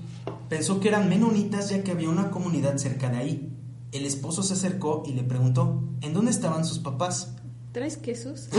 pensó 0.48 0.80
que 0.80 0.88
eran 0.88 1.08
menonitas 1.08 1.70
ya 1.70 1.82
que 1.82 1.92
había 1.92 2.08
una 2.08 2.30
comunidad 2.30 2.76
cerca 2.76 3.08
de 3.08 3.18
ahí. 3.18 3.52
El 3.92 4.04
esposo 4.04 4.42
se 4.42 4.54
acercó 4.54 5.04
y 5.06 5.12
le 5.12 5.22
preguntó, 5.22 5.82
¿en 6.02 6.12
dónde 6.12 6.30
estaban 6.30 6.64
sus 6.64 6.80
papás? 6.80 7.34
¿Traes 7.72 7.96
quesos? 7.96 8.48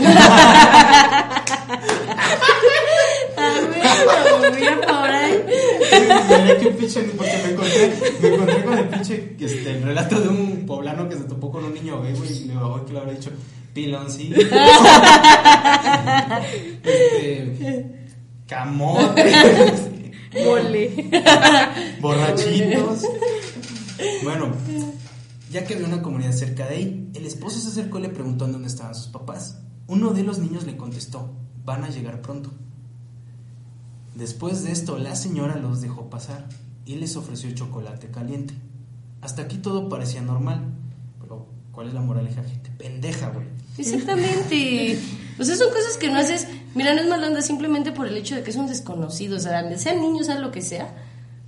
Bueno, 4.50 4.80
pinche, 6.76 7.02
porque 7.16 7.36
me 7.44 7.50
encontré, 7.52 7.92
me 8.20 8.28
encontré 8.28 8.64
con 8.64 8.78
el 8.78 8.88
pinche, 8.88 9.36
este, 9.38 9.70
el 9.70 9.82
relato 9.82 10.20
de 10.20 10.28
un 10.28 10.66
poblano 10.66 11.08
que 11.08 11.16
se 11.16 11.24
topó 11.24 11.50
con 11.50 11.64
un 11.64 11.74
niño 11.74 12.02
gay, 12.02 12.14
güey, 12.14 12.30
y 12.30 12.44
le 12.46 12.54
bajó 12.54 12.84
que 12.84 12.92
le 12.92 12.98
habrá 12.98 13.12
dicho, 13.12 13.30
piloncillo. 13.72 14.36
este, 16.82 18.08
camote. 18.46 19.32
Mole. 20.44 21.10
borrachitos. 22.00 23.02
Bueno, 24.22 24.52
ya 25.50 25.64
que 25.64 25.74
había 25.74 25.86
una 25.86 26.02
comunidad 26.02 26.32
cerca 26.32 26.66
de 26.66 26.76
ahí, 26.76 27.10
el 27.14 27.26
esposo 27.26 27.58
se 27.60 27.68
acercó 27.68 27.98
y 27.98 28.02
le 28.02 28.08
preguntó 28.10 28.46
dónde 28.46 28.68
estaban 28.68 28.94
sus 28.94 29.08
papás. 29.08 29.58
Uno 29.86 30.10
de 30.10 30.22
los 30.22 30.38
niños 30.38 30.64
le 30.64 30.76
contestó, 30.76 31.34
van 31.64 31.84
a 31.84 31.90
llegar 31.90 32.22
pronto. 32.22 32.52
Después 34.20 34.64
de 34.64 34.70
esto, 34.70 34.98
la 34.98 35.16
señora 35.16 35.56
los 35.56 35.80
dejó 35.80 36.10
pasar 36.10 36.44
y 36.84 36.96
les 36.96 37.16
ofreció 37.16 37.50
chocolate 37.52 38.10
caliente. 38.10 38.52
Hasta 39.22 39.40
aquí 39.40 39.56
todo 39.56 39.88
parecía 39.88 40.20
normal, 40.20 40.60
pero 41.22 41.46
¿cuál 41.72 41.88
es 41.88 41.94
la 41.94 42.02
moraleja, 42.02 42.42
gente? 42.42 42.70
Pendeja, 42.76 43.30
güey. 43.30 43.46
Exactamente. 43.78 44.98
O 45.38 45.44
sea, 45.44 45.56
son 45.56 45.70
cosas 45.70 45.96
que 45.98 46.10
no 46.10 46.18
haces. 46.18 46.46
Mira, 46.74 46.92
no 46.92 47.00
es 47.00 47.08
mala 47.08 47.28
onda 47.28 47.40
simplemente 47.40 47.92
por 47.92 48.08
el 48.08 48.16
hecho 48.18 48.34
de 48.36 48.42
que 48.42 48.50
es 48.50 48.56
un 48.56 48.66
desconocido. 48.66 49.38
O 49.38 49.40
sea, 49.40 49.78
sean 49.78 50.02
niños, 50.02 50.26
sea 50.26 50.38
lo 50.38 50.50
que 50.50 50.60
sea. 50.60 50.94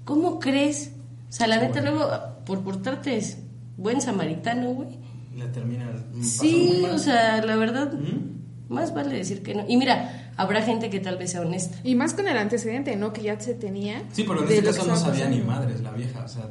¿Cómo 0.06 0.40
crees? 0.40 0.92
O 1.28 1.32
sea, 1.32 1.48
la 1.48 1.58
neta, 1.58 1.82
luego, 1.82 2.08
por 2.46 2.62
portarte 2.62 3.18
es 3.18 3.36
buen 3.76 4.00
samaritano, 4.00 4.70
güey. 4.70 4.98
La 5.36 5.52
termina. 5.52 5.92
Sí, 6.22 6.86
o 6.90 6.96
sea, 6.96 7.44
la 7.44 7.56
verdad, 7.56 7.92
¿Mm? 7.92 8.72
más 8.72 8.94
vale 8.94 9.14
decir 9.14 9.42
que 9.42 9.54
no. 9.54 9.66
Y 9.68 9.76
mira, 9.76 10.21
habrá 10.36 10.62
gente 10.62 10.90
que 10.90 11.00
tal 11.00 11.16
vez 11.18 11.30
sea 11.32 11.40
honesta. 11.42 11.78
Y 11.84 11.94
más 11.94 12.14
con 12.14 12.28
el 12.28 12.36
antecedente, 12.36 12.96
¿no? 12.96 13.12
Que 13.12 13.22
ya 13.22 13.38
se 13.40 13.54
tenía. 13.54 14.02
Sí, 14.12 14.24
pero 14.26 14.44
en 14.44 14.50
este 14.52 14.64
caso 14.64 14.86
no 14.86 14.96
sabía 14.96 15.28
ni 15.28 15.40
madres 15.40 15.80
la 15.80 15.90
vieja, 15.92 16.24
o 16.24 16.28
sea, 16.28 16.48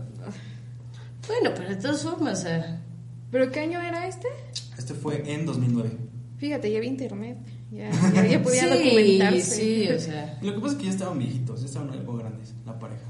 Bueno, 1.27 1.51
pero 1.55 1.69
de 1.69 1.75
todas 1.75 2.01
formas, 2.03 2.39
o 2.39 2.41
sea, 2.43 2.81
¿Pero 3.31 3.49
qué 3.49 3.61
año 3.61 3.79
era 3.81 4.07
este? 4.07 4.27
este 4.77 4.93
fue 4.93 5.23
en 5.31 5.45
2009. 5.45 5.89
Fíjate, 6.37 6.69
ya 6.71 6.77
había 6.79 6.89
internet. 6.89 7.37
Ya, 7.71 7.89
ya, 8.13 8.25
ya 8.27 8.43
podía 8.43 8.63
sí, 8.63 8.69
documentarse. 8.69 9.41
sí, 9.41 9.87
o 9.87 9.99
sea. 9.99 10.37
Lo 10.41 10.53
que 10.53 10.59
pasa 10.59 10.73
es 10.73 10.79
que 10.79 10.85
ya 10.85 10.91
estaban 10.91 11.17
viejitos, 11.19 11.61
ya 11.61 11.65
estaban 11.67 11.89
algo 11.91 12.17
grandes, 12.17 12.53
la 12.65 12.77
pareja. 12.77 13.05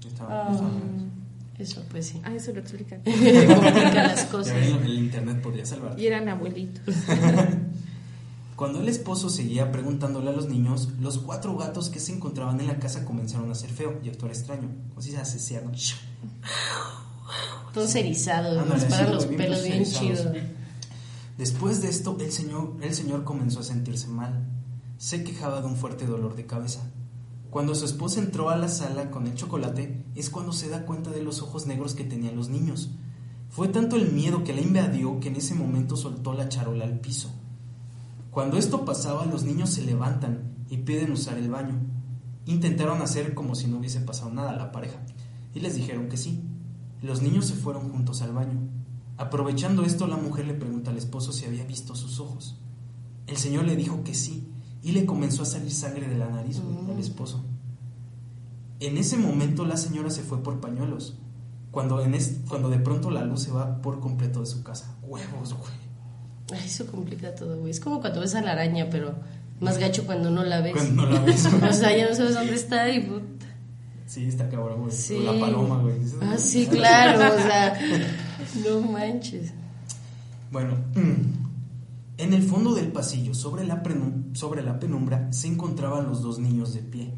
Ya 0.00 0.08
estaban, 0.08 0.56
ya 0.56 0.64
ah, 0.64 1.62
eso, 1.62 1.84
pues 1.88 2.06
sí. 2.06 2.20
Ah, 2.24 2.34
eso 2.34 2.52
lo 2.52 2.58
explica. 2.60 2.96
Complica 3.04 4.02
las 4.02 4.24
Ya 4.24 4.28
cosas. 4.30 4.54
ven, 4.56 4.82
el 4.84 4.98
internet 4.98 5.40
podría 5.40 5.64
salvar. 5.64 5.98
Y 6.00 6.06
eran 6.08 6.28
abuelitos. 6.28 6.92
Cuando 8.62 8.78
el 8.78 8.88
esposo 8.88 9.28
seguía 9.28 9.72
preguntándole 9.72 10.30
a 10.30 10.32
los 10.32 10.48
niños, 10.48 10.90
los 11.00 11.18
cuatro 11.18 11.56
gatos 11.56 11.90
que 11.90 11.98
se 11.98 12.12
encontraban 12.12 12.60
en 12.60 12.68
la 12.68 12.78
casa 12.78 13.04
comenzaron 13.04 13.48
a 13.48 13.54
hacer 13.54 13.70
feo 13.70 13.98
y 14.04 14.08
actuar 14.08 14.30
extraño, 14.30 14.68
si 15.00 15.10
se 15.10 15.16
asesiaran. 15.16 15.72
Todos 17.74 17.92
erizados, 17.96 18.64
sí, 18.80 19.12
los 19.12 19.26
pelos 19.26 19.64
bien 19.64 19.84
chidos. 19.84 20.28
Después 21.36 21.82
de 21.82 21.88
esto, 21.88 22.16
el 22.20 22.30
señor, 22.30 22.76
el 22.80 22.94
señor 22.94 23.24
comenzó 23.24 23.58
a 23.58 23.64
sentirse 23.64 24.06
mal. 24.06 24.48
Se 24.96 25.24
quejaba 25.24 25.60
de 25.60 25.66
un 25.66 25.74
fuerte 25.74 26.06
dolor 26.06 26.36
de 26.36 26.46
cabeza. 26.46 26.88
Cuando 27.50 27.74
su 27.74 27.84
esposa 27.84 28.20
entró 28.20 28.48
a 28.48 28.56
la 28.56 28.68
sala 28.68 29.10
con 29.10 29.26
el 29.26 29.34
chocolate, 29.34 30.04
es 30.14 30.30
cuando 30.30 30.52
se 30.52 30.68
da 30.68 30.86
cuenta 30.86 31.10
de 31.10 31.24
los 31.24 31.42
ojos 31.42 31.66
negros 31.66 31.96
que 31.96 32.04
tenían 32.04 32.36
los 32.36 32.48
niños. 32.48 32.90
Fue 33.50 33.66
tanto 33.66 33.96
el 33.96 34.12
miedo 34.12 34.44
que 34.44 34.54
la 34.54 34.60
invadió 34.60 35.18
que 35.18 35.30
en 35.30 35.34
ese 35.34 35.56
momento 35.56 35.96
soltó 35.96 36.32
la 36.32 36.48
charola 36.48 36.84
al 36.84 37.00
piso. 37.00 37.41
Cuando 38.32 38.56
esto 38.56 38.86
pasaba, 38.86 39.26
los 39.26 39.44
niños 39.44 39.68
se 39.68 39.84
levantan 39.84 40.54
y 40.70 40.78
piden 40.78 41.12
usar 41.12 41.36
el 41.36 41.50
baño. 41.50 41.78
Intentaron 42.46 43.02
hacer 43.02 43.34
como 43.34 43.54
si 43.54 43.66
no 43.66 43.76
hubiese 43.76 44.00
pasado 44.00 44.32
nada 44.32 44.52
a 44.52 44.56
la 44.56 44.72
pareja 44.72 45.04
y 45.54 45.60
les 45.60 45.74
dijeron 45.74 46.08
que 46.08 46.16
sí. 46.16 46.42
Los 47.02 47.20
niños 47.20 47.44
se 47.44 47.52
fueron 47.52 47.90
juntos 47.90 48.22
al 48.22 48.32
baño. 48.32 48.58
Aprovechando 49.18 49.84
esto, 49.84 50.06
la 50.06 50.16
mujer 50.16 50.46
le 50.46 50.54
pregunta 50.54 50.90
al 50.90 50.96
esposo 50.96 51.30
si 51.30 51.44
había 51.44 51.66
visto 51.66 51.94
sus 51.94 52.20
ojos. 52.20 52.58
El 53.26 53.36
señor 53.36 53.66
le 53.66 53.76
dijo 53.76 54.02
que 54.02 54.14
sí 54.14 54.48
y 54.82 54.92
le 54.92 55.04
comenzó 55.04 55.42
a 55.42 55.46
salir 55.46 55.70
sangre 55.70 56.08
de 56.08 56.16
la 56.16 56.30
nariz 56.30 56.58
al 56.88 56.98
esposo. 56.98 57.44
En 58.80 58.96
ese 58.96 59.18
momento 59.18 59.66
la 59.66 59.76
señora 59.76 60.08
se 60.08 60.22
fue 60.22 60.42
por 60.42 60.58
pañuelos. 60.58 61.18
Cuando, 61.70 62.00
en 62.00 62.16
cuando 62.48 62.70
de 62.70 62.78
pronto 62.78 63.10
la 63.10 63.26
luz 63.26 63.42
se 63.42 63.52
va 63.52 63.82
por 63.82 64.00
completo 64.00 64.40
de 64.40 64.46
su 64.46 64.62
casa. 64.62 64.96
Huevos, 65.02 65.52
güey. 65.52 65.91
Eso 66.52 66.86
complica 66.86 67.34
todo, 67.34 67.58
güey. 67.58 67.70
Es 67.70 67.80
como 67.80 68.00
cuando 68.00 68.20
ves 68.20 68.34
a 68.34 68.42
la 68.42 68.52
araña, 68.52 68.88
pero 68.90 69.14
más 69.60 69.78
gacho 69.78 70.04
cuando 70.04 70.30
no 70.30 70.44
la 70.44 70.60
ves. 70.60 70.74
Cuando 70.74 71.06
no 71.06 71.10
la 71.10 71.20
ves. 71.20 71.46
o 71.62 71.72
sea, 71.72 71.96
ya 71.96 72.08
no 72.08 72.14
sabes 72.14 72.34
dónde 72.34 72.54
está 72.54 72.90
y 72.90 73.00
puta. 73.00 73.46
Sí, 74.06 74.26
está 74.26 74.48
cabrón, 74.48 74.82
güey. 74.82 74.92
Sí. 74.92 75.20
la 75.20 75.38
paloma, 75.38 75.78
güey. 75.78 75.96
Ah, 76.20 76.36
sí, 76.36 76.66
claro, 76.66 77.34
o 77.34 77.38
sea, 77.40 77.80
no 78.64 78.80
manches. 78.80 79.52
Bueno, 80.50 80.76
en 82.18 82.34
el 82.34 82.42
fondo 82.42 82.74
del 82.74 82.92
pasillo, 82.92 83.32
sobre 83.32 83.64
la, 83.64 83.82
sobre 84.34 84.62
la 84.62 84.78
penumbra, 84.78 85.32
se 85.32 85.48
encontraban 85.48 86.06
los 86.06 86.20
dos 86.20 86.38
niños 86.38 86.74
de 86.74 86.82
pie. 86.82 87.14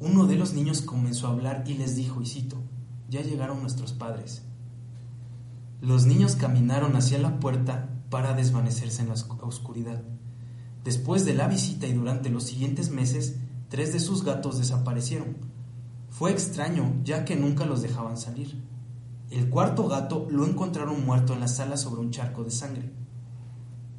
Uno 0.00 0.26
de 0.26 0.36
los 0.36 0.54
niños 0.54 0.80
comenzó 0.80 1.26
a 1.26 1.32
hablar 1.32 1.64
y 1.66 1.74
les 1.74 1.94
dijo, 1.94 2.22
y 2.22 2.26
cito, 2.26 2.56
ya 3.10 3.20
llegaron 3.20 3.60
nuestros 3.60 3.92
padres. 3.92 4.42
Los 5.82 6.06
niños 6.06 6.36
caminaron 6.36 6.96
hacia 6.96 7.18
la 7.18 7.38
puerta 7.38 7.90
para 8.10 8.34
desvanecerse 8.34 9.02
en 9.02 9.08
la 9.08 9.14
oscuridad. 9.14 10.02
Después 10.84 11.24
de 11.24 11.34
la 11.34 11.48
visita 11.48 11.86
y 11.86 11.92
durante 11.94 12.30
los 12.30 12.44
siguientes 12.44 12.90
meses, 12.90 13.36
tres 13.68 13.92
de 13.92 14.00
sus 14.00 14.22
gatos 14.24 14.58
desaparecieron. 14.58 15.36
Fue 16.10 16.30
extraño, 16.30 16.94
ya 17.02 17.24
que 17.24 17.36
nunca 17.36 17.64
los 17.64 17.82
dejaban 17.82 18.16
salir. 18.16 18.62
El 19.30 19.48
cuarto 19.48 19.88
gato 19.88 20.28
lo 20.30 20.46
encontraron 20.46 21.04
muerto 21.04 21.32
en 21.32 21.40
la 21.40 21.48
sala 21.48 21.76
sobre 21.76 22.00
un 22.00 22.10
charco 22.10 22.44
de 22.44 22.50
sangre. 22.50 22.92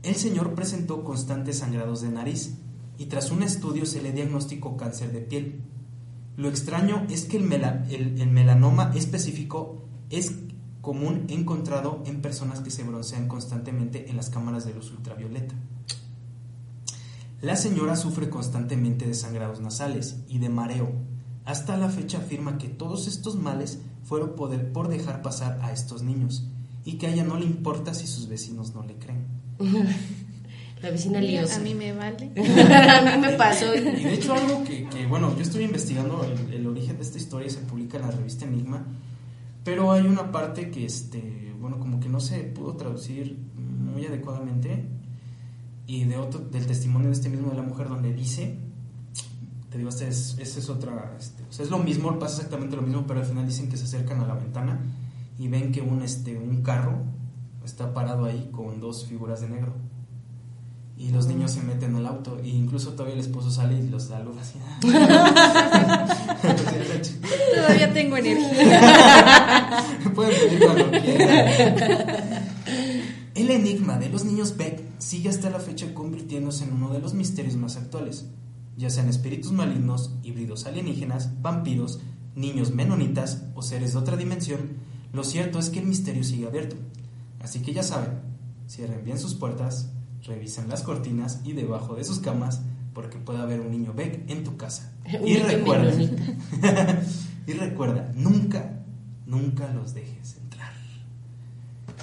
El 0.04 0.16
señor 0.16 0.54
presentó 0.54 1.04
constantes 1.04 1.58
sangrados 1.60 2.02
de 2.02 2.10
nariz 2.10 2.60
y 2.98 3.08
tras 3.08 3.32
un 3.32 3.44
estudio 3.44 3.86
se 3.86 4.02
le 4.02 4.12
diagnosticó 4.12 4.78
cáncer 4.78 5.12
de 5.12 5.22
piel. 5.22 5.64
Lo 6.38 6.48
extraño 6.48 7.06
es 7.10 7.26
que 7.26 7.38
el, 7.38 8.30
melanoma 8.30 8.92
específico 8.96 9.82
es 10.10 10.45
común 10.86 11.26
encontrado 11.30 12.04
en 12.06 12.22
personas 12.22 12.60
que 12.60 12.70
se 12.70 12.84
broncean 12.84 13.28
constantemente 13.28 14.10
en 14.12 14.18
las 14.18 14.30
cámaras 14.30 14.66
de 14.66 14.76
luz 14.76 14.92
ultravioleta. 14.92 15.56
La 17.42 17.56
señora 17.56 17.96
sufre 17.96 18.30
constantemente 18.30 19.08
de 19.08 19.16
sangrados 19.16 19.62
nasales 19.62 20.18
y 20.30 20.38
de 20.38 20.50
mareo. 20.50 20.94
Hasta 21.44 21.76
la 21.76 21.90
fecha 21.90 22.20
afirma 22.20 22.60
que 22.60 22.70
todos 22.70 23.08
estos 23.08 23.36
males 23.36 23.80
fueron 24.04 24.36
por 24.36 24.88
dejar 24.88 25.24
pasar 25.24 25.60
a 25.64 25.74
estos 25.74 26.04
niños 26.04 26.48
y 26.86 26.94
que 26.94 27.08
a 27.08 27.14
ella 27.14 27.24
no 27.24 27.38
le 27.38 27.46
importa 27.46 27.96
si 27.96 28.06
sus 28.06 28.28
vecinos 28.28 28.76
no 28.76 28.84
le 28.84 28.96
creen. 28.96 29.26
La 30.82 30.92
vecina 30.92 31.20
liosa. 31.20 31.56
A 31.56 31.60
mí 31.60 31.74
me 31.74 31.94
vale. 31.94 32.32
a 32.38 33.02
mí 33.02 33.22
me 33.22 33.34
pasó. 33.34 33.74
Y 33.74 33.80
de 33.82 34.14
hecho 34.14 34.36
algo 34.36 34.64
que, 34.64 35.08
bueno, 35.08 35.36
yo 35.36 35.42
estoy 35.42 35.64
investigando 35.64 36.24
el, 36.52 36.68
origen 36.68 36.98
de 36.98 37.04
esta 37.04 37.18
historia, 37.18 37.50
se 37.50 37.60
publica 37.60 37.98
en 37.98 38.04
la 38.04 38.12
revista 38.12 38.46
Enigma, 38.46 38.86
pero 39.66 39.92
hay 39.92 40.06
una 40.06 40.32
parte 40.32 40.70
que, 40.70 40.86
este, 40.86 41.54
bueno, 41.60 41.80
como 41.80 42.00
que 42.00 42.08
no 42.08 42.20
se 42.20 42.40
pudo 42.44 42.78
traducir 42.78 43.38
muy 43.56 44.06
adecuadamente 44.06 44.88
y 45.88 46.06
de 46.06 46.18
otro, 46.18 46.40
del 46.40 46.68
testimonio 46.68 47.08
de 47.08 47.16
este 47.16 47.30
mismo 47.30 47.50
de 47.50 47.58
la 47.58 47.64
mujer 47.64 47.90
donde 47.90 48.14
dice, 48.14 48.60
te 49.72 49.80
digo, 49.80 49.90
esta 49.90 50.08
es, 50.08 50.38
esta 50.40 50.60
es 50.60 50.70
otra, 50.70 51.16
este, 51.20 51.44
o 51.50 51.52
sea, 51.52 51.66
es 51.66 51.72
lo 51.72 51.80
mismo, 51.80 52.18
pasa 52.20 52.36
exactamente 52.36 52.76
lo 52.76 52.84
mismo, 52.84 53.06
pero 53.08 53.22
al 53.22 53.26
final 53.26 53.48
dicen 53.48 53.68
que 53.68 53.76
se 53.76 53.86
acercan 53.86 54.22
a 54.22 54.28
la 54.28 54.36
ventana 54.36 54.80
y 55.40 55.48
ven 55.48 55.72
que 55.72 55.82
un, 55.82 56.04
este, 56.04 56.38
un 56.38 56.62
carro 56.62 57.00
está 57.66 57.92
parado 57.92 58.26
ahí 58.26 58.50
con 58.52 58.80
dos 58.80 59.08
figuras 59.08 59.42
de 59.42 59.50
negro 59.50 59.74
y 60.98 61.10
los 61.10 61.28
niños 61.28 61.52
se 61.52 61.62
meten 61.62 61.94
al 61.96 62.06
auto 62.06 62.40
e 62.40 62.48
incluso 62.48 62.92
todavía 62.92 63.16
el 63.16 63.20
esposo 63.20 63.52
sale 63.52 63.78
y 63.78 63.90
los 63.90 64.04
saluda 64.04 64.42
así. 64.42 64.58
todavía 67.56 67.94
tengo 67.94 68.16
energía. 68.18 69.84
Pueden 70.16 70.40
venir 70.40 70.66
cuando 70.66 70.92
quieran. 70.92 72.46
El 73.36 73.52
enigma 73.52 73.98
de 73.98 74.10
los 74.10 74.24
niños 74.24 74.56
Beck 74.56 74.82
sigue 74.98 75.28
hasta 75.28 75.50
la 75.50 75.60
fecha 75.60 75.94
convirtiéndose 75.94 76.64
en 76.64 76.72
uno 76.72 76.94
de 76.94 77.00
los 77.00 77.14
misterios 77.14 77.58
más 77.58 77.76
actuales, 77.76 78.28
ya 78.78 78.90
sean 78.90 79.10
espíritus 79.10 79.52
malignos, 79.52 80.16
híbridos 80.24 80.66
alienígenas, 80.66 81.42
vampiros, 81.42 82.00
niños 82.36 82.74
menonitas 82.74 83.44
o 83.54 83.62
seres 83.62 83.92
de 83.92 84.00
otra 84.00 84.16
dimensión. 84.16 84.78
Lo 85.12 85.26
cierto 85.26 85.60
es 85.60 85.70
que 85.70 85.80
el 85.80 85.88
misterio 85.88 86.24
sigue 86.24 86.48
abierto. 86.48 86.78
Así 87.42 87.62
que 87.62 87.74
ya 87.74 87.84
saben, 87.84 88.22
cierren 88.70 89.04
bien 89.04 89.20
sus 89.20 89.36
puertas, 89.36 89.92
revisen 90.26 90.70
las 90.70 90.82
cortinas 90.82 91.42
y 91.44 91.54
debajo 91.54 91.96
de 91.96 92.04
sus 92.04 92.20
camas 92.20 92.62
porque 92.94 93.18
puede 93.18 93.40
haber 93.40 93.60
un 93.60 93.72
niño 93.72 93.94
Beck 93.94 94.30
en 94.30 94.44
tu 94.44 94.58
casa. 94.58 94.94
y 95.26 95.38
recuerda, 95.38 95.94
y 97.48 97.54
recuerda, 97.54 98.12
nunca, 98.16 98.84
nunca 99.26 99.72
los 99.74 99.94
dejes 99.94 100.38
entrar. 100.38 100.74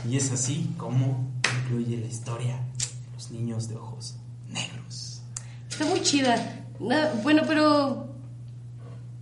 Y 0.08 0.16
es 0.16 0.30
así 0.32 0.70
como 0.76 1.32
concluye 1.42 1.98
la 1.98 2.06
historia 2.06 2.56
de 2.56 3.14
los 3.14 3.30
niños 3.30 3.68
de 3.68 3.76
ojos 3.76 4.16
negros. 4.48 5.22
Está 5.68 5.86
muy 5.86 6.02
chida. 6.02 6.66
bueno, 7.22 7.42
pero 7.46 8.12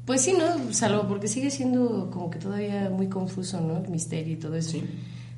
pues 0.05 0.23
sí, 0.23 0.35
¿no? 0.37 0.73
Salvo 0.73 1.07
porque 1.07 1.29
sigue 1.29 1.51
siendo 1.53 2.11
como 2.11 2.31
que 2.31 2.41
todavía 2.41 2.91
muy 2.91 3.09
confuso, 3.09 3.61
¿no? 3.61 3.79
El 3.79 3.89
misterio 3.91 4.35
y 4.35 4.37
todo 4.37 4.57
eso. 4.57 4.73
Sí. 4.73 4.85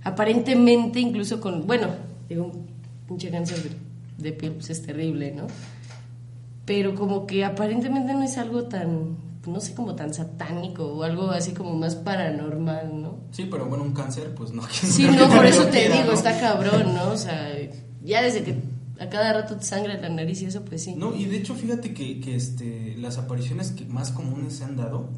Aparentemente, 0.02 0.98
incluso 0.98 1.40
con, 1.42 1.66
bueno, 1.66 1.88
digo, 2.28 2.50
pinche 3.12 3.30
cáncer 3.30 3.58
de, 4.18 4.32
piel 4.32 4.52
pues 4.52 4.70
es 4.70 4.82
terrible, 4.82 5.32
¿no? 5.32 5.46
Pero 6.64 6.94
como 6.94 7.26
que 7.26 7.44
aparentemente 7.44 8.14
no 8.14 8.22
es 8.22 8.38
algo 8.38 8.64
tan, 8.64 9.16
no 9.46 9.60
sé, 9.60 9.74
como 9.74 9.94
tan 9.94 10.14
satánico 10.14 10.84
o 10.84 11.02
algo 11.02 11.30
así 11.30 11.52
como 11.52 11.74
más 11.74 11.96
paranormal, 11.96 13.02
¿no? 13.02 13.18
Sí, 13.32 13.48
pero 13.50 13.66
bueno, 13.66 13.84
un 13.84 13.92
cáncer, 13.92 14.34
pues 14.34 14.52
no. 14.52 14.62
Sí, 14.70 15.04
no, 15.04 15.28
por 15.28 15.44
eso 15.44 15.66
te 15.66 15.90
digo, 15.90 16.12
está 16.12 16.38
cabrón, 16.40 16.94
¿no? 16.94 17.10
O 17.10 17.16
sea, 17.18 17.50
ya 18.02 18.22
desde 18.22 18.44
que 18.44 18.56
a 18.98 19.08
cada 19.08 19.32
rato 19.32 19.56
te 19.56 19.64
sangra 19.64 19.94
la 19.98 20.08
nariz 20.08 20.40
y 20.42 20.46
eso, 20.46 20.64
pues 20.64 20.84
sí. 20.84 20.94
No, 20.94 21.14
y 21.14 21.24
de 21.24 21.38
hecho, 21.38 21.54
fíjate 21.54 21.92
que, 21.92 22.20
que 22.20 22.36
este, 22.36 22.96
las 22.96 23.18
apariciones 23.18 23.72
que 23.72 23.84
más 23.84 24.12
comunes 24.12 24.54
se 24.54 24.64
han 24.64 24.76
dado 24.76 25.10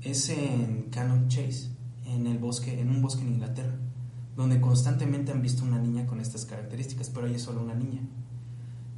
es 0.00 0.30
en 0.30 0.88
Cannon 0.90 1.28
Chase, 1.28 1.70
en 2.06 2.26
el 2.26 2.38
bosque, 2.38 2.80
en 2.80 2.90
un 2.90 3.02
bosque 3.02 3.22
en 3.22 3.34
Inglaterra 3.34 3.74
donde 4.38 4.60
constantemente 4.60 5.32
han 5.32 5.42
visto 5.42 5.64
una 5.64 5.80
niña 5.80 6.06
con 6.06 6.20
estas 6.20 6.44
características, 6.44 7.10
pero 7.10 7.26
ella 7.26 7.34
es 7.34 7.42
solo 7.42 7.60
una 7.60 7.74
niña. 7.74 8.02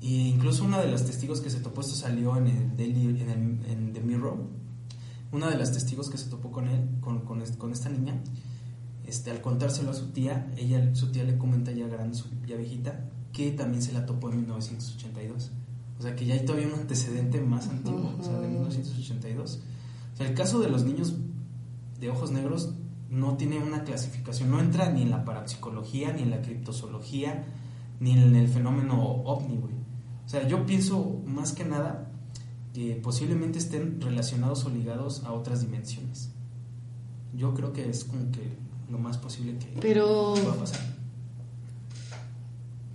Y 0.03 0.29
incluso 0.29 0.65
una 0.65 0.79
de 0.79 0.91
las 0.91 1.07
testigos 1.07 1.41
que 1.41 1.49
se 1.49 1.61
topó, 1.61 1.81
esto 1.81 1.95
salió 1.95 2.37
en 2.37 2.47
el 2.47 2.77
Daily, 2.77 3.23
en, 3.23 3.31
el, 3.31 3.71
en 3.71 3.93
The 3.95 4.01
Mirror, 4.03 4.37
una 5.33 5.49
de 5.49 5.57
las 5.57 5.73
testigos 5.73 6.11
que 6.11 6.19
se 6.19 6.29
topó 6.29 6.53
con 6.53 6.69
él, 6.69 6.87
con, 7.01 7.21
con, 7.21 7.43
con, 7.57 7.73
esta 7.73 7.89
niña, 7.89 8.21
este, 9.07 9.31
al 9.31 9.41
contárselo 9.41 9.93
a 9.93 9.95
su 9.95 10.09
tía, 10.09 10.53
ella, 10.59 10.95
su 10.95 11.11
tía 11.11 11.25
le 11.25 11.39
comenta 11.39 11.73
ya 11.73 11.87
grande, 11.87 12.19
ya 12.47 12.57
viejita, 12.57 13.09
que 13.33 13.51
también 13.53 13.83
se 13.83 13.93
la 13.93 14.05
topó 14.05 14.29
en 14.29 14.41
1982. 14.41 15.53
O 15.99 16.03
sea 16.03 16.17
que 16.17 16.27
ya 16.27 16.35
hay 16.35 16.45
todavía 16.45 16.69
un 16.69 16.81
antecedente 16.81 17.41
más 17.41 17.67
antiguo, 17.67 18.15
o 18.19 18.23
sea, 18.23 18.39
de 18.41 18.47
1982. 18.47 19.61
O 20.13 20.17
sea, 20.19 20.29
el 20.29 20.35
caso 20.35 20.61
de 20.61 20.69
los 20.69 20.85
niños 20.85 21.15
de 21.99 22.11
ojos 22.11 22.31
negros 22.31 22.75
no 23.11 23.37
tiene 23.37 23.59
una 23.59 23.83
clasificación, 23.83 24.51
no 24.51 24.61
entra 24.61 24.89
ni 24.91 25.03
en 25.03 25.11
la 25.11 25.25
parapsicología, 25.25 26.13
ni 26.13 26.23
en 26.23 26.31
la 26.31 26.41
criptozoología, 26.41 27.45
ni 27.99 28.13
en 28.13 28.37
el 28.37 28.49
fenómeno 28.49 29.03
ovni, 29.03 29.57
güey. 29.57 29.75
O 30.25 30.29
sea, 30.29 30.47
yo 30.47 30.65
pienso 30.65 31.21
más 31.27 31.53
que 31.53 31.65
nada 31.65 32.13
que 32.73 32.95
posiblemente 33.03 33.59
estén 33.59 34.01
relacionados 34.01 34.65
o 34.65 34.71
ligados 34.71 35.25
a 35.25 35.33
otras 35.33 35.61
dimensiones. 35.61 36.31
Yo 37.35 37.53
creo 37.53 37.73
que 37.73 37.91
es 37.91 38.05
como 38.05 38.31
que 38.31 38.49
lo 38.89 38.99
más 38.99 39.19
posible 39.19 39.59
que 39.59 39.67
pero, 39.81 40.35
pueda 40.35 40.55
pasar. 40.55 40.81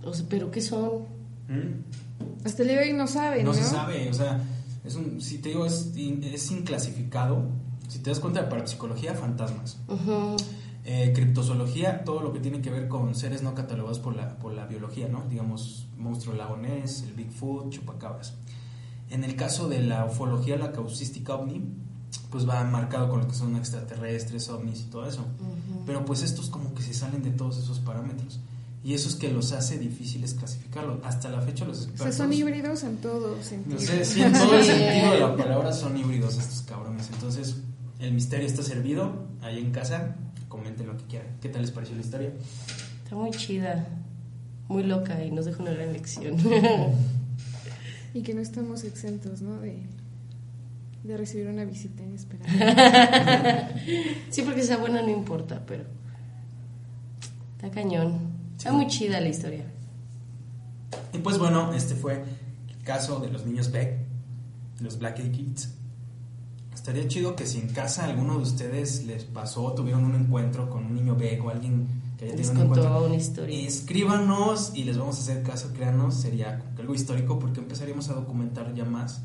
O 0.02 0.14
sea, 0.14 0.26
¿pero 0.30 0.50
qué 0.50 0.62
son? 0.62 1.02
¿Mm? 1.48 2.44
Hasta 2.44 2.62
el 2.62 2.68
día 2.68 2.80
de 2.80 2.90
hoy 2.90 2.96
no 2.96 3.06
sabe, 3.06 3.42
¿no? 3.42 3.50
No 3.50 3.54
se 3.54 3.64
sabe, 3.64 4.08
o 4.08 4.14
sea, 4.14 4.42
es 4.82 4.94
un, 4.94 5.20
si 5.20 5.38
te 5.38 5.50
digo, 5.50 5.66
es, 5.66 5.92
es 5.94 6.50
inclasificado 6.50 7.50
si 7.88 7.98
te 8.00 8.10
das 8.10 8.20
cuenta 8.20 8.42
de 8.42 8.48
parapsicología, 8.48 9.14
fantasmas. 9.14 9.78
Eh, 10.88 11.12
criptozoología, 11.14 12.04
todo 12.04 12.20
lo 12.20 12.32
que 12.32 12.38
tiene 12.38 12.60
que 12.60 12.70
ver 12.70 12.86
con 12.88 13.14
seres 13.16 13.42
no 13.42 13.54
catalogados 13.54 13.98
por 13.98 14.14
la, 14.14 14.38
por 14.38 14.52
la 14.54 14.66
biología, 14.66 15.08
¿no? 15.08 15.24
Digamos, 15.28 15.88
monstruo 15.96 16.34
lagonés, 16.36 17.02
el 17.02 17.12
Bigfoot, 17.14 17.70
chupacabras. 17.70 18.34
En 19.10 19.24
el 19.24 19.34
caso 19.34 19.68
de 19.68 19.80
la 19.82 20.04
ufología, 20.04 20.56
la 20.56 20.70
causística 20.72 21.34
ovni, 21.34 21.62
pues 22.30 22.48
va 22.48 22.62
marcado 22.64 23.08
con 23.08 23.20
lo 23.20 23.26
que 23.28 23.34
son 23.34 23.56
extraterrestres, 23.56 24.48
ovnis 24.48 24.80
y 24.82 24.84
todo 24.84 25.06
eso. 25.08 25.24
Pero 25.86 26.04
pues 26.04 26.22
estos 26.22 26.48
como 26.50 26.72
que 26.72 26.82
se 26.82 26.94
salen 26.94 27.22
de 27.24 27.30
todos 27.30 27.58
esos 27.58 27.80
parámetros. 27.80 28.38
Y 28.84 28.94
eso 28.94 29.08
es 29.08 29.16
que 29.16 29.32
los 29.32 29.50
hace 29.50 29.78
difíciles 29.78 30.34
clasificarlo. 30.34 31.00
Hasta 31.02 31.28
la 31.30 31.40
fecha 31.40 31.64
los 31.64 31.78
O 31.78 31.82
expertos... 31.82 32.14
sea, 32.14 32.24
son 32.26 32.32
híbridos 32.32 32.84
en 32.84 32.98
todo 32.98 33.42
sentido. 33.42 33.74
No 33.74 33.80
sé 33.84 34.04
si 34.04 34.22
en 34.22 34.32
todo 34.32 34.54
el 34.56 34.62
Sí. 34.64 34.70
sentido 34.70 35.12
de 35.12 35.18
la 35.20 35.36
palabra 35.36 35.72
son 35.72 35.96
híbridos 35.96 36.38
estos 36.38 36.62
cabrones. 36.62 37.08
Entonces, 37.12 37.56
el 37.98 38.12
misterio 38.12 38.46
está 38.46 38.62
servido. 38.62 39.26
Ahí 39.42 39.58
en 39.58 39.70
casa, 39.70 40.16
comenten 40.48 40.86
lo 40.86 40.96
que 40.96 41.04
quieran. 41.04 41.28
¿Qué 41.40 41.48
tal 41.48 41.62
les 41.62 41.70
pareció 41.70 41.94
la 41.96 42.02
historia? 42.02 42.32
Está 43.04 43.16
muy 43.16 43.30
chida, 43.30 43.86
muy 44.68 44.82
loca 44.82 45.22
y 45.24 45.30
nos 45.30 45.44
deja 45.44 45.62
una 45.62 45.72
gran 45.72 45.92
lección. 45.92 46.36
Y 48.14 48.22
que 48.22 48.34
no 48.34 48.40
estamos 48.40 48.82
exentos, 48.84 49.42
¿no? 49.42 49.60
De, 49.60 49.82
de 51.04 51.16
recibir 51.16 51.46
una 51.48 51.64
visita 51.64 52.02
inesperada. 52.02 53.70
sí, 54.30 54.42
porque 54.42 54.62
sea 54.62 54.78
buena 54.78 55.02
no 55.02 55.10
importa, 55.10 55.62
pero 55.66 55.84
está 57.56 57.70
cañón. 57.70 58.34
Está 58.56 58.70
Sí. 58.70 58.76
muy 58.76 58.86
chida 58.86 59.20
la 59.20 59.28
historia. 59.28 59.64
Y 61.12 61.18
pues 61.18 61.38
bueno, 61.38 61.72
este 61.74 61.94
fue 61.94 62.24
el 62.70 62.82
caso 62.84 63.20
de 63.20 63.30
los 63.30 63.44
niños 63.44 63.70
Beck, 63.70 63.98
los 64.80 64.98
Black 64.98 65.18
Eyed 65.18 65.32
Kids. 65.32 65.74
Estaría 66.86 67.08
chido 67.08 67.34
que 67.34 67.46
si 67.46 67.58
en 67.58 67.68
casa 67.70 68.04
alguno 68.04 68.34
de 68.34 68.42
ustedes 68.44 69.04
les 69.06 69.24
pasó, 69.24 69.72
tuvieron 69.72 70.04
un 70.04 70.14
encuentro 70.14 70.70
con 70.70 70.84
un 70.84 70.94
niño 70.94 71.16
Beck 71.16 71.44
o 71.44 71.50
alguien 71.50 71.88
que 72.16 72.26
haya 72.26 72.36
Les 72.36 72.46
tenido 72.46 72.62
un 72.62 72.68
contó 72.68 72.86
encuentro. 72.86 73.06
una 73.08 73.16
historia. 73.16 73.66
Escríbanos 73.66 74.70
y 74.72 74.84
les 74.84 74.96
vamos 74.96 75.18
a 75.18 75.22
hacer 75.22 75.42
caso, 75.42 75.72
créanos, 75.74 76.14
sería 76.14 76.62
algo 76.78 76.94
histórico 76.94 77.40
porque 77.40 77.58
empezaríamos 77.58 78.08
a 78.08 78.14
documentar 78.14 78.72
ya 78.72 78.84
más, 78.84 79.20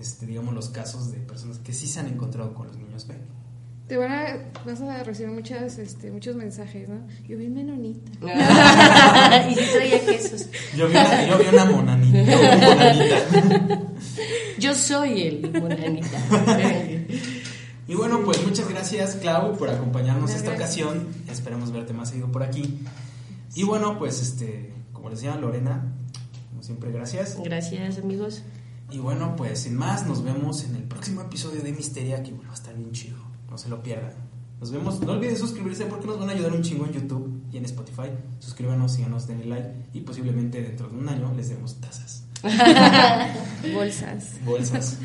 este, 0.00 0.24
digamos, 0.24 0.54
los 0.54 0.70
casos 0.70 1.12
de 1.12 1.18
personas 1.18 1.58
que 1.58 1.74
sí 1.74 1.86
se 1.86 2.00
han 2.00 2.06
encontrado 2.06 2.54
con 2.54 2.68
los 2.68 2.78
niños 2.78 3.06
Beck. 3.06 3.20
Te 3.86 3.96
van 3.96 4.10
a, 4.10 4.38
vas 4.64 4.80
a 4.80 5.04
recibir 5.04 5.30
muchas, 5.32 5.78
este, 5.78 6.10
muchos 6.10 6.34
mensajes, 6.34 6.88
¿no? 6.88 7.06
Yo 7.28 7.38
vi 7.38 7.48
menonita. 7.48 8.10
y 9.50 9.54
sí 9.54 9.60
traía 9.72 10.04
quesos. 10.04 10.48
Yo 10.76 10.88
vi 10.88 10.96
una, 10.96 11.26
yo 11.28 11.38
vi 11.38 11.44
una 11.46 11.64
monanita. 11.66 12.36
monanita. 12.36 13.80
Yo 14.58 14.74
soy 14.74 15.22
el 15.22 15.52
monanita. 15.60 16.18
Y 17.88 17.94
bueno, 17.94 18.22
pues 18.24 18.44
muchas 18.44 18.68
gracias, 18.68 19.14
Clau, 19.16 19.56
por 19.56 19.70
acompañarnos 19.70 20.30
esta 20.34 20.54
Gracias. 20.54 20.86
ocasión. 20.86 21.06
Esperamos 21.30 21.70
verte 21.70 21.92
más 21.92 22.08
seguido 22.08 22.32
por 22.32 22.42
aquí. 22.42 22.80
Y 23.54 23.62
bueno, 23.62 23.98
pues 23.98 24.20
este, 24.20 24.72
como 24.92 25.10
les 25.10 25.20
decía 25.20 25.36
Lorena, 25.36 25.92
como 26.50 26.62
siempre, 26.64 26.90
gracias. 26.90 27.38
Gracias, 27.42 27.98
amigos. 27.98 28.42
Y 28.90 28.98
bueno, 28.98 29.36
pues 29.36 29.60
sin 29.60 29.76
más, 29.76 30.06
nos 30.06 30.24
vemos 30.24 30.64
en 30.64 30.74
el 30.74 30.82
próximo 30.84 31.20
episodio 31.20 31.60
de 31.62 31.72
Misteria, 31.72 32.22
que 32.22 32.32
bueno, 32.32 32.48
va 32.48 32.54
a 32.54 32.58
estar 32.58 32.74
bien 32.74 32.90
chido. 32.92 33.16
No 33.56 33.62
se 33.62 33.70
lo 33.70 33.82
pierdan. 33.82 34.12
Nos 34.60 34.70
vemos. 34.70 35.00
No 35.00 35.12
olviden 35.12 35.34
suscribirse 35.34 35.86
porque 35.86 36.06
nos 36.06 36.18
van 36.20 36.28
a 36.28 36.32
ayudar 36.32 36.52
un 36.52 36.60
chingo 36.60 36.84
en 36.84 36.92
YouTube 36.92 37.40
y 37.50 37.56
en 37.56 37.64
Spotify. 37.64 38.10
Suscríbanos, 38.38 38.92
síganos, 38.92 39.26
denle 39.26 39.46
like 39.46 39.70
y 39.94 40.00
posiblemente 40.02 40.60
dentro 40.60 40.88
de 40.90 40.98
un 40.98 41.08
año 41.08 41.32
les 41.34 41.48
demos 41.48 41.80
tazas, 41.80 42.26
Bolsas. 43.74 44.32
bolsas. 44.44 44.98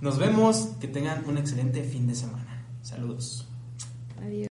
Nos 0.00 0.16
vemos. 0.16 0.68
Que 0.80 0.86
tengan 0.86 1.24
un 1.26 1.38
excelente 1.38 1.82
fin 1.82 2.06
de 2.06 2.14
semana. 2.14 2.64
Saludos. 2.82 3.48
Adiós. 4.24 4.46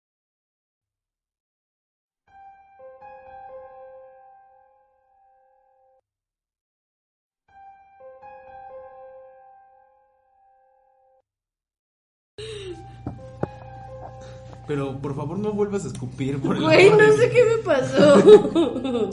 Pero 14.67 14.99
por 14.99 15.17
favor 15.17 15.39
no 15.39 15.53
vuelvas 15.53 15.85
a 15.85 15.89
escupir 15.89 16.41
por 16.41 16.57
el 16.57 16.63
Güey, 16.63 16.91
no 16.91 17.13
sé 17.17 17.31
qué 17.31 17.45
me 17.45 17.59
pasó. 17.59 18.23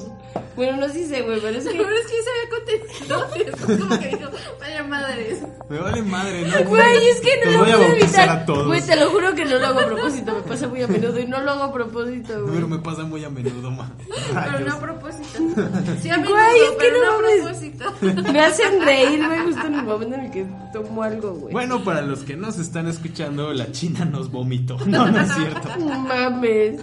bueno, 0.55 0.77
no 0.77 0.89
sí 0.89 1.05
sé, 1.05 1.23
güey, 1.23 1.41
pero 1.41 1.57
es 1.57 1.65
que. 1.65 1.77
Pero 1.77 1.89
es 1.89 2.05
que 2.05 2.17
yo 2.17 2.23
se 2.65 3.13
había 3.13 3.51
contestado. 3.51 3.69
Es 3.69 3.77
como 3.79 3.99
que 3.99 4.07
dijo, 4.09 4.29
vaya 4.59 4.83
madres. 4.83 5.39
Me 5.69 5.77
vale 5.79 6.01
madre, 6.03 6.41
¿no? 6.47 6.69
Güey, 6.69 7.07
es 7.09 7.21
que 7.21 7.29
no 7.45 7.51
lo 7.51 7.57
voy 7.59 7.69
a 7.71 7.75
puedo 7.75 7.87
bautizar 7.89 8.19
evitar. 8.23 8.29
a 8.29 8.45
todos. 8.45 8.67
Güey, 8.67 8.81
te 8.81 8.95
lo 8.95 9.09
juro 9.11 9.35
que 9.35 9.45
no 9.45 9.57
lo 9.59 9.67
hago 9.67 9.79
a 9.79 9.85
propósito. 9.85 10.33
Me 10.35 10.41
pasa 10.41 10.67
muy 10.67 10.81
a 10.81 10.87
menudo 10.87 11.19
y 11.19 11.27
no 11.27 11.39
lo 11.41 11.51
hago 11.51 11.63
a 11.63 11.73
propósito, 11.73 12.41
güey. 12.41 12.55
Pero 12.55 12.67
me 12.67 12.79
pasa 12.79 13.03
muy 13.03 13.23
a 13.23 13.29
menudo, 13.29 13.71
ma. 13.71 13.91
Pero 14.07 14.59
no 14.65 14.73
a 14.73 14.79
propósito. 14.79 15.39
Sí, 16.01 16.09
a 16.09 16.17
menudo, 16.17 16.33
Güey, 16.35 16.61
es 16.63 16.69
que 16.71 16.75
pero 16.79 16.97
no 16.99 17.05
no 17.05 17.13
a 17.13 17.41
propósito. 17.43 17.93
Me 18.31 18.39
hacen 18.41 18.81
reír, 18.83 19.25
güey, 19.25 19.39
justo 19.45 19.67
en 19.67 19.73
el 19.75 19.83
momento 19.83 20.15
en 20.15 20.21
el 20.25 20.31
que 20.31 20.45
tomo 20.73 21.03
algo, 21.03 21.33
güey. 21.33 21.53
Bueno, 21.53 21.83
para 21.83 22.01
los 22.01 22.19
que 22.23 22.35
nos 22.35 22.57
están 22.59 22.87
escuchando, 22.87 23.53
la 23.53 23.71
China 23.71 24.05
nos 24.05 24.31
vomitó. 24.31 24.77
No, 24.85 25.07
no 25.09 25.19
es 25.19 25.31
cierto. 25.33 25.69
No 25.79 25.99
mames. 25.99 26.81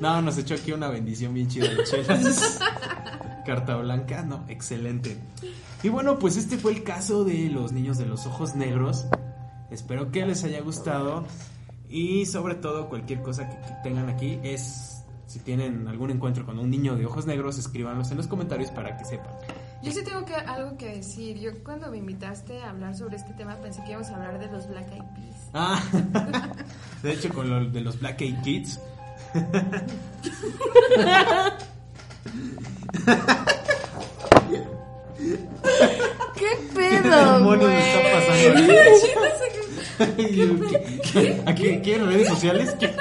No, 0.00 0.22
nos 0.22 0.38
echó 0.38 0.54
aquí 0.54 0.72
una 0.72 0.88
bendición 0.88 1.34
bien 1.34 1.48
chida 1.48 1.68
de 1.68 1.84
chelas. 1.84 2.58
Carta 3.48 3.76
blanca, 3.76 4.20
no, 4.20 4.44
excelente. 4.48 5.16
Y 5.82 5.88
bueno, 5.88 6.18
pues 6.18 6.36
este 6.36 6.58
fue 6.58 6.72
el 6.72 6.82
caso 6.82 7.24
de 7.24 7.48
los 7.48 7.72
niños 7.72 7.96
de 7.96 8.04
los 8.04 8.26
ojos 8.26 8.54
negros. 8.54 9.06
Espero 9.70 10.12
que 10.12 10.26
les 10.26 10.44
haya 10.44 10.60
gustado. 10.60 11.24
Y 11.88 12.26
sobre 12.26 12.56
todo, 12.56 12.90
cualquier 12.90 13.22
cosa 13.22 13.48
que, 13.48 13.56
tengan 13.82 14.10
aquí 14.10 14.38
es. 14.42 15.02
Si 15.24 15.38
tienen 15.38 15.88
algún 15.88 16.10
encuentro 16.10 16.44
con 16.44 16.58
un 16.58 16.68
niño 16.68 16.94
de 16.94 17.06
ojos 17.06 17.24
negros, 17.24 17.56
escríbanlos 17.56 18.10
en 18.10 18.18
los 18.18 18.26
comentarios 18.26 18.70
para 18.70 18.98
que 18.98 19.06
sepan. 19.06 19.32
Yo 19.82 19.92
sí 19.92 20.04
tengo 20.04 20.26
que, 20.26 20.34
algo 20.34 20.76
que 20.76 20.96
decir. 20.96 21.38
Yo 21.38 21.52
cuando 21.64 21.90
me 21.90 21.96
invitaste 21.96 22.60
a 22.60 22.68
hablar 22.68 22.94
sobre 22.94 23.16
este 23.16 23.32
tema 23.32 23.56
pensé 23.56 23.82
que 23.82 23.92
íbamos 23.92 24.10
a 24.10 24.16
hablar 24.16 24.38
de 24.38 24.48
los 24.48 24.68
Black 24.68 24.92
Eyed 24.92 25.04
Peas. 25.14 25.48
Ah, 25.54 25.82
de 27.02 27.12
hecho, 27.12 27.32
con 27.32 27.48
lo 27.48 27.64
de 27.64 27.80
los 27.80 27.98
Black 27.98 28.20
Eyed 28.20 28.42
Kids. 28.42 28.78
¿Qué 35.18 35.34
¿Qué 36.36 36.46
pedo, 36.74 37.38
demonios 37.38 37.70
güey? 37.70 37.82
está 37.82 38.00
pasando 38.14 38.58
aquí? 38.58 40.28
¿Qué- 40.70 41.00
qué- 41.12 41.42
¿A 41.46 41.54
qué, 41.54 41.82
qué 41.82 41.98
redes 41.98 42.28
sociales? 42.28 42.76
¿Qué? 42.78 42.94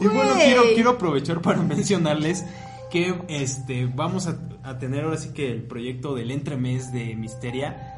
Y 0.00 0.06
bueno, 0.06 0.34
quiero, 0.34 0.62
quiero 0.74 0.90
aprovechar 0.90 1.40
para 1.42 1.60
mencionarles 1.62 2.44
que 2.90 3.14
este 3.28 3.86
vamos 3.86 4.26
a, 4.28 4.36
a 4.62 4.78
tener 4.78 5.04
ahora 5.04 5.16
sí 5.16 5.30
que 5.30 5.50
el 5.50 5.62
proyecto 5.62 6.14
del 6.14 6.30
entremés 6.30 6.92
de 6.92 7.14
Misteria, 7.16 7.94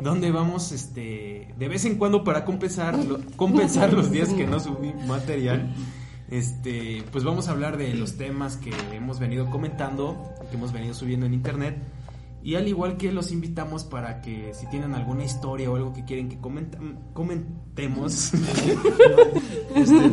donde 0.00 0.30
vamos 0.32 0.72
este 0.72 1.48
de 1.56 1.68
vez 1.68 1.84
en 1.84 1.96
cuando 1.96 2.24
para 2.24 2.44
compensar, 2.44 2.96
lo- 2.96 3.20
compensar 3.36 3.92
los 3.92 4.10
días 4.10 4.30
que 4.30 4.46
no 4.46 4.58
subí 4.58 4.92
material. 5.06 5.68
Este, 6.30 7.02
pues 7.10 7.24
vamos 7.24 7.48
a 7.48 7.52
hablar 7.52 7.78
de 7.78 7.94
los 7.94 8.16
temas 8.18 8.56
que 8.56 8.70
hemos 8.92 9.18
venido 9.18 9.48
comentando, 9.50 10.34
que 10.50 10.56
hemos 10.56 10.72
venido 10.72 10.94
subiendo 10.94 11.26
en 11.26 11.34
internet. 11.34 11.76
Y 12.42 12.54
al 12.54 12.68
igual 12.68 12.96
que 12.96 13.10
los 13.12 13.32
invitamos 13.32 13.84
para 13.84 14.20
que 14.20 14.52
si 14.54 14.66
tienen 14.68 14.94
alguna 14.94 15.24
historia 15.24 15.70
o 15.70 15.76
algo 15.76 15.92
que 15.92 16.04
quieren 16.04 16.28
que 16.28 16.38
comentemos, 17.12 18.32
este, 19.74 20.10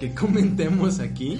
que 0.00 0.14
comentemos 0.14 0.98
aquí, 0.98 1.38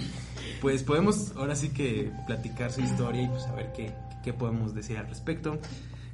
pues 0.60 0.82
podemos 0.82 1.32
ahora 1.36 1.56
sí 1.56 1.70
que 1.70 2.12
platicar 2.26 2.72
su 2.72 2.80
historia 2.80 3.22
y 3.22 3.28
pues 3.28 3.44
a 3.46 3.54
ver 3.54 3.72
qué, 3.72 3.92
qué 4.22 4.32
podemos 4.32 4.74
decir 4.74 4.98
al 4.98 5.08
respecto. 5.08 5.58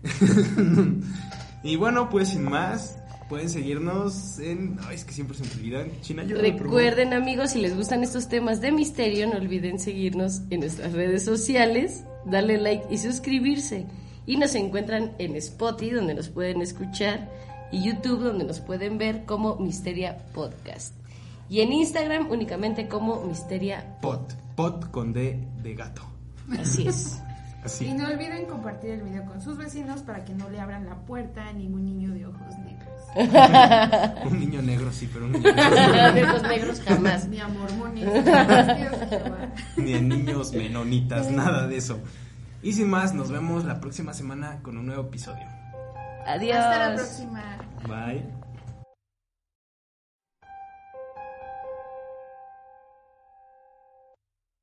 y 1.62 1.76
bueno, 1.76 2.09
pues 2.09 2.30
sin 2.30 2.45
más, 2.45 2.99
pueden 3.31 3.49
seguirnos 3.49 4.41
en... 4.41 4.76
Ay, 4.89 4.97
es 4.97 5.05
que 5.05 5.12
siempre 5.12 5.37
se 5.37 5.45
me 5.45 5.53
olvidan. 5.53 6.01
China, 6.01 6.24
yo 6.24 6.37
Recuerden 6.37 7.14
amigos, 7.14 7.53
si 7.53 7.61
les 7.61 7.76
gustan 7.76 8.03
estos 8.03 8.28
temas 8.28 8.61
de 8.61 8.72
misterio, 8.72 9.28
no 9.28 9.37
olviden 9.37 9.78
seguirnos 9.78 10.43
en 10.51 10.61
nuestras 10.61 10.93
redes 10.93 11.24
sociales, 11.24 12.03
darle 12.26 12.59
like 12.59 12.85
y 12.91 12.99
suscribirse. 12.99 13.87
Y 14.26 14.37
nos 14.37 14.57
encuentran 14.57 15.12
en 15.18 15.37
Spotify, 15.37 15.93
donde 15.93 16.14
nos 16.14 16.28
pueden 16.28 16.61
escuchar, 16.61 17.31
y 17.70 17.85
YouTube, 17.85 18.18
donde 18.18 18.45
nos 18.45 18.61
pueden 18.61 18.99
ver 18.99 19.24
como 19.24 19.57
Misteria 19.57 20.18
Podcast. 20.35 20.97
Y 21.49 21.61
en 21.61 21.72
Instagram 21.72 22.31
únicamente 22.33 22.89
como 22.89 23.22
Misteria 23.22 24.01
Pot, 24.03 24.35
pot 24.57 24.91
con 24.91 25.12
D 25.12 25.39
de 25.62 25.74
gato. 25.76 26.03
Así 26.59 26.89
es. 26.89 27.20
Así. 27.64 27.87
Y 27.87 27.93
no 27.93 28.09
olviden 28.09 28.47
compartir 28.47 28.91
el 28.91 29.03
video 29.03 29.24
con 29.26 29.41
sus 29.41 29.57
vecinos 29.57 30.03
para 30.03 30.24
que 30.24 30.35
no 30.35 30.49
le 30.49 30.59
abran 30.59 30.87
la 30.87 30.97
puerta 30.97 31.47
a 31.47 31.53
ningún 31.53 31.85
niño 31.85 32.11
de 32.12 32.26
ojos 32.26 32.59
negros. 32.59 32.89
Un 34.31 34.39
niño 34.39 34.63
negro, 34.63 34.93
sí, 34.93 35.09
pero 35.13 35.27
un 35.27 35.33
niño 35.33 35.53
negro. 35.53 36.13
de 36.13 36.23
los 36.23 36.43
negros 36.43 36.81
jamás. 36.87 37.29
Ni 37.29 37.41
a 37.41 37.49
mormones, 37.49 38.25
ni 39.77 39.95
a 39.95 40.01
niños 40.01 40.53
menonitas, 40.53 41.31
nada 41.31 41.67
de 41.67 41.77
eso. 41.77 41.99
Y 42.63 42.73
sin 42.73 42.89
más, 42.91 43.15
nos 43.15 43.31
vemos 43.31 43.65
la 43.65 43.81
próxima 43.81 44.13
semana 44.13 44.59
con 44.63 44.77
un 44.77 44.87
nuevo 44.87 45.03
episodio. 45.03 45.47
Adiós. 46.27 46.57
Hasta 46.59 46.91
la 46.91 46.95
próxima. 46.97 47.43
Bye. 47.89 48.39